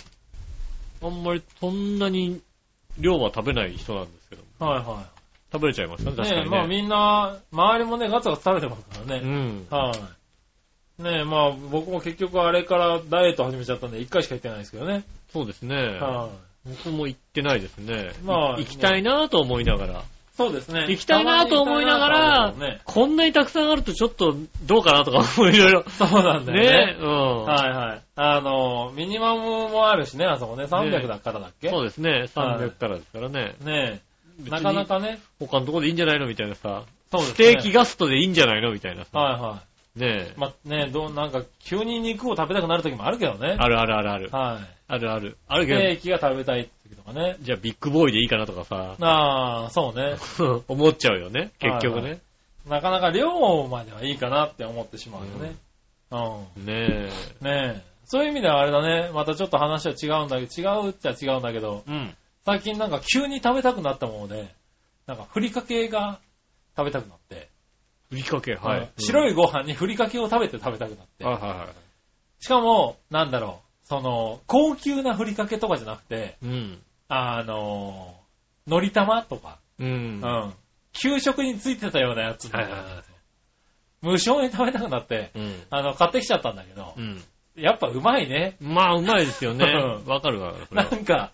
[1.00, 2.40] あんまりそんなに
[2.98, 5.06] 量は食べない人なんですけど、はいは
[5.52, 6.16] 食べれちゃいますね、い。
[6.16, 6.44] 確かにね。
[6.44, 9.20] ねまあみんな、周りもね、ガツガツ食べてますからね。
[9.22, 9.66] うん。
[9.70, 9.92] は
[10.98, 11.02] い。
[11.02, 15.04] ねまあ僕も結局あれからダイエット始めちゃったんで1回しか行ってないですけどね。
[15.32, 15.76] そうですね。
[15.76, 16.28] は
[16.66, 18.12] 僕も行ってないですね。
[18.24, 20.00] まあい行きたいなと思いながら。
[20.00, 20.02] い。
[20.36, 20.86] そうですね。
[20.88, 24.34] 行きたいなと思いながらねこんなにたくさんあるとちょっと
[24.64, 25.84] どうかなとか思いろいろ。
[25.90, 26.96] そうなんだよね。
[26.96, 27.44] ねうん。
[27.44, 28.00] はいはい。
[28.16, 30.64] あの、ミニマムもあるしね、あそこね。
[30.64, 31.68] 300だからだっけ？
[31.68, 32.10] そうですね。
[32.10, 33.54] はい300からですからね。
[33.62, 34.00] ね
[34.48, 35.20] なかなかね。
[35.38, 36.84] 他のところでいいんじゃないのみたいなさ。
[37.10, 37.34] そうですね。
[37.34, 39.18] ステーキガストでいいんじゃないのみたいなさ。
[39.18, 39.62] はいは
[39.96, 40.40] ねえい。。
[40.40, 43.56] まあね、どう、なんか急に肉を食べたくなる時もあるけどね。
[43.58, 44.28] あるあるあるある。
[44.30, 45.36] はあるある。
[45.48, 45.66] あるい。
[45.66, 47.36] けど、ステーキが食べたい時とかね。
[47.40, 48.96] じゃあビッグボーイでいいかなとかさ。
[49.00, 50.16] ああ、そうね。
[50.68, 51.50] 思っちゃうよね。
[51.58, 52.20] 結局はいはね。
[52.68, 55.56] なかなか量まではいいかなって思ってしまうよね。
[56.10, 56.66] うん。
[56.66, 57.08] ね
[57.40, 57.92] ねえ。
[58.04, 59.10] そういう意味ではあれだね。
[59.12, 61.90] またちょっと話は違うんだけど、違うっちゃ違うんだけど、え。
[61.90, 62.16] うん。
[62.44, 64.48] 最近なんか急に食べたくなったもので、
[65.06, 66.18] なんかふりかけが
[66.76, 67.48] 食べたくなって、
[68.12, 68.88] ふりかけ、はいうん。
[68.98, 71.68] 白いご飯にふりかけを食べて食べたくなって、はいはいはい。
[72.44, 76.78] しかも、なんだろう、その、高級なふりかけとかじゃなくて、うん。
[77.08, 78.14] あの、
[78.66, 79.84] のり玉とか、う。
[79.84, 80.54] うんん。
[80.92, 82.82] 給食についてたようなやつはいはいはい
[84.02, 85.62] 無償に食べたくなって、うん。
[85.70, 87.22] あの、買ってきちゃったんだけどう、ん。
[87.56, 88.56] やっぱうまいね。
[88.60, 90.06] まあ、うまいですよねう。
[90.06, 90.52] んわかるわ。
[90.72, 91.32] なんか、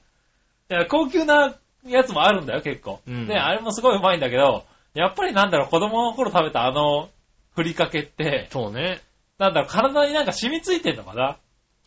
[0.70, 3.01] いや、高級なやつもあるんだよ、結構。
[3.09, 4.64] うんで、あれもすごいうまいんだけど、
[4.95, 7.09] やっぱりなんだろう、子供の頃食べたあの、
[7.55, 9.01] ふりかけって、そうね。
[9.39, 11.36] なんだろう、体になんか染みついてんのかな、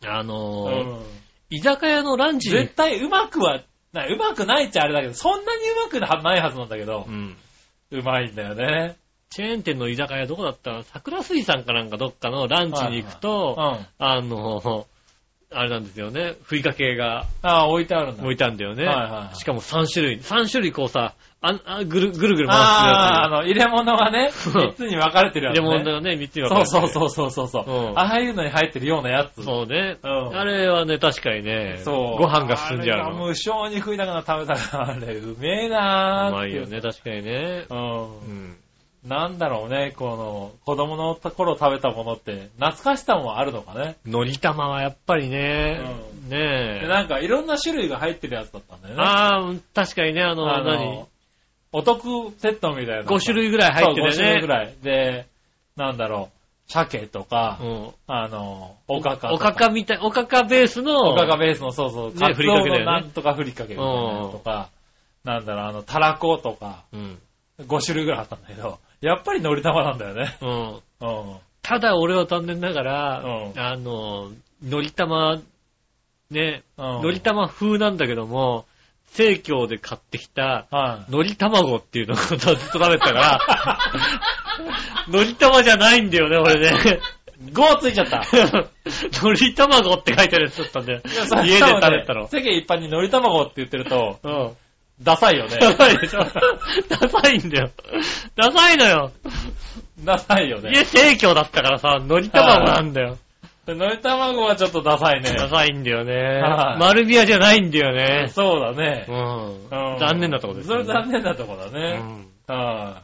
[0.04, 1.04] あのうー、ん、
[1.50, 3.60] 居酒屋のランチに絶、対うまくは、
[3.92, 7.36] なうまくないっちゃあれだけど、そんなにうまくないはずなんだけどう、ん。
[7.90, 8.96] うまいんだよね。
[9.28, 10.82] チェーン店の居酒屋どこだった？
[10.82, 13.60] 桜水産かなんかどっかのランチに行くうと、ん。
[13.60, 14.86] ああの、
[15.54, 16.34] あれなんですよね。
[16.42, 18.22] ふりかけがあ、置いてあるんだ。
[18.22, 18.84] 置いたんだよね。
[18.84, 20.18] はいはいはいしかも3種類。
[20.18, 25.66] 3種類こうさ、ああぐるぐるぐる回ああ、あすの、入れ物がね、そう3つに分かれてるやつ、やつ。
[25.66, 25.70] ね。
[25.70, 27.64] レモンがね、3つに分かれてそうそうそうそうそう。
[27.70, 29.42] うんああいうのに入ってるようなやつ。
[29.42, 29.98] そうね。
[30.02, 32.22] うんあれはね、確かにね、そう。
[32.22, 37.66] ご飯が進んじゃう無償に食いながら食べたから、あれ、うめえなーってうまいよね、確かにね。
[37.68, 37.74] う。
[37.74, 37.80] うん
[38.52, 38.56] ん。
[39.04, 43.96] なんだろうね、この、子供の頃食べたものって、懐かしさもあるのかね。
[44.06, 45.80] のり玉はやっぱりね、
[46.28, 46.80] うねえ。
[46.82, 49.02] でなんか、いろんな種類が入ってるやつだったんだよね。
[49.02, 51.06] ああ、確かにね、あの、あの何？
[51.72, 53.02] お得セットみたいな。
[53.02, 54.54] 5種類ぐらい入ってるよそう5種類ぐね。
[54.54, 54.74] らい。
[54.82, 55.26] で、
[55.76, 57.90] なんだろう、鮭とか、うん。
[58.06, 64.68] あの、おかかとおかかみたい、おかかベースの、おかかベースの、そうそう、ねカツオのなんとかふりかけみたいなのとか、
[65.24, 67.18] なんだろう、あの、たらことか、うん。
[67.60, 70.38] 5種類ぐらいあったんだけど、やっぱり海苔玉なんだよね。
[70.40, 70.74] うん。
[70.74, 71.36] うん。
[71.60, 73.22] ただ俺は残念ながら、
[73.54, 74.30] うんあの、
[74.64, 75.42] のり玉、
[76.30, 76.84] ね、うん。
[77.02, 78.64] のり玉風なんだけども、
[79.06, 81.12] 生協で買ってきた、はい。
[81.12, 83.38] のり卵っていうのをずっと食べてたから、
[85.10, 87.00] のり玉じゃないんだよね、俺ね。
[87.50, 88.22] 5ついちゃった。
[89.20, 91.34] のり卵って書いてあるやつだったんだよいやそ。
[91.34, 92.28] れ家で食べたの。
[92.28, 94.56] 世間一般に海苔卵って言ってると、うん。
[95.02, 95.56] ダサいよね。
[95.60, 96.20] ダサいでしょ
[96.88, 97.70] ダサいんだよ。
[98.36, 99.12] ダサいのよ。
[100.04, 100.70] ダサいよね。
[100.72, 103.18] 家生協だったからさ、のり卵なんだよ。
[103.64, 105.32] 海苔卵はちょっとダサいね。
[105.34, 106.74] ダサいんだよねは。
[106.76, 108.28] い丸ビアじゃないんだよね。
[108.28, 109.12] そうだねう。
[109.12, 110.78] んうん残念なとこですね。
[110.78, 111.98] れ残念なとこだうね。
[111.98, 113.02] んは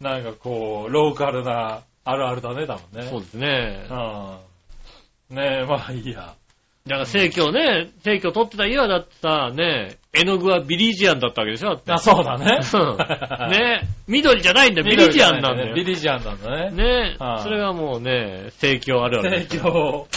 [0.00, 0.04] い。
[0.04, 3.08] なんかこう、ローカルなあるあるだね、多分ね。
[3.08, 3.86] そうですね。
[5.30, 5.36] うん。
[5.36, 6.34] ねえ、まあいいや。
[6.86, 12.58] だから生協ね、生協取ってた家はだってさ、ね、絵の具はビリジアンだったわけでしょだってあ、そうだね。
[12.60, 15.74] うんね、緑じゃないんだよ、ビリジアンなんだよ。
[15.74, 16.70] ビリジアンなんだね。
[16.70, 19.72] ねはいそれがもうね、生協あるあるで提すよ。
[19.72, 20.08] 供、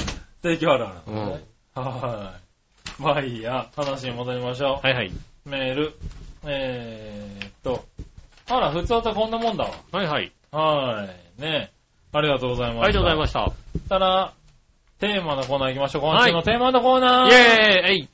[0.41, 1.29] 提供あるあるうなん。
[1.31, 2.33] は
[2.99, 3.01] い。
[3.01, 3.67] まあいいや。
[3.75, 4.87] 話に戻りましょう。
[4.87, 5.11] はいはい。
[5.45, 5.93] メール。
[6.45, 7.85] えーっと。
[8.47, 9.71] あら、普通はこんなもんだわ。
[9.91, 10.31] はいはい。
[10.51, 11.07] は
[11.37, 11.41] い。
[11.41, 11.71] ね
[12.11, 12.83] ありがとうございました。
[12.85, 13.51] ありがとうございました。
[13.89, 14.33] たら、
[14.99, 16.01] テーマのコーナー行きましょう。
[16.03, 17.29] 今はい週のテーマのコーナー。
[17.29, 18.09] イェーイ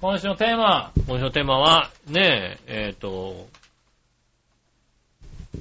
[0.00, 0.92] 今週のテーマ。
[1.06, 3.48] 今週のテーマは、ねえ、えっ、と、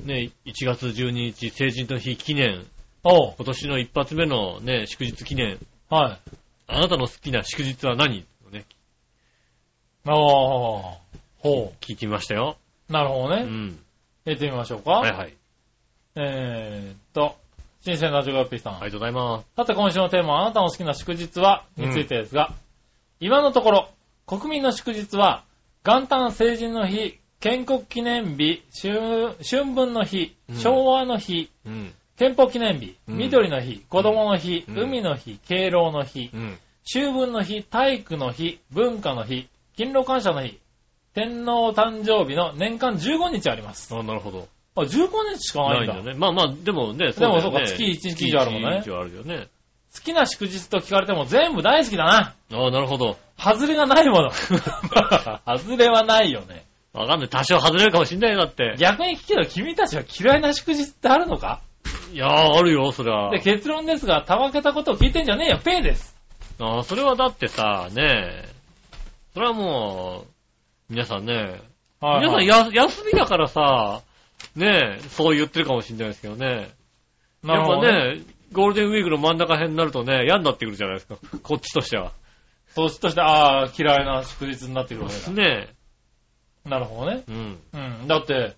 [0.04, 2.66] ね1月12日成人の日記念、
[3.06, 3.34] おう。
[3.38, 5.60] 今年の一発目のね、祝日記念、
[5.90, 6.32] はい。
[6.68, 8.26] あなたの好きな祝日は何？
[8.52, 8.66] ね、
[10.06, 10.94] おー。
[11.38, 12.58] ほ聞いてみましたよ。
[12.90, 12.92] う。
[12.92, 13.44] なるほどね。
[13.44, 13.80] うん。
[14.26, 14.92] やってみましょうか。
[14.92, 15.34] はいはい。
[16.16, 17.38] えーっと、
[17.86, 18.74] 新鮮なジョガッピーさん。
[18.78, 19.48] ありがとうございます。
[19.56, 22.52] さて今週のテーマはあなたの好きな祝日はについてですが、
[23.20, 23.90] 今のところ、
[24.26, 25.44] 国民の祝日は、
[25.86, 31.94] 元旦成人の日、建国記念日、春春分の日うん、昭和の日、うん。
[32.18, 36.58] 憲法記念日、うん緑の日、子供の日、うん海の日、敬老の日、うん。
[36.88, 40.60] 秋分の日、体育の日、文化の日、勤労感謝の日、
[41.14, 43.96] 天皇誕生日の年間15日あります。
[43.96, 44.48] あ、なるほど。
[44.76, 45.94] あ、15日しかないんだ。
[45.94, 46.18] ないんだね。
[46.20, 49.48] まあまあ、でもね、でもだよねそうか月一日以上あるもんね月一日以上あるよね。
[49.96, 52.36] 好きな祝日と聞かれても全部大好きだな。
[52.54, 53.18] ああ、なるほど。
[53.38, 54.32] 外れがないもの。
[55.48, 56.66] 外れはないよね。
[56.94, 57.30] わかんない。
[57.30, 58.76] 多少外れるかもしんないよ、だって。
[58.78, 61.62] 逆に聞けど君たちは嫌いな祝日ってあるのか？
[62.14, 63.30] いやー、あるよ、そりゃ。
[63.30, 66.16] で、結論ですが、たわけたことを聞いてんじゃねえよ、ペイです。
[66.60, 68.02] ああ、それはだってさ、ね
[68.44, 68.50] え。
[69.34, 70.28] それはもう、
[70.90, 71.62] 皆さんね、
[72.02, 74.02] 皆さんや休みだからさ、
[74.56, 76.70] ねえ、そう言ってるかもしんないですけどね。
[77.44, 78.16] やっぱね。
[78.16, 78.22] ね、
[78.54, 81.18] ゴールデンウィークの真ん中辺になるとね、嫌になってくるじゃないですか。
[81.44, 82.14] こっちとしては。
[82.70, 85.32] そしとして、ああ、嫌いな祝日になってくるわけだ。
[85.32, 85.74] ね
[86.66, 87.24] なるほどね。
[87.30, 87.32] え。
[87.32, 87.60] うん。
[87.74, 88.08] うん。
[88.08, 88.56] だって、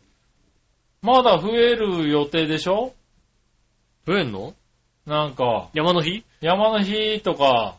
[1.02, 2.94] まだ増える予定でしょ？
[4.06, 4.54] 増えんの？
[5.06, 6.24] なんか、山の日？
[6.42, 7.78] 山の日とか、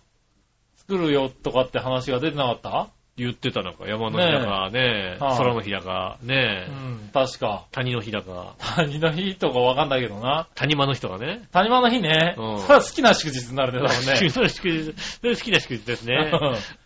[0.76, 2.88] 作るよとかって話が出てなかった？
[3.18, 3.86] 言ってたのか。
[3.86, 6.74] 山の日だか、ねえ、はい空の日だか、ねえ、う
[7.06, 7.66] ん、確か。
[7.72, 10.48] 谷の日だか、谷の日とかわかんないけどな。
[10.54, 11.42] 谷間の日とかね。
[11.52, 12.34] 谷間の日ね。
[12.38, 14.30] うんそれは好きな祝日になるね、多分ね。
[14.30, 16.30] それ祝日、それ好きな祝日ですね。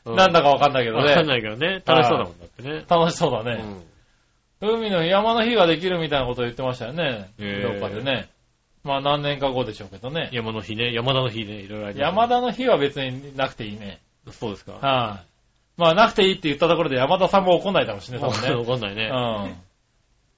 [0.04, 1.28] うん なんだかわかんないけどわかんね。
[1.28, 1.82] ないけどね。
[1.84, 2.84] 楽しそうだもんだってね。
[2.88, 3.62] 楽しそうだね。
[3.62, 3.82] うん
[4.64, 7.30] 海の日、山の日ができるみたいなことを言ってましたよね。
[7.40, 8.28] へーどっかでね。
[8.84, 10.28] まあ何年か後でしょうけどね。
[10.32, 14.00] 山の日ね、山田の日ね、いろいろあります山田の日は別になくていいね。
[14.30, 14.72] そうですか。
[14.74, 15.31] はい。
[15.82, 18.54] まあなくていいって言ったところで山田さんも怒んないだろうしね、多分ね。
[18.54, 19.10] わかんないね。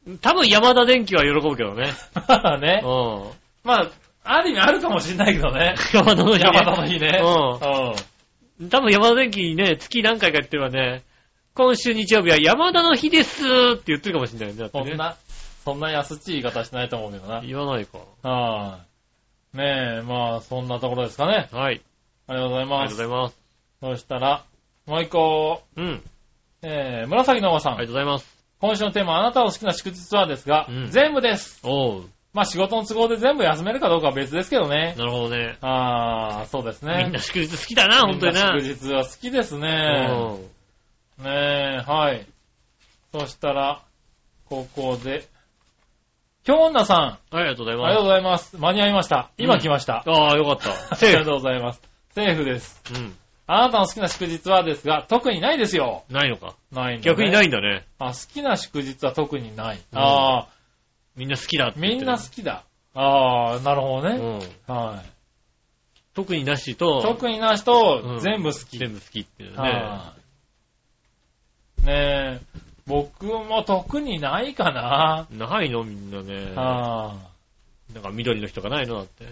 [0.07, 0.18] うん。
[0.18, 1.92] 多分山田電機は喜ぶけどね。
[2.14, 2.82] まあね。
[2.82, 3.30] うん。
[3.62, 3.90] まあ、
[4.24, 5.74] ある意味あるかもしれないけどね。
[5.92, 6.45] 山田の日ね。
[6.47, 7.20] 山田の日ね。
[8.59, 8.68] うん。
[8.70, 11.03] 多分山田電機ね、月何回か言ってればね、
[11.55, 14.61] 今週日曜日は山田の日ですって言ってるかもしれないよね。
[14.61, 14.84] だってね。
[14.88, 15.16] そんな、
[15.64, 17.42] そんな安っちい言い方してないと思うけどな。
[17.42, 17.99] 言わないか。
[18.22, 18.78] は
[19.55, 19.59] い。
[19.59, 21.49] ねえ、まあ、そんなところですかね。
[21.53, 21.82] はい。
[22.26, 22.97] ありがとうございあります。
[22.97, 23.45] がとうございます。
[23.80, 24.45] そしたら、
[24.87, 26.03] もう一個、うん。
[26.62, 27.72] えー、紫のおばさん。
[27.74, 28.35] ありがとうございます。
[28.61, 31.61] 今週のテーマ、あなたの好きな祝日はですが、うん全部です。
[31.64, 32.05] おう。
[32.32, 34.95] まあ仕事の都合で全部休めるかどうかは別ですけどね。
[34.99, 35.57] なるほどね。
[35.61, 37.05] あー、そうですね。
[37.05, 38.59] みんな祝日好きだな、本当にな。
[38.59, 40.09] 祝日は好きですね。
[40.11, 40.55] うん
[41.24, 41.30] ね
[41.78, 42.26] え、はい。
[43.12, 43.82] そしたら、
[44.47, 45.28] ここで、
[46.43, 48.57] 京女さん、はいありがとうございありがとうまございます。
[48.59, 49.30] 間に合いました。
[49.39, 50.03] 今来ました。
[50.03, 50.11] す。
[50.11, 50.70] ああ、よかった。
[50.91, 51.12] あり。
[51.12, 51.80] がとうございます。
[52.11, 52.82] セーフです。
[52.95, 53.16] うん。
[53.47, 56.05] あなたの好きな祝日はですが、特にないですよ。
[56.09, 56.55] ないのか？
[56.72, 57.16] ないんだ、ね。。
[57.16, 57.84] 逆にないいんだね。
[57.99, 59.76] あ、好きな祝日は特にない。
[59.76, 60.49] うんああ、
[61.16, 62.64] みんな好きだってみんな好きだ。
[62.95, 64.16] ああ、なるほどね。
[64.16, 64.74] うん。
[64.74, 65.11] はい。
[66.14, 68.78] 特になしと、特になしとうん全部好き。
[68.78, 69.57] 全部好きっていうね。
[69.57, 70.14] は
[71.82, 72.40] いねえ、
[72.86, 75.26] 僕も特にないかな。
[75.30, 75.84] ないの？
[75.84, 76.55] みんなね。
[76.57, 77.14] あ
[77.92, 78.95] なんか緑の人がないの？
[78.97, 79.26] だって。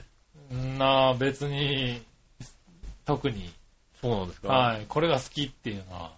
[0.53, 2.03] あ、なあ、別に、
[3.07, 3.51] 特に、
[4.03, 4.49] そうなんですか？
[4.49, 6.13] はい、これが好きっていうのは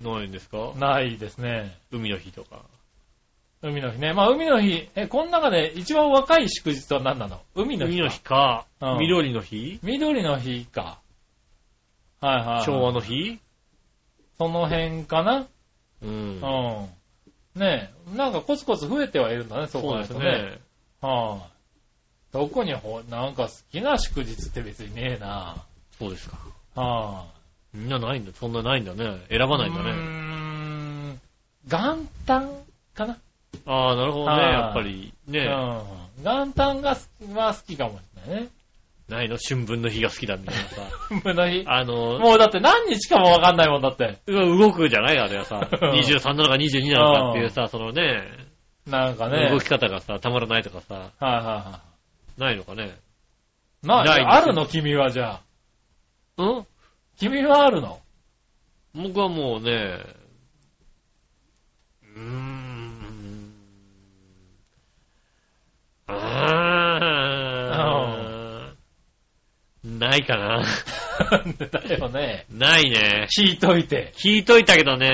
[0.00, 0.72] ないんですか？
[0.76, 1.76] ないですね。
[1.90, 2.62] 海の日とか。
[3.62, 4.12] 海の日ね。
[4.12, 7.40] まあ、海の日、え、この中で一番若い祝日は何なの？
[7.54, 7.96] 海の日か。
[7.96, 9.80] 海の日かうん、緑の日？
[9.82, 10.98] 緑の日か。
[12.20, 12.64] はいはい、はい。
[12.64, 13.38] 昭和の日？
[14.38, 15.46] その辺かな？
[16.02, 16.40] うん。
[16.40, 17.60] うん。
[17.60, 20.18] ねえ、なんかコツコツ増えてはいるんだね、そそうですね。
[20.18, 20.58] ね。
[21.00, 21.40] はい、
[22.32, 25.56] どこにほ、なんか好きな祝日って別にねえな。
[25.98, 26.36] そうですか。
[26.74, 27.26] は
[27.72, 28.32] みんなないんだ。
[28.32, 29.20] そんなないんだね。
[29.28, 29.90] 選ばないんだね。
[29.92, 31.20] ん。
[31.66, 32.48] 元旦
[32.94, 33.18] かな
[33.66, 34.42] ああ、なるほどね。
[34.42, 35.40] はいやっぱりね、
[36.18, 36.24] うん。
[36.24, 38.48] 元旦が好は好きかもしれないね。
[39.08, 39.36] ないの？
[39.36, 40.82] 春分の日が好きだみたいなさ。
[41.22, 41.64] 春の日？
[41.66, 44.18] あの、もうだって何日かもわかんないもんだって。
[44.26, 45.68] 動くじゃないあれはさ。
[45.72, 48.22] 23なのか22なのかっていうさ、そのね、
[48.86, 49.50] なんかね。
[49.50, 51.80] 動き方がさ、たまらないとかさ、はいはいは
[52.38, 52.96] ないのかね。
[53.82, 53.86] い。
[53.86, 54.66] な、ないんですよあるの？
[54.66, 55.40] 君はじゃあ。
[56.36, 56.66] うん？
[57.16, 58.00] 君はあるの？
[58.94, 59.70] 僕はもうね、
[62.02, 63.54] うーん。
[66.06, 67.14] あー。
[69.98, 70.64] ないかな。
[71.70, 72.46] だよね。
[72.50, 73.26] ないね。
[73.36, 74.12] 聞いといて。
[74.16, 75.08] 聞いといたけどね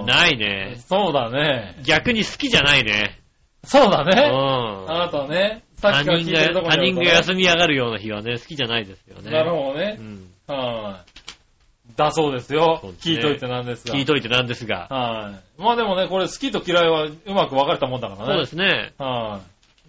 [0.00, 0.76] う、んないね。
[0.76, 1.76] そうだね。
[1.84, 3.18] 逆に好きじゃないね。
[3.64, 4.12] うそうだね。
[4.22, 4.90] ん。
[4.90, 9.30] あなたはね、他人が、が休み上がるような日はね、好きじゃないですよね。
[9.30, 10.02] なるほどねう。
[10.02, 10.32] ん。
[10.52, 11.12] はい。
[11.96, 13.94] だそうですよすね聞いといてなんですが。
[13.94, 14.86] 聞いといてなんですが。
[14.88, 15.62] はい。
[15.62, 18.26] まあでもね、これ好きと嫌いはうまく分かれたもんだからね。
[18.26, 18.94] そうですね。
[18.98, 19.40] は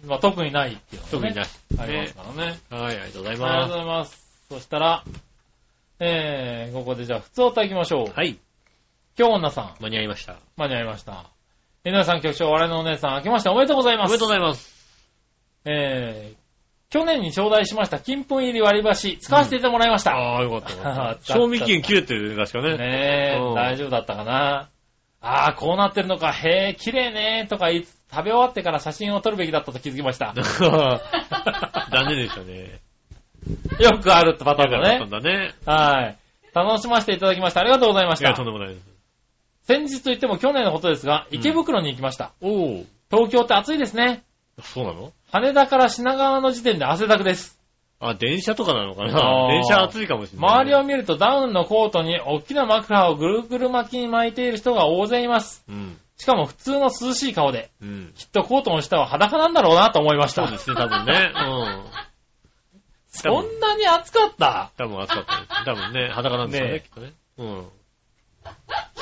[0.04, 0.06] い。
[0.06, 1.58] まあ特にないっていうのがね特になし。
[1.78, 2.58] ありますからね。
[2.70, 4.24] はい、ありがとうございありがとうまございます。
[4.50, 5.04] そしたら、
[6.00, 8.06] えー、ここでじゃあ、普通お歌行きましょう。
[8.08, 8.12] す。
[8.14, 8.36] はい、
[9.18, 10.36] 今日女さん、間に合いました。
[10.56, 11.24] 間に合いました。
[11.84, 14.10] 井上さん局長、我々のお姉さん、明けましておめでとうございます。
[14.10, 14.74] おめでとうございます。
[15.66, 16.43] えー、
[16.94, 20.12] 去年に頂戴しました金粉入り割り箸、使わせてもらいました。
[20.12, 21.18] ああ、よかったった。
[21.34, 22.78] 賞味期限切れてるね、確かね。
[22.78, 24.68] ねえ、うん大丈夫だったかな。
[25.20, 30.34] ああ、こうなってるのか、へえ、綺麗ね、とか言いつ食べ終わってから写真を撮るべきだったと気づきました。
[31.90, 32.78] 残念でしたね。
[33.80, 35.20] よくあるってパターンだだったんね。
[35.20, 35.54] だね。
[35.66, 36.16] はい。
[36.54, 38.44] 楽しませていただきましてありがとうございましいや、たとん。
[38.44, 38.86] でもないです。
[39.64, 42.30] 先日といっても去年のことですが、うん池袋に行きました。
[42.40, 44.22] おお、東京って暑いですね。
[44.60, 45.12] そうなの？
[45.34, 47.58] 羽田から品川の時点で汗だくです。
[47.98, 50.50] あ、電車とかなのかあなー電車暑いかもしれない。
[50.60, 55.64] 周りを見るとダウンのコートに大きなマフラーをぐるぐる巻きに巻いている人が大勢います。
[55.68, 55.98] うん。
[56.16, 58.12] しかも普通の涼しい顔で、うん。
[58.16, 60.46] きっとコートの下は裸なんだろうなと思いました。
[60.46, 61.32] そうですね、多分ね。
[61.34, 61.84] うん。
[63.08, 64.70] そんなに暑かった？
[64.76, 65.64] 多分暑かったです。
[65.64, 67.12] 多分ね、裸なんですよね、ねきっとね。
[67.38, 67.68] うん。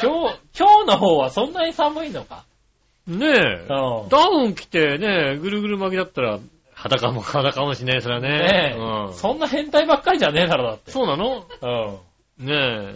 [0.03, 2.45] 今日、今日の方はそんなに寒いのか？
[3.07, 3.66] ねえ。
[3.68, 6.38] うんダウン着てね、ぐるぐる巻きだったら、
[6.74, 8.28] 裸も、 裸かもしれないですよね。
[8.28, 9.14] ねえ、うん。
[9.14, 10.90] そんな変態ばっかりじゃねえだろ、だって。
[10.90, 11.44] そうなの？
[12.38, 12.46] うん。
[12.46, 12.94] ねえ。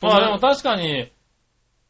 [0.00, 1.08] まあでも確かに、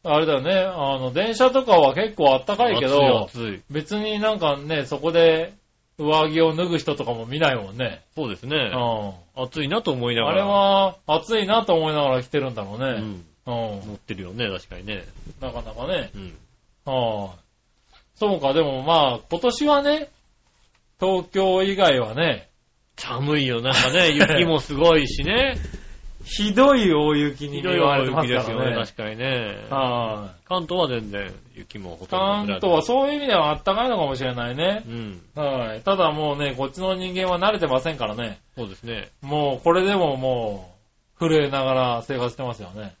[0.03, 3.61] あれだよね、あの、電車とかは結構あったかいけど、暑い暑い。
[3.71, 5.53] 別になんかね、そこで
[5.97, 8.01] 上着を脱ぐ人とかも見ないもんね。
[8.15, 8.57] そうですね。
[9.35, 9.43] うん。
[9.43, 10.35] 暑いなと思いながら。
[10.35, 12.85] あれは暑いなと思いながら来てるんだろううね。
[12.99, 13.01] ん。
[13.01, 13.23] うん。
[13.45, 15.03] 乗ってるよね、確かにね。
[15.41, 16.11] なかなかね。
[16.15, 16.33] うん。
[16.85, 17.42] はい。
[18.23, 20.09] そうか、でもまあ、今年はね、
[20.97, 22.47] 東京以外はね、
[22.95, 25.55] 寒いよ、なんかね、 雪もすごいしね。
[26.23, 28.85] ひどい大雪に見ひどい大舞われてます雪ですよね、からね。
[28.85, 29.67] 確かにね。
[29.69, 30.47] はい。
[30.47, 34.89] 関東は全然雪もほとんど関東はそういう意味ではあったかいのかもしれないねう。
[34.89, 35.21] ん。
[35.35, 35.81] はい。
[35.81, 38.39] ただもうね、こっちの人間は慣れてませんからね。
[38.55, 39.09] そうですね。
[39.21, 40.73] もうこれでもも
[41.19, 42.95] う、震えながら生活してますよね。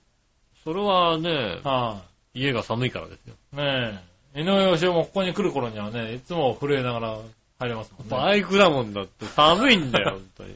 [0.65, 2.01] それはね、は
[2.33, 3.35] 家が寒いからですよ。
[3.53, 3.55] い。
[3.55, 3.63] ね
[4.09, 4.12] え。
[4.35, 7.17] 井上義雄もここに来る頃にはね、いつも震えながら
[7.59, 8.17] 入れますもんね。
[8.17, 10.55] バイクだもんだって寒いんだよ、 本当に。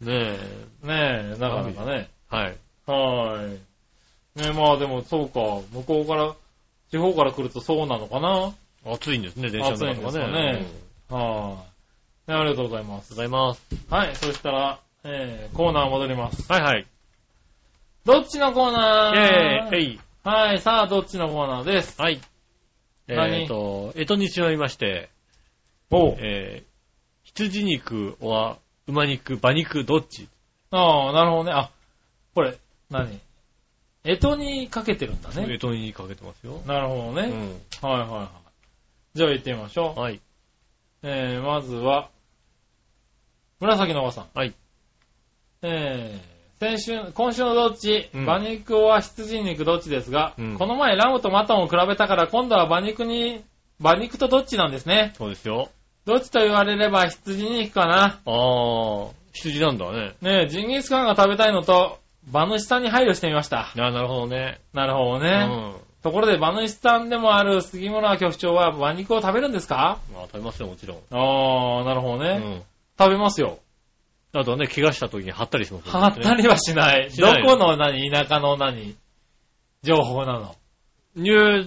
[0.00, 0.38] ね
[0.82, 2.08] ねえ、なかなかね。
[2.32, 2.36] え。
[2.36, 2.56] はい。
[2.86, 4.40] はい。
[4.40, 5.40] ねえ、まあでもそうか、
[5.72, 6.34] 向こうから、
[6.90, 8.52] 地方から来るとそうなのかな。
[8.84, 10.66] 暑いんですね、電車の中が暑いんですかねね。
[11.10, 11.64] うんは
[12.28, 12.30] い。
[12.30, 13.10] ねありがとうございます。
[13.10, 13.62] ございます。
[13.90, 16.50] はい、そしたら、えー、コーナー戻ります。
[16.52, 16.86] はいはい。
[18.04, 19.16] どっちのコーナー？
[19.16, 22.00] イェーイはい、さあ、どっちのコーナーです？
[22.00, 22.20] はい。
[23.14, 25.10] 何えっと、えとにちまいまして、
[25.90, 26.16] おう。
[26.18, 26.66] えー、
[27.22, 30.28] 羊肉は馬肉、馬肉どっち？
[30.70, 31.52] ああ、なるほどね。
[31.52, 31.70] あ、
[32.34, 32.58] これ、
[32.90, 33.20] 何？
[34.04, 35.58] えとにかけてるんだえね。
[35.58, 36.60] とにかけてますよ。
[36.66, 37.28] なるほどね。
[37.28, 37.88] うん。
[37.88, 38.28] はいはいはい。
[39.18, 40.00] じゃあ行ってみましょう。
[40.00, 40.20] はい。
[41.02, 42.08] えー、まずは、
[43.60, 44.26] 紫のおばさん。
[44.34, 44.54] はい。
[45.62, 53.42] えー、先週、今週のどっち、うん馬肉は羊肉どっちですが、うんこの前ラムとマトンを比べたから今度は馬肉に、
[53.78, 55.12] 馬肉とどっちなんですね。
[55.18, 55.68] そうですよ。
[56.06, 58.20] どっちと言われれば羊肉かな。
[58.24, 60.14] あー、羊なんだね。
[60.22, 61.98] ねえ、ジンギスカンが食べたいのと、
[62.30, 63.60] 馬主さんに配慮してみました。
[63.60, 64.60] あーなるほどね。
[64.72, 65.44] なるほどうね。
[65.44, 65.74] ん。
[66.02, 69.98] ところで馬主さんでもある杉村局長は馬肉を食べるんですか？
[70.14, 70.98] まあ食べますよ、もちろん。
[71.10, 72.40] あー、なるほどね。
[72.42, 72.62] うん。
[72.98, 73.58] 食べますよ。
[74.38, 77.08] あとはね、怪我した時に貼ったりしますよねはったりはしない。
[77.08, 78.96] どしないこの何、田舎の何、
[79.82, 80.54] 情報なの？
[81.16, 81.64] いや、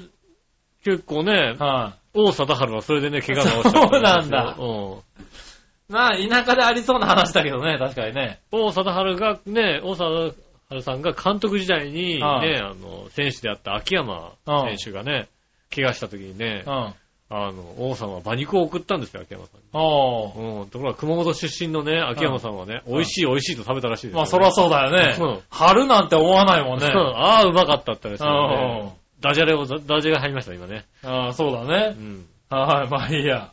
[0.83, 5.93] 結構ね、はい、王貞治はそれでね、怪我治したそうなんだうん。
[5.93, 8.39] なあ、田舎でありそうな話だけどね、確かにね。
[8.51, 10.35] 王貞治がね、王貞
[10.71, 15.27] 治さんが監督時代にね、はいあの、選手であった秋山選手がね、
[15.73, 16.93] 怪我した時にねう、ん。
[17.31, 19.65] あの、王さんは馬肉を送ったんですよ、秋山さんに。
[19.73, 20.61] おー。
[20.61, 20.69] うん。
[20.69, 25.15] ところが熊本出身のね、秋山さんはね、うん美味しい美味しいと食べたらしいですよ、まあ、そらそうだよね。
[25.19, 26.87] うん春なんて思わないもんね。
[26.87, 28.93] ああ、うまかったってうんね。
[29.19, 30.85] ダジャレを、ダジャレが入りました、今ね。
[31.03, 31.89] ああ、そうだうね。
[31.89, 32.25] ん。
[32.49, 33.51] はい、まあいいや。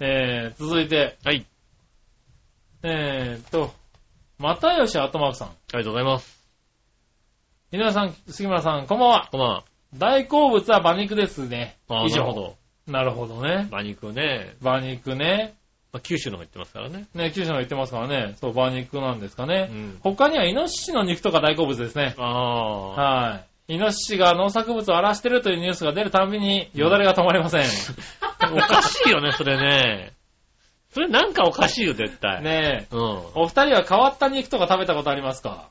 [0.00, 1.46] えー、続いて、はい。
[2.82, 3.70] えーっと、
[4.38, 5.48] 又吉後幕さん。
[5.48, 6.40] ありがとうございます。
[7.70, 9.28] 稲田さん、杉村さん、こんばんは。
[9.30, 9.64] こんばんは。
[9.94, 11.76] 大好物は馬肉ですね。
[11.88, 12.59] ああ、以上なるほど。
[12.90, 13.66] なるほどね。
[13.70, 15.54] 馬肉ね、馬肉ね。
[15.92, 17.06] まあ、九州の方行ってますからね。
[17.14, 18.34] ね、九州の言ってますからね。
[18.40, 19.62] そう、馬肉なんですかうね。
[19.64, 19.98] ん。
[20.02, 22.14] 他にはイノシシの肉とか大好物ですね。
[22.16, 22.88] ああ。
[22.90, 23.74] はい。
[23.74, 27.62] イノシシが農作物を荒らしてるというニュースが出るたんびに、よだれが止まりません。
[28.54, 30.12] おかしいよね、それね。
[30.92, 32.42] それなんかおかしいよ、絶対。。
[32.42, 32.94] ねえ。
[32.94, 33.00] うん。
[33.34, 35.68] お二人は変わった肉とか食べたことありますか？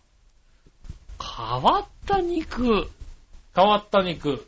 [1.38, 2.89] 変わった肉。
[3.55, 4.45] 変わった肉。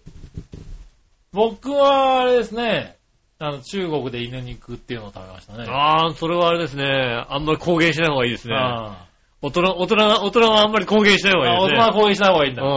[1.33, 2.97] 僕は、あれですね、
[3.39, 5.65] あの、中国で犬肉っていうのを食べましたね。
[5.67, 6.85] ああ、それはあれですね。
[7.29, 8.55] あんまり公言しない方がいいですね。
[8.55, 9.07] あ
[9.41, 11.43] 大人、大人、大人はあんまり公言しない方あ。
[11.43, 11.79] あ、がいいですね。
[11.79, 12.63] 大人は攻撃しない方がいいんだ。
[12.63, 12.69] うん。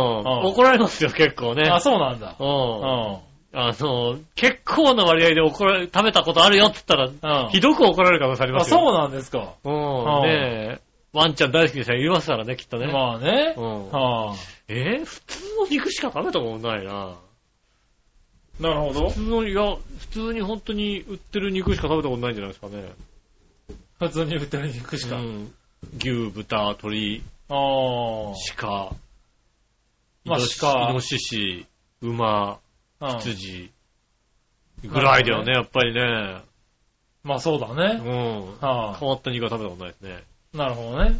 [0.46, 1.68] 怒られますよ、結構ね。
[1.68, 2.36] あ、そうなんだ。
[2.38, 2.44] う。
[2.44, 3.18] うんん。
[3.56, 7.50] あの、結構な割合で怒られ、食べたことあるよって言ったら、うん。
[7.50, 8.78] ひどく怒られる可能性ありまあ、すよ。
[8.78, 9.54] そうなんですか。
[9.64, 10.22] うん。
[10.22, 10.80] ねえ。
[11.12, 12.86] ワンちゃん大好きな人はいますからね、きっとね。
[12.86, 13.60] まあねう。
[13.60, 13.90] ん。
[13.90, 14.34] はあ。
[14.68, 17.16] えー普通の肉しか食べたことないな。
[18.60, 19.14] なるほど普。
[19.14, 22.92] 通の、いや、普通に本当に売ってる肉しか食べたことないんじゃないですかね。
[23.98, 25.16] 普通に売ってる肉しか。
[25.16, 25.54] うん。
[25.98, 28.34] 牛、豚、鶏、ああ。
[28.56, 28.66] 鹿、
[30.24, 31.66] まあイノシ鹿イノシシ、
[32.00, 32.58] 馬、
[33.00, 33.18] うん。
[33.18, 33.70] 羊、
[34.84, 36.42] ぐらいだよね、やっぱりね。
[37.22, 37.94] まあそうだうね。
[37.94, 38.60] ん。
[38.60, 40.22] は変わった肉は食べたことないですね。
[40.54, 40.58] あ。
[40.58, 41.18] なるほどね。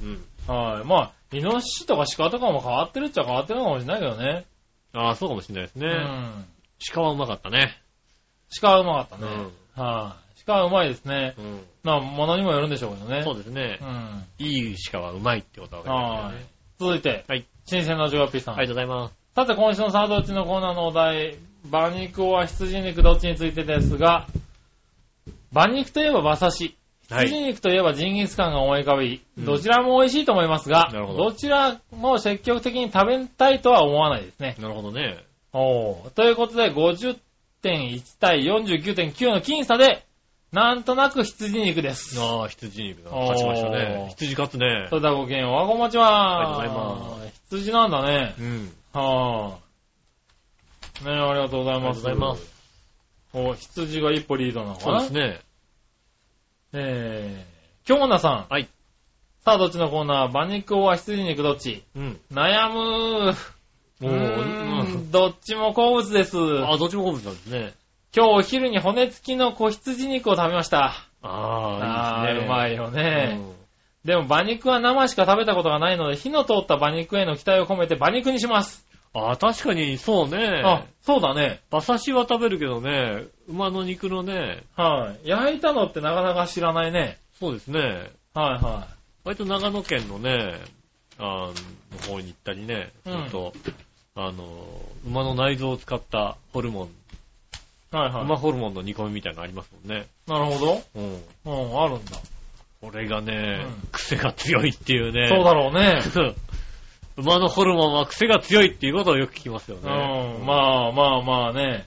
[0.48, 0.54] うん。
[0.54, 0.84] はい。
[0.84, 4.44] まあ、イノシシとか鹿とかも変わってるっちゃ変わってるのかもしれないけどね。
[4.92, 5.88] ああ、そうかもしれないですね。
[5.88, 6.44] うん。
[6.92, 7.80] 鹿はうまかったね。
[8.60, 9.32] 鹿はうまかったね。
[9.76, 9.82] うん。
[9.82, 10.42] はい。
[10.46, 11.34] 鹿はうまいですね。
[11.38, 11.60] うん。
[11.82, 13.22] まあ、ものにもよるんでしょうけどね。
[13.22, 13.84] そうですねう。
[13.84, 14.24] ん。
[14.38, 16.46] いい鹿はうまいってことは分かりまはいすよね。。
[16.78, 17.46] 続いて、はい。
[17.66, 18.56] 新鮮なジョガピーさん。
[18.56, 19.14] ありがとうございます。
[19.34, 24.26] さて、今週のサードウチのコーナーのお題、馬肉は羊肉どっちについてですが、
[25.50, 26.76] 馬肉といえば馬刺し、
[27.10, 34.56] はい羊肉といえばジンギスカンが思い浮かび、うんどちらも美味しいと思いますが、なるほどどちらも積極的に食べたいとは思わないですね。
[34.58, 35.24] なるほどね。
[35.54, 40.04] おーということで、50.1対49.9の僅差で、
[40.52, 42.20] なんとなく羊肉です。
[42.20, 43.10] ああ、羊肉だ。
[43.10, 44.10] 勝ちましたおねー。
[44.10, 44.96] 羊勝つねそ。
[44.96, 46.60] れではごきげんおはこんばんちは。
[46.60, 47.40] ありがとうございます。
[47.50, 48.34] 羊なんだね。
[48.38, 48.72] うん。
[48.92, 52.06] はぁ、ねありがとうございます。
[52.06, 52.54] ありがとうございます。
[53.32, 55.40] お、羊が一歩リードなのかそうなですね。
[56.72, 58.46] えー、京女さん。
[58.48, 58.68] はい。
[59.44, 60.30] さあ、どっちのコーナー？
[60.30, 61.84] 馬肉は羊肉どっち？
[61.94, 62.20] うん。
[62.32, 63.53] 悩むー。
[64.02, 64.10] おう
[65.10, 66.36] どっちも好物です。
[66.36, 67.74] あ、どっちも好物なんですね。
[68.16, 70.94] 今日お昼に骨付きの子羊肉を食べました。
[71.22, 72.42] ああ、いいですね。
[72.42, 73.38] ーうまいよね。
[73.48, 73.54] うん
[74.04, 78.86] でも馬肉は生しか食べたことがないので、火の通った馬肉への期待を込めて馬肉にします。
[79.14, 80.62] ああ、確かにそうね。
[80.62, 81.62] あ、そうだね。
[81.72, 85.28] 馬刺しは食べるけどね、馬の肉のね、はい。
[85.28, 87.16] 焼いたのってなかなか知らないね。
[87.40, 87.80] そうですね。
[88.34, 88.88] はいは
[89.24, 90.60] 割と長野県のね、
[91.18, 91.52] あ
[91.92, 93.52] の方に行ったりね、うんちょっと、
[94.16, 94.44] あの、
[95.06, 97.96] 馬の内臓を使ったホルモン、い。
[97.96, 98.24] はいはい。
[98.24, 100.06] 馬ホルモンの煮込みみたいなのありますもんね。
[100.26, 100.82] なるほど。
[100.94, 101.22] うん。
[101.44, 102.18] うん、あるんだ。
[102.80, 105.28] これがね、うん癖が強いっていうね。
[105.28, 106.00] そうだろうね。
[107.16, 110.38] 馬のホルモンは癖が強いっていうことをよく聞きますようね。
[110.38, 111.86] ん、まあまあまあね。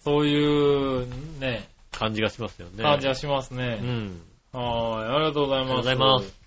[0.00, 1.06] そういう、
[1.40, 2.82] ね、感じがしますよね。
[2.82, 3.76] 感じはしますうね。
[3.76, 4.20] ん。
[4.52, 5.88] はい、ありがとうございます。
[5.88, 6.45] ありがとうございます。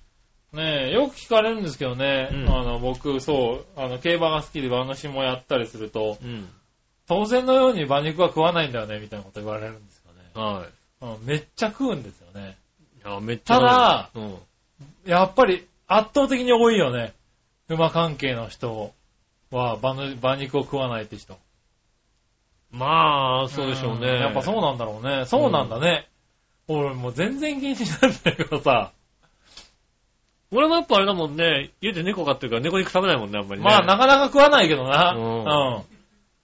[0.53, 6.49] ねえ、よく聞かれるんですけどね、うんあの、僕、そう、あの、競馬が好きで馬主もやったりすると、うん。
[7.07, 10.19] 当然のように馬肉は食わないんだよね、みたいなこと言われるんですよね。
[10.33, 10.69] はい。
[11.01, 12.57] うん、めっちゃ食うんですよね。
[13.03, 13.59] あめっちゃ。
[13.59, 14.37] ただうん。
[15.05, 17.13] やっぱり圧倒的に多いよね。
[17.67, 18.93] 馬関係の人
[19.51, 21.37] は馬の馬肉を食わないって人。
[22.71, 24.17] まあ、そうでしょうね。
[24.17, 25.25] んやっぱそうなんだろうね。
[25.25, 26.07] そうなんだね。
[26.67, 28.91] 俺もう全然気にしないんだけどさ。
[30.51, 33.65] 俺もやっぱあれだもんね、家で猫飼ってるから猫肉食べないもんね、あんまりね。
[33.65, 35.13] まあなかなか食わないけどな。
[35.15, 35.83] うんうん。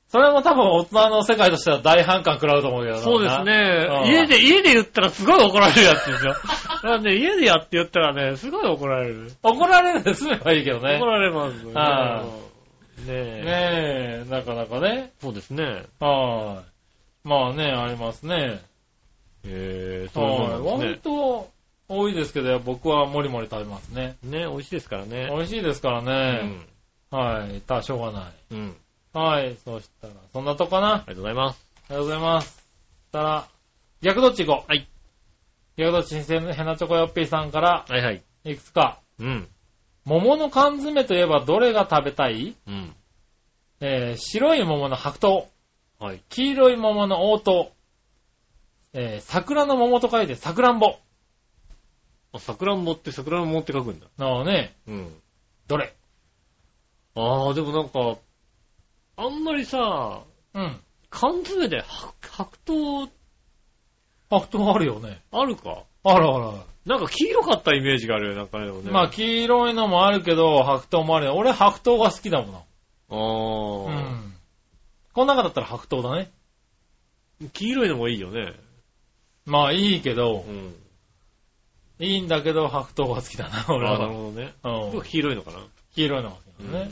[0.07, 3.43] それも多分大人の世界としては大反感食らうと思うけどなそうです。
[3.43, 4.07] ねう。
[4.07, 6.33] ん家で、家で言ったらすごい怒られるやつですよ。
[6.37, 9.31] だからね、家でやって言ったらね、すごい怒られる。
[9.41, 11.05] 怒られるんで済めばいいけどね怒。
[11.07, 11.73] られますよね。
[11.73, 13.11] はねえ。
[13.11, 15.11] ねえ、なかなかね。
[15.19, 15.83] そうですね。
[15.99, 16.63] は
[17.25, 17.27] い。
[17.27, 18.61] まあね、ありますね。
[19.47, 21.49] えー、そうなんですと
[21.87, 24.17] 多いですけど、僕はもりもり食べますね。
[24.23, 24.39] ね。
[24.39, 25.29] ね、美味しいですからね。
[25.31, 26.65] 美味しいですからね。
[27.11, 27.61] はい。
[27.61, 28.33] たしょうがない。
[28.51, 28.57] うん。
[29.13, 29.21] うん。
[29.21, 29.55] はい。
[29.63, 30.95] そしたら、そんなとこかな。
[30.95, 31.65] ありがとうございます。
[31.75, 32.47] ありがとうございます。
[32.47, 32.63] そし
[33.11, 33.47] たら、
[34.01, 34.69] 逆どっち行こう。
[34.69, 34.87] はい。
[35.77, 38.23] 逆どっちにせんヘナチョコヨッピーさんから、はいはい。
[38.45, 38.99] いくつか。
[39.19, 39.47] うん。
[40.05, 42.55] 桃の缶詰といえばどれが食べたい？
[42.67, 42.95] うん。
[43.81, 45.47] えー、白い桃の白桃。
[45.99, 46.21] はい。
[46.29, 47.71] 黄色い桃の黄桃。
[48.93, 50.97] えー、桜の桃と書いて桜んぼ。
[52.35, 54.07] あ、桜んぼって桜んぼって書くんだ。
[54.17, 55.13] なのね、うん。
[55.67, 55.93] どれ？
[57.15, 58.17] ああ、でもなんか、
[59.17, 60.23] あんまりさ、
[60.53, 60.81] うん。
[61.09, 63.09] 缶詰で白白桃
[64.29, 65.21] 白桃あるよね。
[65.31, 65.83] あるか？
[66.03, 66.57] あるあるある。
[66.85, 68.65] なんか黄色かったイメージがあるよ、なんかね。
[68.65, 71.35] でもねまあ、黄色いのもあるけど、白桃もあるよ。
[71.35, 72.59] 俺白桃が好きだもんな。
[73.09, 74.33] あーうん。
[75.13, 76.31] この中だったら白桃だね。
[77.53, 78.53] 黄色いのもいいよね。
[79.45, 80.75] まあいいけどう、ん。
[81.99, 84.17] いいんだけど白桃が好きだな、俺あーなるは。
[84.17, 84.53] ほどね。
[84.63, 85.05] うん僕。
[85.05, 85.59] 黄色いのかな
[85.93, 86.91] 黄色いのが好きだね。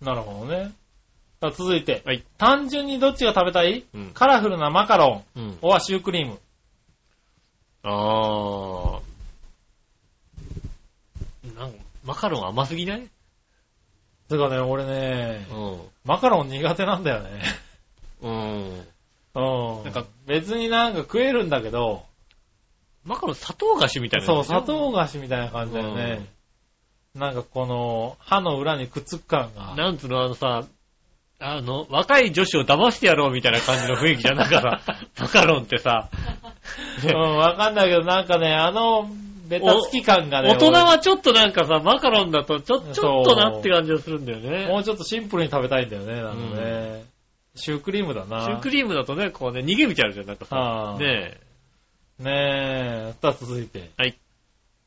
[0.00, 0.72] なるほどね。
[1.40, 2.02] さあ続いて。
[2.04, 2.24] はい。
[2.38, 3.84] 単純にどっちが食べたい？
[3.92, 4.10] うん。
[4.12, 5.58] カラフルなマカロン、うん。
[5.62, 6.38] おはシュークリーム。
[7.82, 11.56] あー。
[11.58, 13.08] なんか、マカロン甘すぎない？
[14.28, 17.42] てかね、俺ね、うマカロン苦手なんだよね。
[18.22, 18.26] ん。
[18.26, 18.86] うん。
[19.34, 19.84] うん。
[19.84, 22.04] なんか別になんか食えるんだけど、
[23.04, 24.44] マカロン砂糖菓子みたいなそう。
[24.44, 26.26] 砂糖菓子みたいな感じだよね。
[27.14, 29.74] なんかこの、歯の裏にくっつく感が。
[29.74, 30.64] なんつうの、あのさ、
[31.42, 34.36] あの、若い女子を騙してやろうみたいな感じの雰囲気じゃん。
[34.36, 34.80] なんかさ、
[35.18, 36.10] マカロンってさ、
[37.02, 39.08] うん、わかんないけど、なんかね、あの、
[39.48, 44.80] ベタつき感がね、大人はちょっとなんかさ、マカロンだとちょ、ちょっとなって感じがするんだよ俺もね。
[44.80, 47.04] うちょっとシンプルに食べたいんだよね、なんかね。
[47.56, 48.44] シュークリームだな。
[48.44, 50.56] シュークリームだとね、こうね、逃げ道あるじゃん、なんかさ。
[50.56, 50.98] はあ
[52.20, 53.14] ねねえ。
[53.22, 53.90] さあ続いて。
[53.96, 54.16] はい。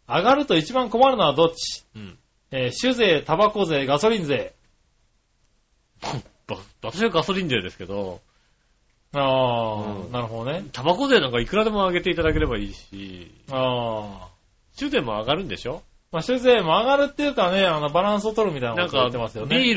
[0.07, 1.83] 上がると一番困るのはどっち？
[1.95, 1.99] え。
[1.99, 2.17] うん。
[2.51, 4.53] えー酒税、タバコ税、ガソリン税。
[6.47, 8.19] ば私はガソリン税ですけど、
[9.13, 9.75] ああ、
[10.05, 10.63] うんなるほどね。
[10.73, 14.27] タバコ税なんかいくらでも上げていただければいいし、ああ。
[14.73, 15.81] 酒税も上がるんでしょ？
[16.11, 19.57] まあ、酒税も上がるっていうかね、あの、バランスを取るみたいななんこと言かってますよ、ね。
[19.57, 19.75] ビー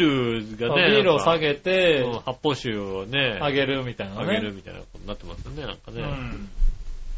[0.50, 4.24] ルがね、ビールを下げげて、発泡酒をね、上げるみたいなね。
[4.26, 6.02] 上げるみたいなことになってますよね、なんかね。
[6.02, 6.48] うん。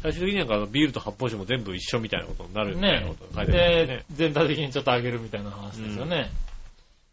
[0.01, 6.29] 最終的になんかビールと発泡酒も全部一緒みたいなことになるみたいなねことが書いてあるんで全体的にちょっと上げるみたいな話ですよね。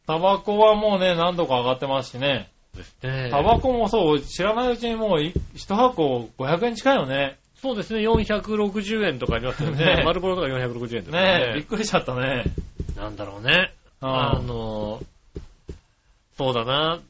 [0.06, 2.48] タバコはもうね、何度か上がってますしね。
[3.02, 7.38] タバコもそう、知らないうちにもうい一箱500円近いよね。
[7.60, 9.96] そうですね、460円とかありますよね。
[9.96, 12.44] ね丸ボロとか460円ですよねえ、びっくりしちゃったね。
[12.96, 13.72] なんだろうね。
[14.00, 15.00] ああの、
[16.36, 17.00] そうだな。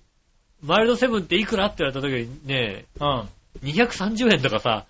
[0.63, 3.29] マイルドセブンっていくらって言われた時にね、うん。
[3.63, 4.87] 230円とかさ、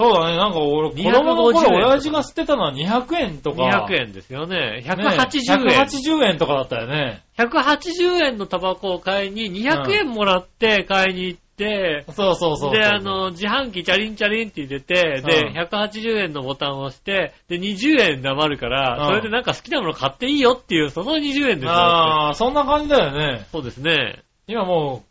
[0.00, 3.86] そうだね、なんか俺、子250供の頃円親父が吸ってたのは200円とか。
[3.86, 4.56] 200円ですよね。
[4.56, 5.84] ね180円。
[5.84, 7.22] 180円とかだったよね。
[7.36, 12.72] 180円のタバコを買いに200円もらって買いに行って、そうそうそうそう。
[12.72, 21.70] で、あ、の、自販機チャリンチャリンって入れて、で、うん180円のボタンを押して、で、20円黙るから、うんそれでなんか好きなもの買っていいよっていう、その20円ですよ。
[21.72, 23.44] ああ、そんな感じだよね。
[23.52, 24.22] そうですね。
[24.46, 25.09] 今もう、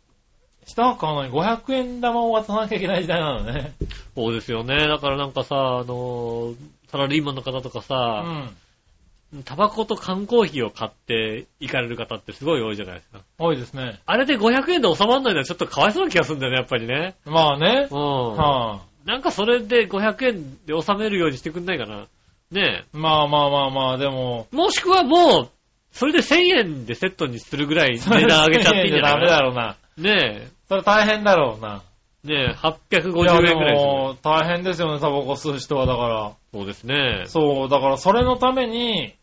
[0.70, 3.72] 一箱買うのに500円玉を渡さなきゃいけない時代なのね。
[4.14, 4.86] そうですよね。
[4.86, 6.54] だからなんかさ、あの、
[6.88, 7.94] サラリーマンの方とかうさ、
[8.24, 9.42] ん。
[9.44, 13.20] タバコと缶コーヒーを買って行かれる方ってすごい多いじゃないですか。
[13.38, 14.00] 多いですね。
[14.06, 17.14] あれで500円で収まらないのはちょっとかわいそうな気がするんだよね、やっぱりね。
[17.24, 17.88] まあね。
[17.90, 18.36] うん。
[18.36, 22.06] はあ、なんかそれで500円で収めるようにしてくんないかな。
[22.50, 24.56] ねまあまあまあまあ、でも、え。
[24.56, 25.48] もしくはもう、
[25.92, 29.38] それで1000円でセットにするぐらい値段上げちゃっていいんじゃないダメかな。
[29.38, 29.76] だろうな。
[29.96, 31.82] ねそれ大変だろうな。
[32.24, 32.28] え。
[32.28, 35.84] ねえ、850いやで円ぐらいですよねも、大変ですよね、タバコ吸う人は。
[35.84, 36.32] だから。
[36.54, 37.24] そうですね。
[37.26, 39.16] そう、だからそれのために、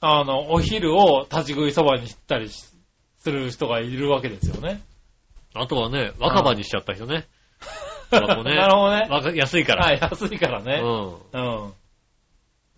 [0.00, 2.64] あの、お昼を立ち食いそばにしたりし
[3.18, 4.80] する人がいるわけですよね。
[5.52, 7.26] あとはね、若葉にしちゃった人ね。
[8.10, 9.06] タバコね なるほどね。
[9.10, 9.84] 若安いから。
[9.84, 10.80] はい、安いからね。
[10.82, 11.64] うん。
[11.64, 11.72] うん。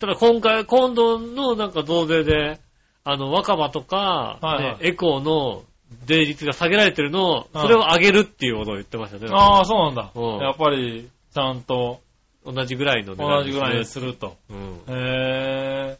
[0.01, 2.59] ただ今回、今度のなんか増税で、
[3.05, 5.63] あの、若葉とか、はいはいねエコーの
[6.05, 9.31] 税率が下げられてるのを、うんそれを上げるっていうことを言ってましたね。
[9.33, 10.11] ああ、そうなんだ。
[10.15, 12.01] うんやっぱり、ちゃんと
[12.45, 14.37] 同じぐらいの値同段じぐらいにですると。
[14.51, 14.81] うん。
[14.89, 15.99] へ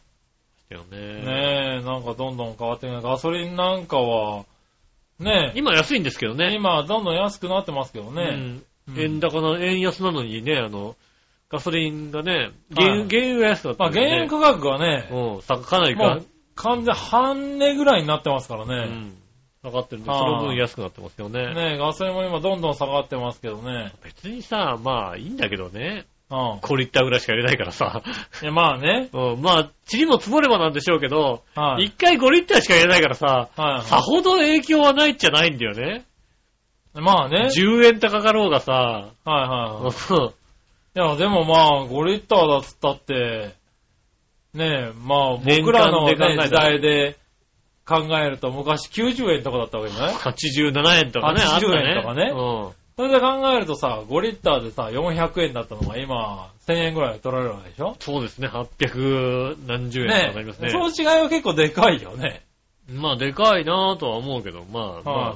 [0.69, 0.95] だよえ。
[0.95, 1.25] ね。
[1.25, 3.01] ねえ、なんかどんどん変わってくる。
[3.01, 4.45] ガソリンなんかは、
[5.19, 6.53] ねえ、今安いんですけどね。
[6.53, 8.21] 今どんどん安くなってますけどね。
[8.23, 8.63] うんうん
[8.95, 10.95] 円高な、円安なのにね、あの、
[11.49, 14.09] ガソリンがね、はい原油、原油が安かったまあ、んで、ね。
[14.09, 16.25] 原油価格がね、うん、さかなりかもう、
[16.55, 18.75] 完全半値ぐらいになってますからね。
[18.75, 19.17] うん、
[19.63, 21.53] 下がってるんで、はいその分安くなってますよね。
[21.53, 23.93] ねえ、ガソリンも今どんどん下がってますけどね。
[24.03, 26.05] 別にさ、まあいいんだけどね。
[26.29, 26.53] うん。
[26.59, 28.03] 5リッターぐらいしか入れないからさ。
[28.41, 29.09] いや、まあね。
[29.13, 31.87] うん、まあ、塵も積もればなんでしょうけど、はい。
[31.87, 36.05] 1回5リッターしか入れないからさ、はいさほど影響はないっちゃないんだよね。
[36.93, 37.49] まあね。
[37.55, 39.91] 10円高かろうがさ、はいはいはい。
[39.91, 40.33] そう
[40.95, 43.55] いや、でもまあ、5リッターだっつったって、
[44.53, 47.17] ねえ、まあ、僕らの、ね年間で考えたら時代で
[47.87, 51.93] 考えると、昔90円とかだったわけじゃない？87円とかね、80あったね。
[51.95, 52.73] 円とかねうん。
[52.97, 57.95] それで考えるとさ、5リッターでさ、400円だったのが今、1000円ぐらい取られるわけでしょ？
[57.99, 60.69] そうですね、800何十円とかねなりますね。
[60.69, 62.41] その違いは結構でかいよね。
[62.89, 65.35] まあ、でかいなぁとは思うけど、まあ、はいま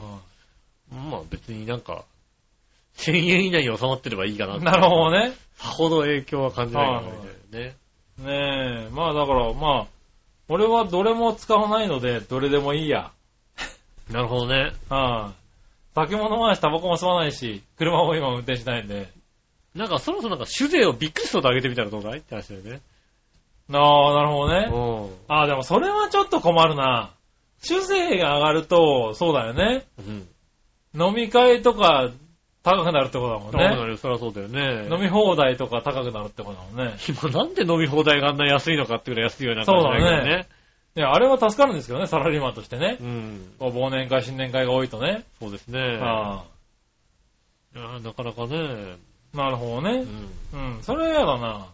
[0.92, 2.04] あ、まあ別になんか、
[2.98, 5.34] 1000円以内に収まってればいいかなってなるほどね。
[5.56, 6.94] さほど影響は感じないか
[7.54, 7.76] らね。
[8.20, 9.88] ねえ、まあだから、まあ、
[10.52, 13.12] 俺はどれも使わないので、どれでもいいや。
[14.12, 14.74] なるほどね。
[14.90, 15.96] はい。
[15.96, 19.08] 酒も飲まないし、タバコも吸わないし、車も今運転しないんで。
[19.76, 22.82] なんかそろそろなんか酒税をびっくりするほど上げてみたらどうだいって話だよね。
[23.72, 24.68] ああ、なるほどね。
[24.70, 27.12] うああ、でもそれはちょっと困るな。
[27.60, 29.86] 酒税が上がると、そうだよね。
[30.02, 30.28] ん。
[31.02, 32.12] 飲み会とか
[32.64, 33.70] 高くなるってことだもんね。
[33.70, 34.88] そうなるよ、そりゃそうだよね。
[34.92, 36.96] 飲み放題とか高くなるってことだもんね。
[37.08, 40.48] 今なんで飲み放題があんな安いのかっていうぐらい安いような感じだけどそうだね。
[40.94, 42.98] いや、あれは助かるんですけどね、サラリーマンとしてね。
[43.00, 43.54] うん。
[43.60, 45.24] こう忘年会、新年会が多いとね。
[45.40, 45.80] そうですね。
[46.02, 46.44] あ
[47.74, 48.98] いやなかなかね。
[49.34, 50.06] あ、なるほどね。
[50.54, 50.76] うん。
[50.76, 51.68] うん、それは嫌だな。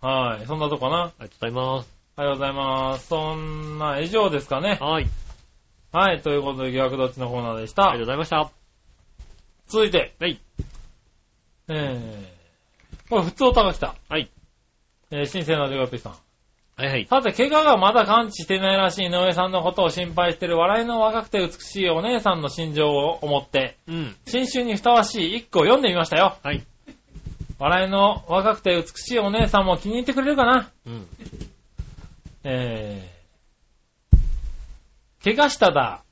[0.00, 1.02] はい、そんなとこかな。
[1.04, 1.98] ありがとうございます。
[2.16, 3.06] ありがとうございます。
[3.06, 4.78] そんな以上ですかね。
[4.80, 5.06] はい。
[5.90, 8.16] はい、ということで、疑惑どっちのコーナーでしたありがとう。
[8.18, 8.57] ございました。
[9.68, 10.40] 続いて、はい。
[11.68, 13.94] えー、これ、普通おたが来た。
[14.08, 14.30] はい。
[15.10, 16.12] えー、新鮮なジョガピーさん。
[16.76, 17.06] はいはい。
[17.06, 24.16] さて、怪我がまだ完治していないらしい井上さんのことを心配している笑いの若くて美しいお姉さんの心情を思って、うん。
[24.26, 26.38] 新春にふさわしい一句を読んでみましたよ。
[26.42, 26.64] はい。
[27.58, 30.70] 笑いの若くて美しいお姉さんも気に入ってくれるかな？
[30.86, 31.06] うん。
[32.44, 34.18] えー、
[35.24, 36.04] 怪我しただ。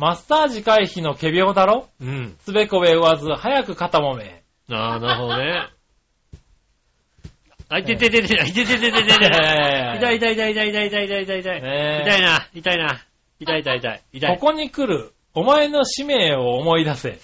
[0.00, 1.86] マッサージ回避の仮病だろ？
[2.00, 2.34] うん。
[2.42, 4.42] つべこべ言わず、早く肩もめ。
[4.70, 5.68] ああ、なるほどね。
[7.68, 9.14] あ、いてててて、あいてててててて。
[9.14, 11.62] えー痛い痛い痛い痛い痛い痛い痛い痛い痛い。
[11.62, 13.00] ねえ痛いな、痛いな。
[13.40, 14.00] 痛い痛い痛い。
[14.14, 14.38] 痛い。
[14.38, 17.18] ここに来る、お前の使命を思い出せ。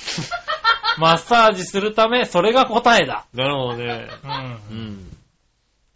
[0.99, 3.25] マッサージするため、それが答えだ。
[3.33, 4.07] なるほどね。
[4.71, 4.71] う。
[4.71, 5.09] うん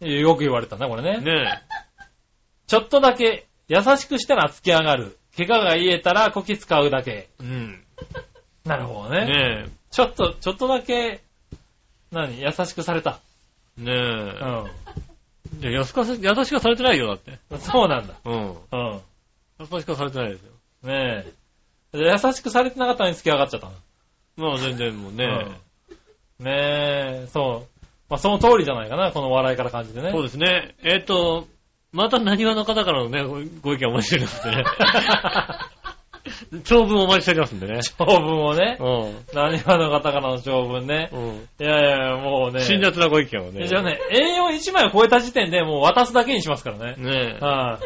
[0.07, 0.19] ん。
[0.19, 1.19] よく言われたね、これね。
[1.19, 1.61] ね
[2.65, 5.19] ちょっとだけ、優しくしたら突き上がる。
[5.37, 7.11] 怪我が癒えたらこき使うだけ。
[7.11, 7.29] え。
[7.39, 7.83] うん。
[8.65, 9.25] なるほどね。
[9.25, 11.21] ねちょっと、ちょっとだけ、
[12.11, 12.41] 何？
[12.41, 13.19] 優しくされた。
[13.79, 13.83] え。
[13.83, 14.69] ねう
[15.63, 15.69] え。
[15.69, 17.31] いや、優しくしされてないよ、だって。
[17.55, 17.59] ん。
[17.59, 18.13] そうなんだ。
[18.25, 18.33] うん。
[18.33, 19.01] うん。
[19.59, 20.51] 優しくはされてないですよ。
[20.83, 21.33] ねえ。
[21.93, 23.73] 優しくされてなかったのに突き上がっちゃったの。
[24.37, 25.25] まあ全然もうね。
[25.25, 25.55] うん
[26.41, 26.51] ね
[27.25, 27.85] え、そう。
[28.09, 30.11] まあその通りじゃないかな、この笑いから感じでね。
[30.11, 30.75] そうですね。
[30.83, 31.47] えっと、
[31.93, 34.63] また何話の方からのね、ごご意見お待ちしておりますんでね。
[36.63, 37.81] 長文お待ちしておりますんでね。
[37.83, 38.77] 長文をね。
[38.79, 41.09] う何話の方からの長文ね。
[41.11, 41.15] ん。
[41.15, 41.35] うん。
[41.59, 42.61] いやいやもうね。
[42.61, 43.67] 辛辣なご意見をね。
[43.67, 46.95] じゃあね、A41 枚を超えた時点でもう渡すだけにしますからね。
[46.97, 47.85] ねはい、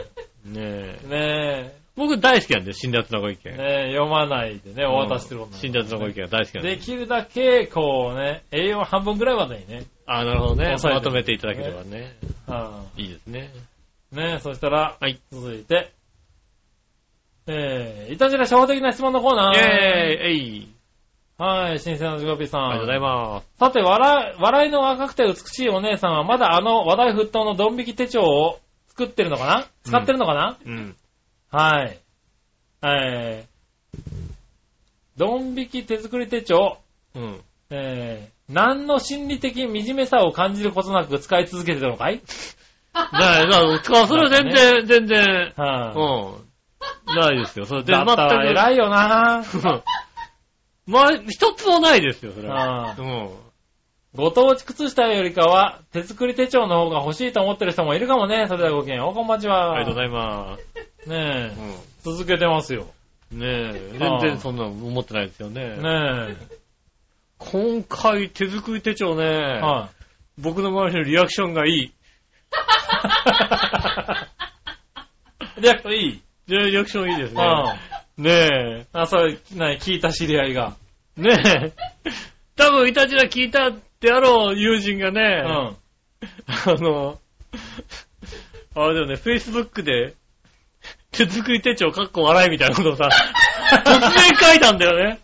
[0.56, 0.60] え。
[0.60, 1.08] ねえ。
[1.08, 3.58] ね僕大好きなんで、辛辣なご意え、見。
[3.58, 6.76] ねえ、読まないでね、お渡しすること辛辣なご意見が大好きなんで。
[6.76, 9.86] できるだけ、こうね、栄養半分ぐらいまでにね。
[10.06, 10.76] ああ、なるほどね。
[10.84, 12.16] まとめていただければね。
[12.48, 13.50] はいいですね。
[14.16, 15.20] いねえ、そしたら、はい。
[15.32, 15.92] 続いて、
[17.48, 19.56] えー、いたじら初歩的な質問のコーナー。
[19.56, 20.76] イェーイえい
[21.38, 22.70] はい、新鮮なジゴピーさん。
[22.70, 23.48] ありがとうございます。
[23.60, 29.68] さて、笑い、笑いの若くて美しいお姉さんはまだあの話題沸騰のドン引き手帳を作ってるのかな？
[29.84, 30.96] 使ってるのかな、うん。
[31.52, 32.00] はい。
[32.84, 34.00] えー、
[35.18, 36.78] ドン引き手作り手帳、
[37.16, 37.42] うん。
[37.70, 42.22] えー、何の心理的惨めさを感じることなく使い続けてるのかい？
[43.12, 45.94] ない、だから、それは全然、全然、は
[47.08, 47.16] うん。
[47.16, 47.66] ないですよ。
[47.66, 47.84] それい。
[47.84, 49.58] で、だったら全偉いよなく。
[50.88, 52.96] まあ、一つもないですよ、それは。
[52.98, 53.30] ううん。
[54.16, 58.46] ご当地靴下よりかは、手作り手帳の方が欲しいと思ってる人もいるかもね。
[58.48, 59.74] それではごきげんよう、こんばんちは。
[59.74, 61.10] ありがとうございます。
[61.10, 61.56] ねえ、
[62.08, 62.88] う続けてますよ。
[63.34, 63.40] ん。
[63.40, 65.78] ねえ、全然そんなの思ってないですよね。
[65.78, 66.38] ね
[67.38, 69.62] 今回手作り手帳ね、え。
[69.62, 69.90] は
[70.38, 71.94] 僕の周りのリアクションがいい。
[75.58, 75.62] い。
[75.62, 76.08] リアクトい？
[76.08, 77.44] いでリアクションいいですね。
[78.18, 78.24] うん。
[78.24, 80.74] ねあ、それ、なに、聞いた知り合いが。
[81.18, 81.22] え。
[81.22, 81.72] ねえ。
[82.56, 85.44] 多分、いたじら聞いたってあろう友人がうね、ん。
[85.44, 85.74] あ
[86.78, 87.20] の、
[88.76, 90.14] あれだよね、Facebook で、
[91.12, 93.10] 手作り手帳かっこ笑いみたいなことをさ、
[93.86, 95.20] 突然書いたんだよね。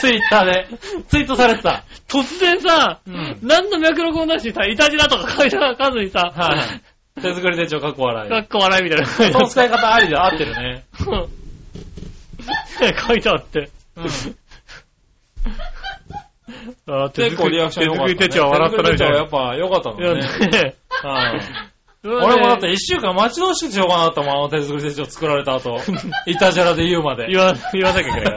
[0.00, 0.68] ツイッターで、
[1.08, 1.84] ツイートされてた。
[2.08, 6.58] 突然さ、うん何の脈絡もなしにさ、いたじらとか書いてなかずにさ、はい。
[7.16, 8.30] 手作り手帳かっこ笑い。
[8.30, 10.84] かっこ笑いみたいなその使い方ありで合ってるね。
[13.06, 13.68] 書いてあって。
[13.96, 14.04] うん。
[16.86, 18.14] あー手結構リアクション良かった、ね。
[18.14, 19.16] 手作り手帳は笑ったなみたいな。
[19.16, 20.14] 手作り手帳はやっぱ良かったね。
[20.64, 21.40] ねはい。
[22.04, 25.78] 俺 俺もだって一週間待ち遠しくてしょうがなかったもん、あの手作り手帳作られた後。
[26.26, 27.26] いたじゃらで言うまで。
[27.28, 28.34] 言わ、言わなきゃいけない。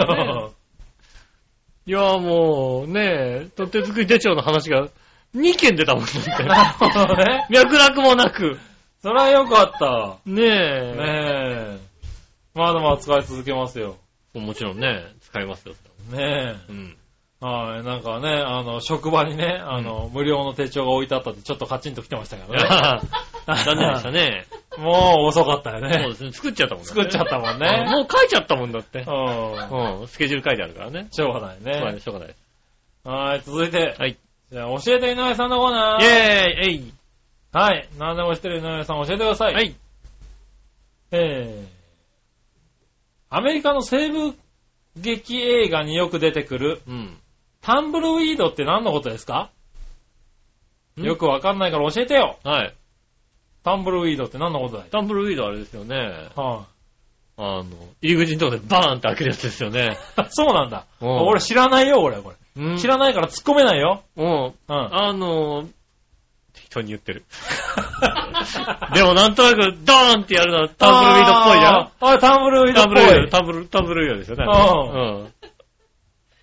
[1.85, 4.87] いや、もう、ねえ、と手作り手帳の話が
[5.35, 6.03] 2件出たもん。
[6.03, 7.47] なるほどね。
[7.49, 8.57] 脈絡もなく。
[9.01, 10.19] それは良かった。
[10.29, 10.47] ねえ。
[10.47, 11.79] ねえ。
[12.53, 13.97] まだまだ使い続けますよ。
[14.33, 15.75] もちろんね、使いますよ。
[16.11, 16.97] ねうん。
[17.41, 17.45] え。
[17.45, 17.83] はい。
[17.83, 22.59] なんかね、あの、職場にね、あの、無料の手帳が置いてあったってちょっとカチンと来てましたけどね。
[23.45, 24.45] 残念でしたね。
[24.77, 26.15] もう遅かったよそうねで。
[26.15, 26.31] すね。
[26.31, 26.87] 作っちゃったもんね。
[26.87, 27.85] 作っちゃったもんうんね。
[27.89, 29.01] もう書いちゃったもんだって。
[29.01, 29.99] うん。
[30.01, 30.07] うん。
[30.07, 31.07] スケジュール書いてあるからね。
[31.11, 31.99] しょうがないそうだね、ね。
[31.99, 32.35] しょうがない。
[33.03, 33.95] はい、続いて。
[33.99, 34.17] はい。
[34.53, 36.03] じゃあ、教えて井上さんのコーナー。
[36.03, 36.93] イェーイえい
[37.51, 37.89] はい。
[37.97, 39.53] 何でも知ってる井上さん教えてください。
[39.55, 39.75] はい。
[41.09, 44.35] えー、アメリカの西部
[44.95, 47.17] 劇映画によく出てくるうん。
[47.61, 49.49] タンブルウィードって何のことですか？
[50.97, 51.03] ん？
[51.03, 52.37] よくわかんないから教えてよ。
[52.43, 52.75] はい。
[53.63, 54.89] タンブルウィードって何のことだい？
[54.91, 56.29] タンブルウィードあれですよね。
[56.35, 56.67] は
[57.37, 57.63] あの、
[58.01, 59.97] 入り口のとこでバーンって開けるやつですよね。
[60.19, 60.85] い そうなんだ。
[61.01, 62.79] うん俺知らないよ、俺、こうんれ。
[62.79, 64.03] 知らないから突っ込めないよ。
[64.15, 64.25] うん。
[64.27, 64.53] うん。
[64.67, 65.63] あの、
[66.53, 67.23] 適当に言ってる。
[68.93, 73.29] でもなんとなく、ドーンってやるのはタンブルウィードっぽいじゃんあーあ、タンブルウィードっぽタンブルウィード、い。
[73.29, 74.43] タンブル、タンブルウィードですよね。
[74.45, 75.31] う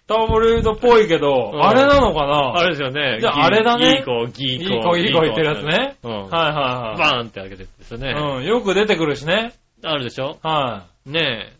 [0.08, 2.30] タンブルウィードっぽいけど、うんあれなのかうん。
[2.30, 2.52] な？
[2.58, 3.18] あれですよね。
[3.20, 4.96] じゃああれだねギーコ、ギーコ。
[4.96, 5.94] いい子、いい子言ってるやつね。
[6.02, 6.10] うん。
[6.10, 6.98] はいはいはい。
[6.98, 8.14] バーンって開けてるんですよね。
[8.18, 9.52] うん、よく出てくるしね。
[9.82, 10.38] あるでしょ？
[10.42, 11.52] はね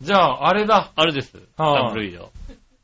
[0.00, 0.02] え。
[0.02, 0.06] い。
[0.06, 0.92] じゃあ、あれだ。
[0.94, 1.36] あれです。
[1.36, 2.30] はいタンブルウィード。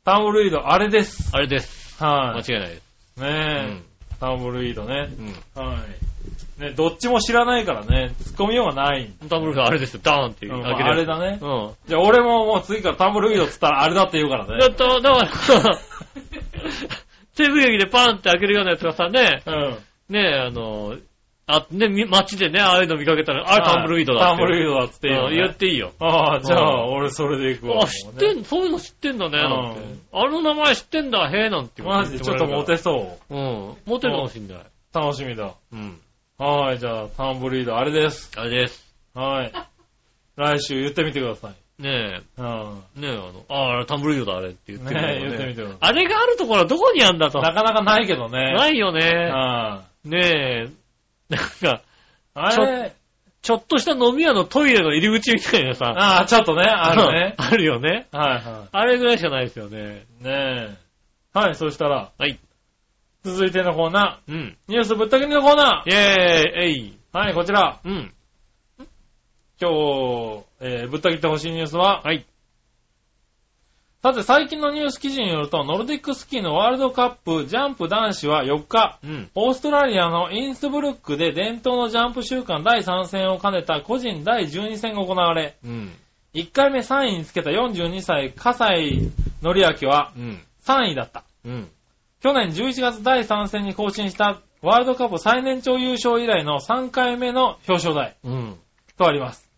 [0.03, 1.29] タンブルウィード、あれです。
[1.33, 2.03] あれです。
[2.03, 2.81] 間は違いないです。
[3.19, 3.21] い。
[3.21, 3.81] ねえ、
[4.19, 5.09] タンブルウィードね。
[5.55, 5.63] うん。
[5.63, 6.61] はい。
[6.61, 9.11] ね、どっちも知らないからね、突っ込みようがない。
[9.21, 9.29] うん。
[9.29, 10.01] タンブルウィードあれですよ。
[10.03, 10.83] ダーンってうん開け。
[10.83, 11.71] あれだねうん。
[11.87, 14.73] じゃあ、俺ももう次からタンブルウィードっつったらあれだって言うからだね。
[14.73, 15.29] と、だから、
[17.35, 19.77] 西部劇でパーンって開けるようなやつがさ、ね、うん。
[20.09, 20.95] ねえ、あの、
[21.45, 24.37] あ、ね、み街でね、ああいうの見かけたら、あれタンブルウィードだって。
[24.37, 25.91] タンブルウィードだって言ね言っていいよ。
[25.99, 27.83] ああ、じゃあ、うん俺それで行くわ。
[27.83, 29.99] あ、知ってん、そういうの知ってんだね、なんてうん。
[30.13, 33.33] あの名前知ってんだ、へえ、なんて言マジでちょっとモテそう。
[33.33, 33.75] うん。
[33.85, 34.57] モテるかもしんない。
[34.57, 34.63] う。
[34.93, 35.53] 楽しみだ。
[35.73, 35.99] うん。
[36.37, 38.31] はい、じゃあ、タンブルウィード、あれです。
[38.37, 38.95] あれです。
[39.13, 39.51] はい。
[40.35, 41.81] 来週言ってみてください。
[41.81, 42.45] ねうん。
[42.97, 47.39] え、ねえ、あの、ああ、タンブルードだ、あれって言ってみるねえ、よ言ってみてくださあれがあるところはどこにあんだと。
[47.39, 47.41] い。
[47.41, 48.53] なかなかないけどね。
[48.53, 49.29] ないよね。
[49.31, 50.69] あねえ、
[51.29, 51.81] なんか、
[52.33, 52.95] あれ、
[53.41, 55.93] ちょっとした飲み屋のトイレの入り口みたいなさ。
[55.97, 57.35] ああ、ちょっとね、あるね。
[57.39, 58.07] あるよね。
[58.11, 60.05] はいはあれぐらいしかないですよね。
[60.21, 60.23] い。
[60.23, 60.77] ねえ。
[61.33, 62.39] はい、そしたら、はい。
[63.23, 64.35] 続いてのコーナうん。
[64.35, 67.17] ー、ニュースぶった切りのコーナイェーイえいー。
[67.17, 67.79] はい、こちら。
[67.83, 68.13] うん。
[69.61, 72.25] 今日、えー、ぶった切ってほしいニュースは、はい。
[74.03, 79.31] さて最近のニュース記事によると、ノルディックスキーのワールドカップジャンプ男子は4日、うん。
[79.33, 85.93] オーストラリアのインスブルックで伝統のジャンプ週間第3戦を兼ねた個人第12戦が行われ、うん。
[86.33, 89.11] 1回目3位につけた42歳、笠井
[89.41, 90.41] 紀明はうん。
[90.65, 91.23] 3位だった。
[91.45, 91.69] うん。
[92.21, 98.59] 去年11月第3戦に更新したワールドカップ最年長優勝以来の3回目の表彰台うん。
[98.97, 99.49] とあります。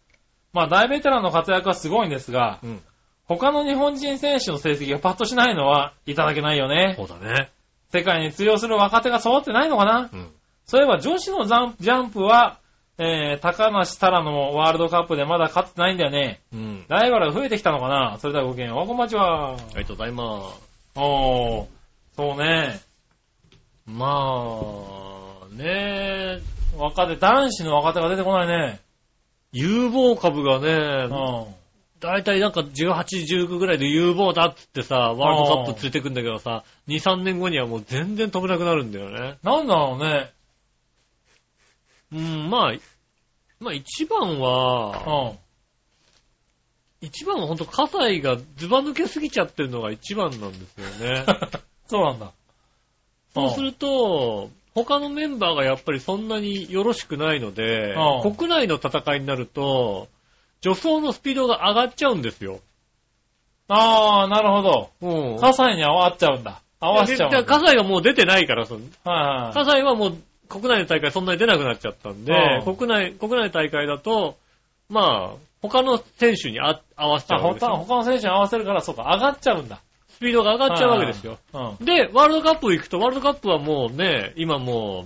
[0.54, 2.82] まあ大ベテランの活躍はすごいんですが、うん。
[3.28, 6.96] 他の日本人選手の成績がパッとしないのはいただけないよね。
[6.98, 7.50] そうだね。
[7.92, 10.32] 世界に通用する若手が揃ってないのかなうん。
[10.66, 12.60] そういえば女子のジャンプは、
[12.98, 16.42] えー、高梨沙羅のワールドカップでまだ勝ってないんだよね。
[16.54, 16.86] うん。
[16.88, 18.80] ライバルが増えてきたのかなそれではごきげんよう。
[18.80, 19.54] おこんばんちは。
[19.54, 20.62] ありがとうございます。
[20.96, 21.68] おー、
[22.16, 22.80] そうね。
[23.86, 24.60] ま
[25.44, 26.42] あ、ねえ、
[26.78, 28.80] 若手、男子の若手が出てこないね。
[29.52, 31.56] 有望株がうね、ん。
[32.06, 39.38] だいたいなんか18、19ぐらいで有望だっつってさ、ワールドカップついてくんだけどさ、2、3年後にはもう全然飛べなくなるんだよね。
[39.44, 40.32] なんだろうね。
[42.14, 42.74] うん、まあ、
[43.60, 45.40] まあ一番うは、ん。
[47.02, 51.26] 一番はほんと、葛西がズバ抜けすぎちゃってるのが一番なんですよね。
[51.88, 52.32] そうなんだ。
[53.34, 60.08] そうすると、他のメンバーがやっぱりそんなによろしくないのでう、ん国内の戦いになると、
[60.66, 62.60] 助走のスピードが上がっちゃうんですよ。
[63.68, 64.90] ああ、なるほど。
[65.02, 65.40] うん。
[65.40, 66.62] 葛西に合わっちゃうんだ。
[66.80, 67.42] 合わせちゃうんだ。
[67.42, 69.54] で葛西がもう出てないから、そのはいはい。
[69.54, 70.18] 葛西はもう
[70.50, 72.34] 国内の大会そんなに出なくなっちゃったんで、
[72.66, 74.38] うん国内、国内の大会だと、
[74.90, 77.76] まあ、他の選手にあ合わせちゃあ、うわけですよ。
[77.78, 79.82] 他他の選手に合わせるから、そうか、上がっちゃうんだ。
[80.10, 81.38] スピードが上がっちゃうわけですよ。
[81.54, 81.62] うん。
[81.62, 85.06] はいで、ワールドカップ行くと、ワールドカップはもうね、今も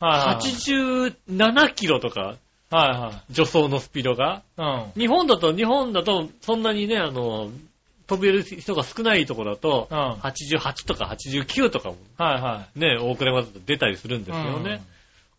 [0.00, 0.46] う、はい。
[0.46, 2.36] 87キロとか、
[2.70, 4.42] は助走のスピードが。
[4.56, 5.00] いはい。
[5.00, 7.50] 日本だと、日本だと、そんなにね、あの、
[8.06, 9.98] 飛べる人が少ないところだと、うん。
[9.98, 10.12] うん。
[10.14, 12.78] 88とか89とかもはいはい。
[12.78, 14.82] ね、大倉山だと出たりするんですようんね。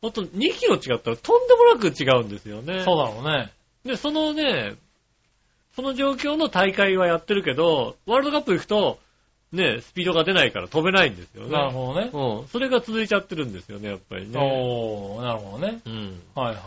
[0.01, 2.83] ほんと2キロ違ったらとんでもなく違うんですよね。
[2.83, 3.51] そうだろうね。
[3.85, 4.73] で、そのね、
[5.75, 8.99] その状況の大会はやってるけど、ワールドカップ行くと、
[9.51, 11.51] ね、スピードが出ないから飛べないんですよね。
[11.51, 12.09] なるほどね。
[12.11, 12.47] うん。
[12.47, 14.39] それが続いちゃってるんですよね、やっぱりね。
[14.39, 15.79] おー、なるほどね。
[15.85, 16.21] うん。
[16.35, 16.57] はいはい。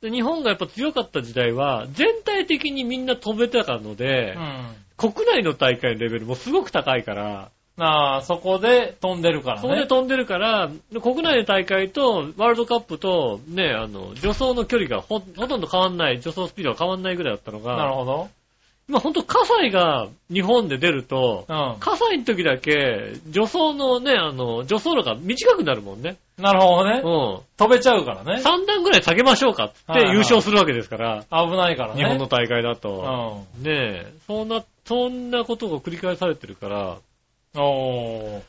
[0.00, 5.12] で日本がやっぱ強かった時代は、全体的にみんな飛べてたのでう、ん。
[5.12, 9.62] 国内の大会のレベルもすごく高いから、なあ、そこで飛んでるからね。
[9.62, 10.70] そこで飛んでるから、
[11.02, 18.30] 国内の大会とワールドカップと、ね、あの、助走の距離がほほとんど変わんない、助走スピードが変わんないぐらいだったのが、なるほど。
[18.88, 21.76] 今ほんと葛西が日本で出ると、うん。
[21.80, 26.16] 葛西の時だけ、助走のね、あの、助走路が短くなるもんね。
[26.38, 27.00] なるほどね。
[27.02, 27.40] うん。
[27.56, 28.40] 飛べちゃうからね。
[28.42, 32.02] 3段ぐらい下げましょうかってはいはい優勝するわけですから、危ないからね。
[32.02, 33.44] 日本の大会だうと。
[33.58, 33.62] ん。
[33.64, 36.96] ねえ、そんな、そんなことが繰り返されてるから、
[37.60, 38.40] お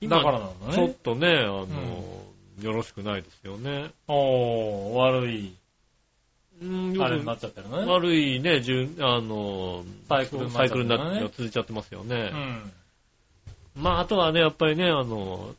[0.00, 0.08] ー。
[0.08, 0.94] だからなんだちょっね。
[1.02, 1.66] とね、あの、
[2.62, 3.90] よろしくないですよね。
[4.06, 5.52] おー、悪い、
[6.60, 7.76] あれになっくちゃってるね。
[7.86, 12.30] 悪いね、順、あの、サイクルねサイクルになって続いちゃってますよね。
[12.32, 12.72] うん。
[13.82, 15.54] まあ、あとはね、やっぱりね、あの、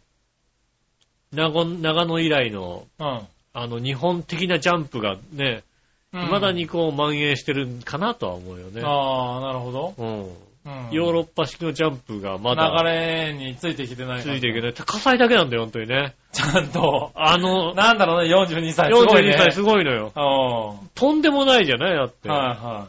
[1.32, 3.22] 長長野以来の、うん。
[3.54, 5.64] あの、日本的なジャンプがね、
[6.12, 8.82] うん未だにこう蔓延してるかなとは思うよね。
[8.84, 9.94] ああ、なるほど。
[9.96, 10.49] うん。
[10.90, 10.96] うん。
[10.96, 14.62] ヨーロッパ式のジャンプがまだ流れについてきてないついていけい。
[14.62, 14.74] ない。
[14.74, 16.16] 火災だけなんだよ、本当にね。
[16.32, 17.12] ちゃんと。
[17.16, 18.94] あの、なんだろうね、42歳。
[18.94, 19.36] すごい42ね。
[19.38, 20.12] 歳すごいのよ。
[20.16, 22.28] ごとんでもないじゃないだって。
[22.28, 22.32] い。
[22.32, 22.88] はいは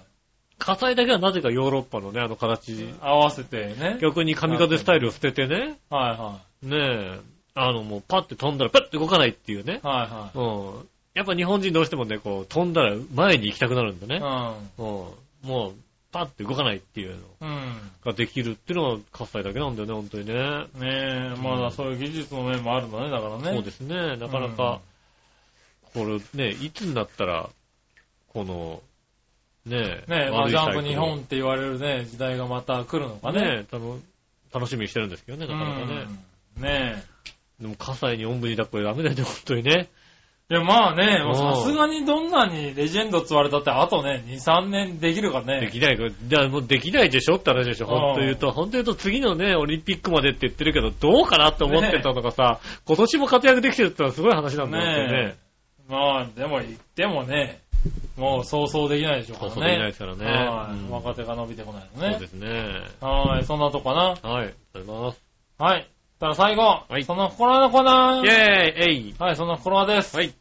[0.59, 2.95] 火災だけはなぜかヨーロッパのね、あの形い。
[3.01, 3.97] 合わせてね。
[4.01, 6.77] 逆に神風スタイルを捨ててね、はいはね
[7.17, 7.21] え、
[7.55, 9.87] あのもうパッて飛んだらパッて動かないっていうねい。。
[9.87, 10.89] はいうん。
[11.15, 14.21] やっぱ日本人どうしてもね、こう飛んだら前に行きたくなるんだね。
[14.21, 14.85] はうん。
[14.85, 15.13] も
[15.45, 15.73] う、
[16.13, 17.23] パッて動かないっていうの。
[18.05, 20.35] ができるっていうのが火災だけなんだよね、本当にね。
[20.35, 23.45] ねえ、まだそういう技術の面もあるんだね、だからね。
[23.45, 24.17] そうですね。
[24.17, 24.81] なかなか、
[25.95, 27.49] これね、いつになったら、
[28.29, 28.83] この、
[29.67, 33.41] ねねえ、まあジャンプ日本って言われるね、時代がまた来るのかね。
[33.59, 33.99] ねたの
[34.53, 36.07] 楽しみにしてるんですけどね、なかなかね。
[36.57, 36.63] うん。
[36.63, 37.05] ね
[37.61, 39.89] でも、火災におんぶに抱っこでダメだよね、本当にね。
[40.51, 40.55] え。
[40.55, 45.61] いや、まあね、さすがにどんなにレジェンドって言われたって、あとね、2、3年できるかね。
[45.61, 48.51] できないか、じゃあもうできないでしょって話でしょ、本当言うと。
[48.51, 55.35] 本当言うと次のね、オリンピックまでって言ってるけど、どうかなって思ってたのがさ、今年も活躍できてるってのはすごい話なんだよねね。
[55.37, 55.51] え。
[55.93, 57.61] まあ、でも言ってもね、
[58.17, 59.55] もうそうそうできないでしょうからね。
[59.55, 62.27] そうそうできないですからねはいうん若手が伸びてこないのねそうで。
[62.27, 62.49] すね。
[63.01, 64.31] はい、そんなとこかな。
[64.31, 65.23] はい、ありがとうございます。
[65.59, 65.89] はい。
[66.21, 68.27] ただ最後、はいその心のコーナー。
[68.27, 70.17] イェーイえいはい、その心です。
[70.17, 70.35] はい、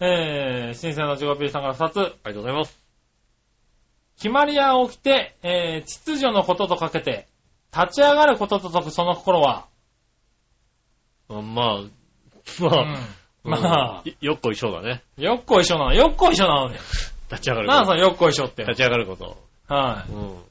[0.00, 1.98] えー、新鮮なジョガピーさんから2つ。
[1.98, 2.78] ありがとうございます。
[4.16, 7.26] 決まり屋を着て、えー、秩序のこととかけて、
[7.72, 9.66] 立ち上がることと解くその心は、
[11.28, 11.92] あまあ、う
[12.60, 13.56] まあ、ん、ま
[13.98, 15.02] あ、よよっこいしょうだね。
[15.16, 15.94] よっこいしょなの。
[15.94, 16.78] よっこいしょなのね。
[17.30, 18.70] 立ち上がるこなんだそのよっこいしょってと。。
[18.70, 19.36] 立ち上がること。
[19.68, 20.47] はうん。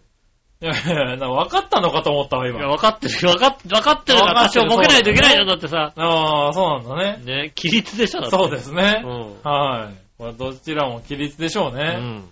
[0.61, 0.65] い。
[0.65, 2.67] いやいやいや、分かったのかと思ったわ、いや、今。
[2.67, 5.93] 分かってる、 分かって、分かってるから多少ボケないといけないよ、だってさ。
[5.95, 7.23] ああ、そうなんだね。
[7.23, 8.38] ね、規律でしょ、だって。
[8.38, 9.01] そうですね。
[9.05, 9.41] うん。
[9.43, 9.95] はい。
[10.17, 11.95] これどちらも規律でしょううね。
[11.95, 12.29] ん。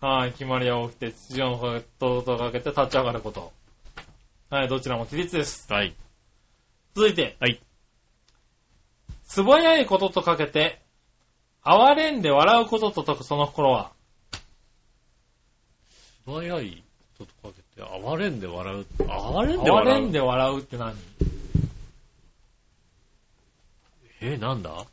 [0.00, 0.32] はい。
[0.32, 3.52] 決まり屋を着て、秩序のこととかけて立ち上がること。
[4.50, 4.68] はい。
[4.68, 5.72] どちらも規律です。
[5.72, 5.94] はい。
[6.94, 7.36] 続いて。
[7.40, 7.60] はい。
[9.24, 10.80] 素早いこととかけて、
[11.62, 13.90] 哀れんで笑うことと解くその心は、
[16.24, 16.84] 素早い
[17.18, 18.86] こととかけて、哀れんで笑う。
[19.08, 19.96] 哀れんで笑う。
[19.96, 20.94] 哀れんで笑うって何？
[24.20, 24.86] え、なんだ？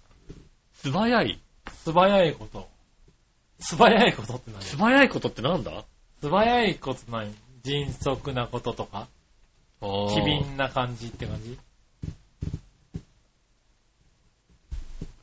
[0.73, 1.39] 素早い。
[1.83, 2.67] 素早いこと。
[3.59, 4.61] 素早いことって何？
[4.63, 5.85] 素早いことってなんだ？
[6.21, 7.33] 素早いこと何？
[7.63, 9.07] 迅速なこととか？
[9.81, 11.57] 機敏な感じって感じ？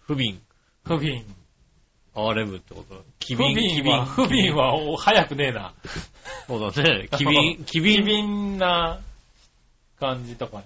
[0.06, 0.39] 不憫。
[0.85, 1.24] 不憫。
[2.27, 3.03] 哀れむってこと？
[3.19, 4.05] 機不敏、機敏。
[4.05, 5.73] 不憫はお早くねえな。
[6.47, 7.09] そうだね。
[7.16, 8.99] 機敏、機 機敏、敏な
[10.01, 10.62] 感じとか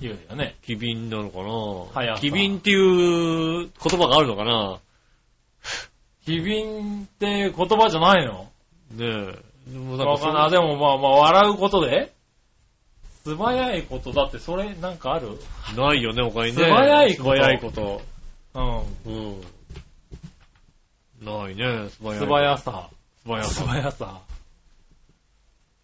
[0.00, 0.56] 言うよね。
[0.64, 2.16] 機敏なのかな？
[2.18, 2.74] 機敏ってい
[3.64, 3.70] う言
[4.00, 4.78] 葉があるのかな？
[6.26, 8.50] 機敏って言葉じゃないの？
[8.92, 9.72] ねえ。
[9.72, 10.50] でもなんかない。
[10.50, 12.12] でもまあまあ、笑うことで？
[13.24, 15.38] 素早いことだってそれなんかある？
[15.76, 16.64] ないよね、他にね。
[16.64, 18.02] 素早いこと素早いこと。
[18.54, 19.14] うん。
[19.14, 19.42] うん。
[21.20, 22.18] ないね、素早い。
[22.18, 22.90] 素早さ。
[23.24, 23.90] 素素早さ。
[23.90, 24.22] 早さ。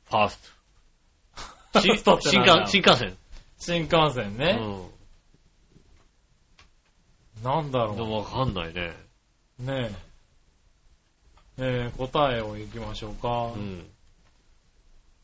[0.07, 2.21] ファースト。
[2.23, 3.17] 新幹、新幹線。
[3.59, 4.59] 新幹線ね。
[7.43, 7.97] なんだうん。
[7.97, 8.95] でろもわかんないね。
[9.61, 9.63] う。
[9.65, 10.07] ねえ。
[11.59, 13.53] えー、答えをいきましょうか。
[13.55, 13.87] うん。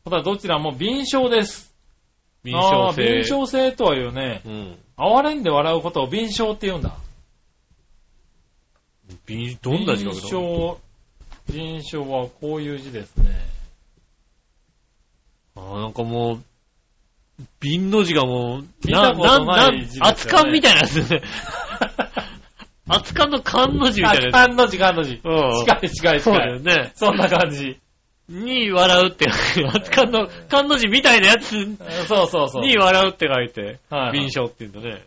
[0.05, 1.73] 答えどちらも敏症です。
[2.43, 3.03] 敏症性。
[3.03, 4.41] 敏症性とは言うね。
[4.45, 4.77] うん。
[4.97, 6.97] 哀れんで笑うことを敏症って言うんだ。
[9.25, 10.29] 敏、どんな字書く敏の？
[10.29, 10.79] 症、
[11.49, 13.29] 敏症はこういう字ですね。
[15.55, 16.43] あーなんかもう、
[17.59, 21.21] 瓶の字がもう、見たことない字ですよね熱燗みたいなやつね。
[22.87, 25.19] 熱燗の缶の字みたいなや漢の字、漢の字。
[25.19, 25.25] つ。
[25.25, 25.65] うん。
[25.65, 26.53] 近い近いそうだ近い。
[26.53, 26.91] よね。
[26.95, 27.79] そんな感じ。
[28.29, 31.77] に笑うって、熱燗の、缶の字みたいなやつに
[32.07, 32.63] そうそうそう。
[32.63, 35.03] 笑うって書いて、はいはい瓶症って言うんだね。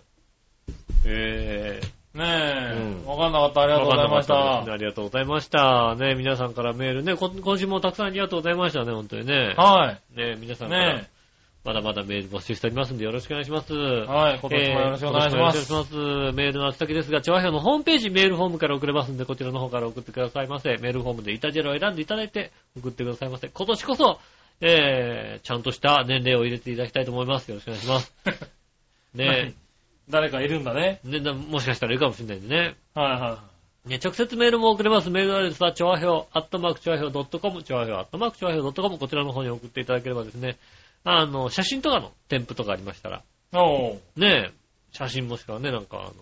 [1.07, 1.81] え
[2.17, 3.61] ねえ、うんわかんなかった。
[3.63, 3.77] ありー。
[3.77, 4.63] がとうございました。
[4.73, 5.95] ありがとうございました。
[5.97, 9.55] ね皆さんからメールね、こ今週もたくさんありがとうございましたね、本当にね。
[9.57, 10.69] はね皆さい。
[10.69, 11.11] んからね
[11.67, 13.75] まだまだメール募集しておりますんでよろしくお願いします。
[13.75, 13.77] え。
[13.77, 14.39] はい。
[14.41, 15.59] 今年もよろしくお願いします。
[15.59, 16.37] えーよろしくお願いします。
[16.37, 20.77] メールの宛先ですが、調和表のホームページメールフォームから送れますんで、こちらの方から送ってくださいませ。
[20.77, 23.49] メールフォームでイタジェラを選んでいただいて送ってくださいませ。
[23.49, 24.21] 今年こそ、
[24.61, 27.49] えー、ちゃんとした年齢を入れていただきたいと思います。
[27.49, 28.13] よろしくお願いします。
[29.15, 29.55] ね
[30.09, 31.01] 誰かいるんだね。
[31.05, 32.77] ねなもしかしたらいるかもしれないんでね。
[32.95, 33.39] はいは
[33.87, 35.11] ね、直接メールも送れます。
[35.11, 40.57] メールアドレスは、調和表、アットマーク調和表 .com、調和表、アットマーク調和表 .com、こちらの方に送っていただければですね、
[41.05, 43.23] あの、写真とかの添付とかありましたら、い。
[43.55, 44.21] おう。
[44.21, 44.53] ねえ、
[44.91, 46.15] 写真もしくはね、なんかあの、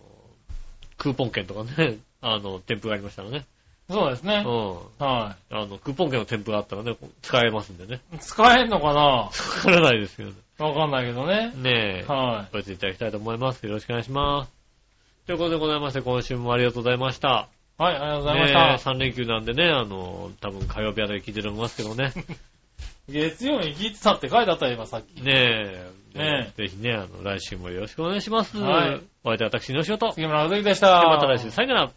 [0.98, 3.46] クーポン券とかね、 あの、添付がありましたらね。
[3.88, 4.42] うそうですね。
[4.42, 4.46] ん。
[4.46, 8.02] はあの、クーポン券の添付があったらね、使えますんでね。
[8.14, 8.18] い。
[8.18, 9.00] 使えんのかな？
[9.28, 10.36] わからないですけどね。
[10.58, 11.52] わかんないけどね。
[11.56, 13.66] ねえ、はこうやっていただきたいと思います。
[13.66, 14.52] よろしくお願いします。
[15.26, 17.48] ということでございまして、今週もありがとうございました。
[17.80, 17.82] い。
[17.82, 18.90] はい、ありがとうございましねえた。
[18.90, 22.12] 3連休なんでね、あの、多分火曜日あたり聞いてると思いますけどね。
[23.08, 25.20] 月曜に聞いてたって書いてあったよ、今さっき。
[25.22, 25.32] ね
[26.14, 28.56] え、ねぜひね、あの、来週もよろしくお願いします。
[28.58, 30.12] はいお相手は私、のしおと。
[30.12, 31.00] 杉村和之でした。
[31.00, 31.90] でまた来週、さよなら。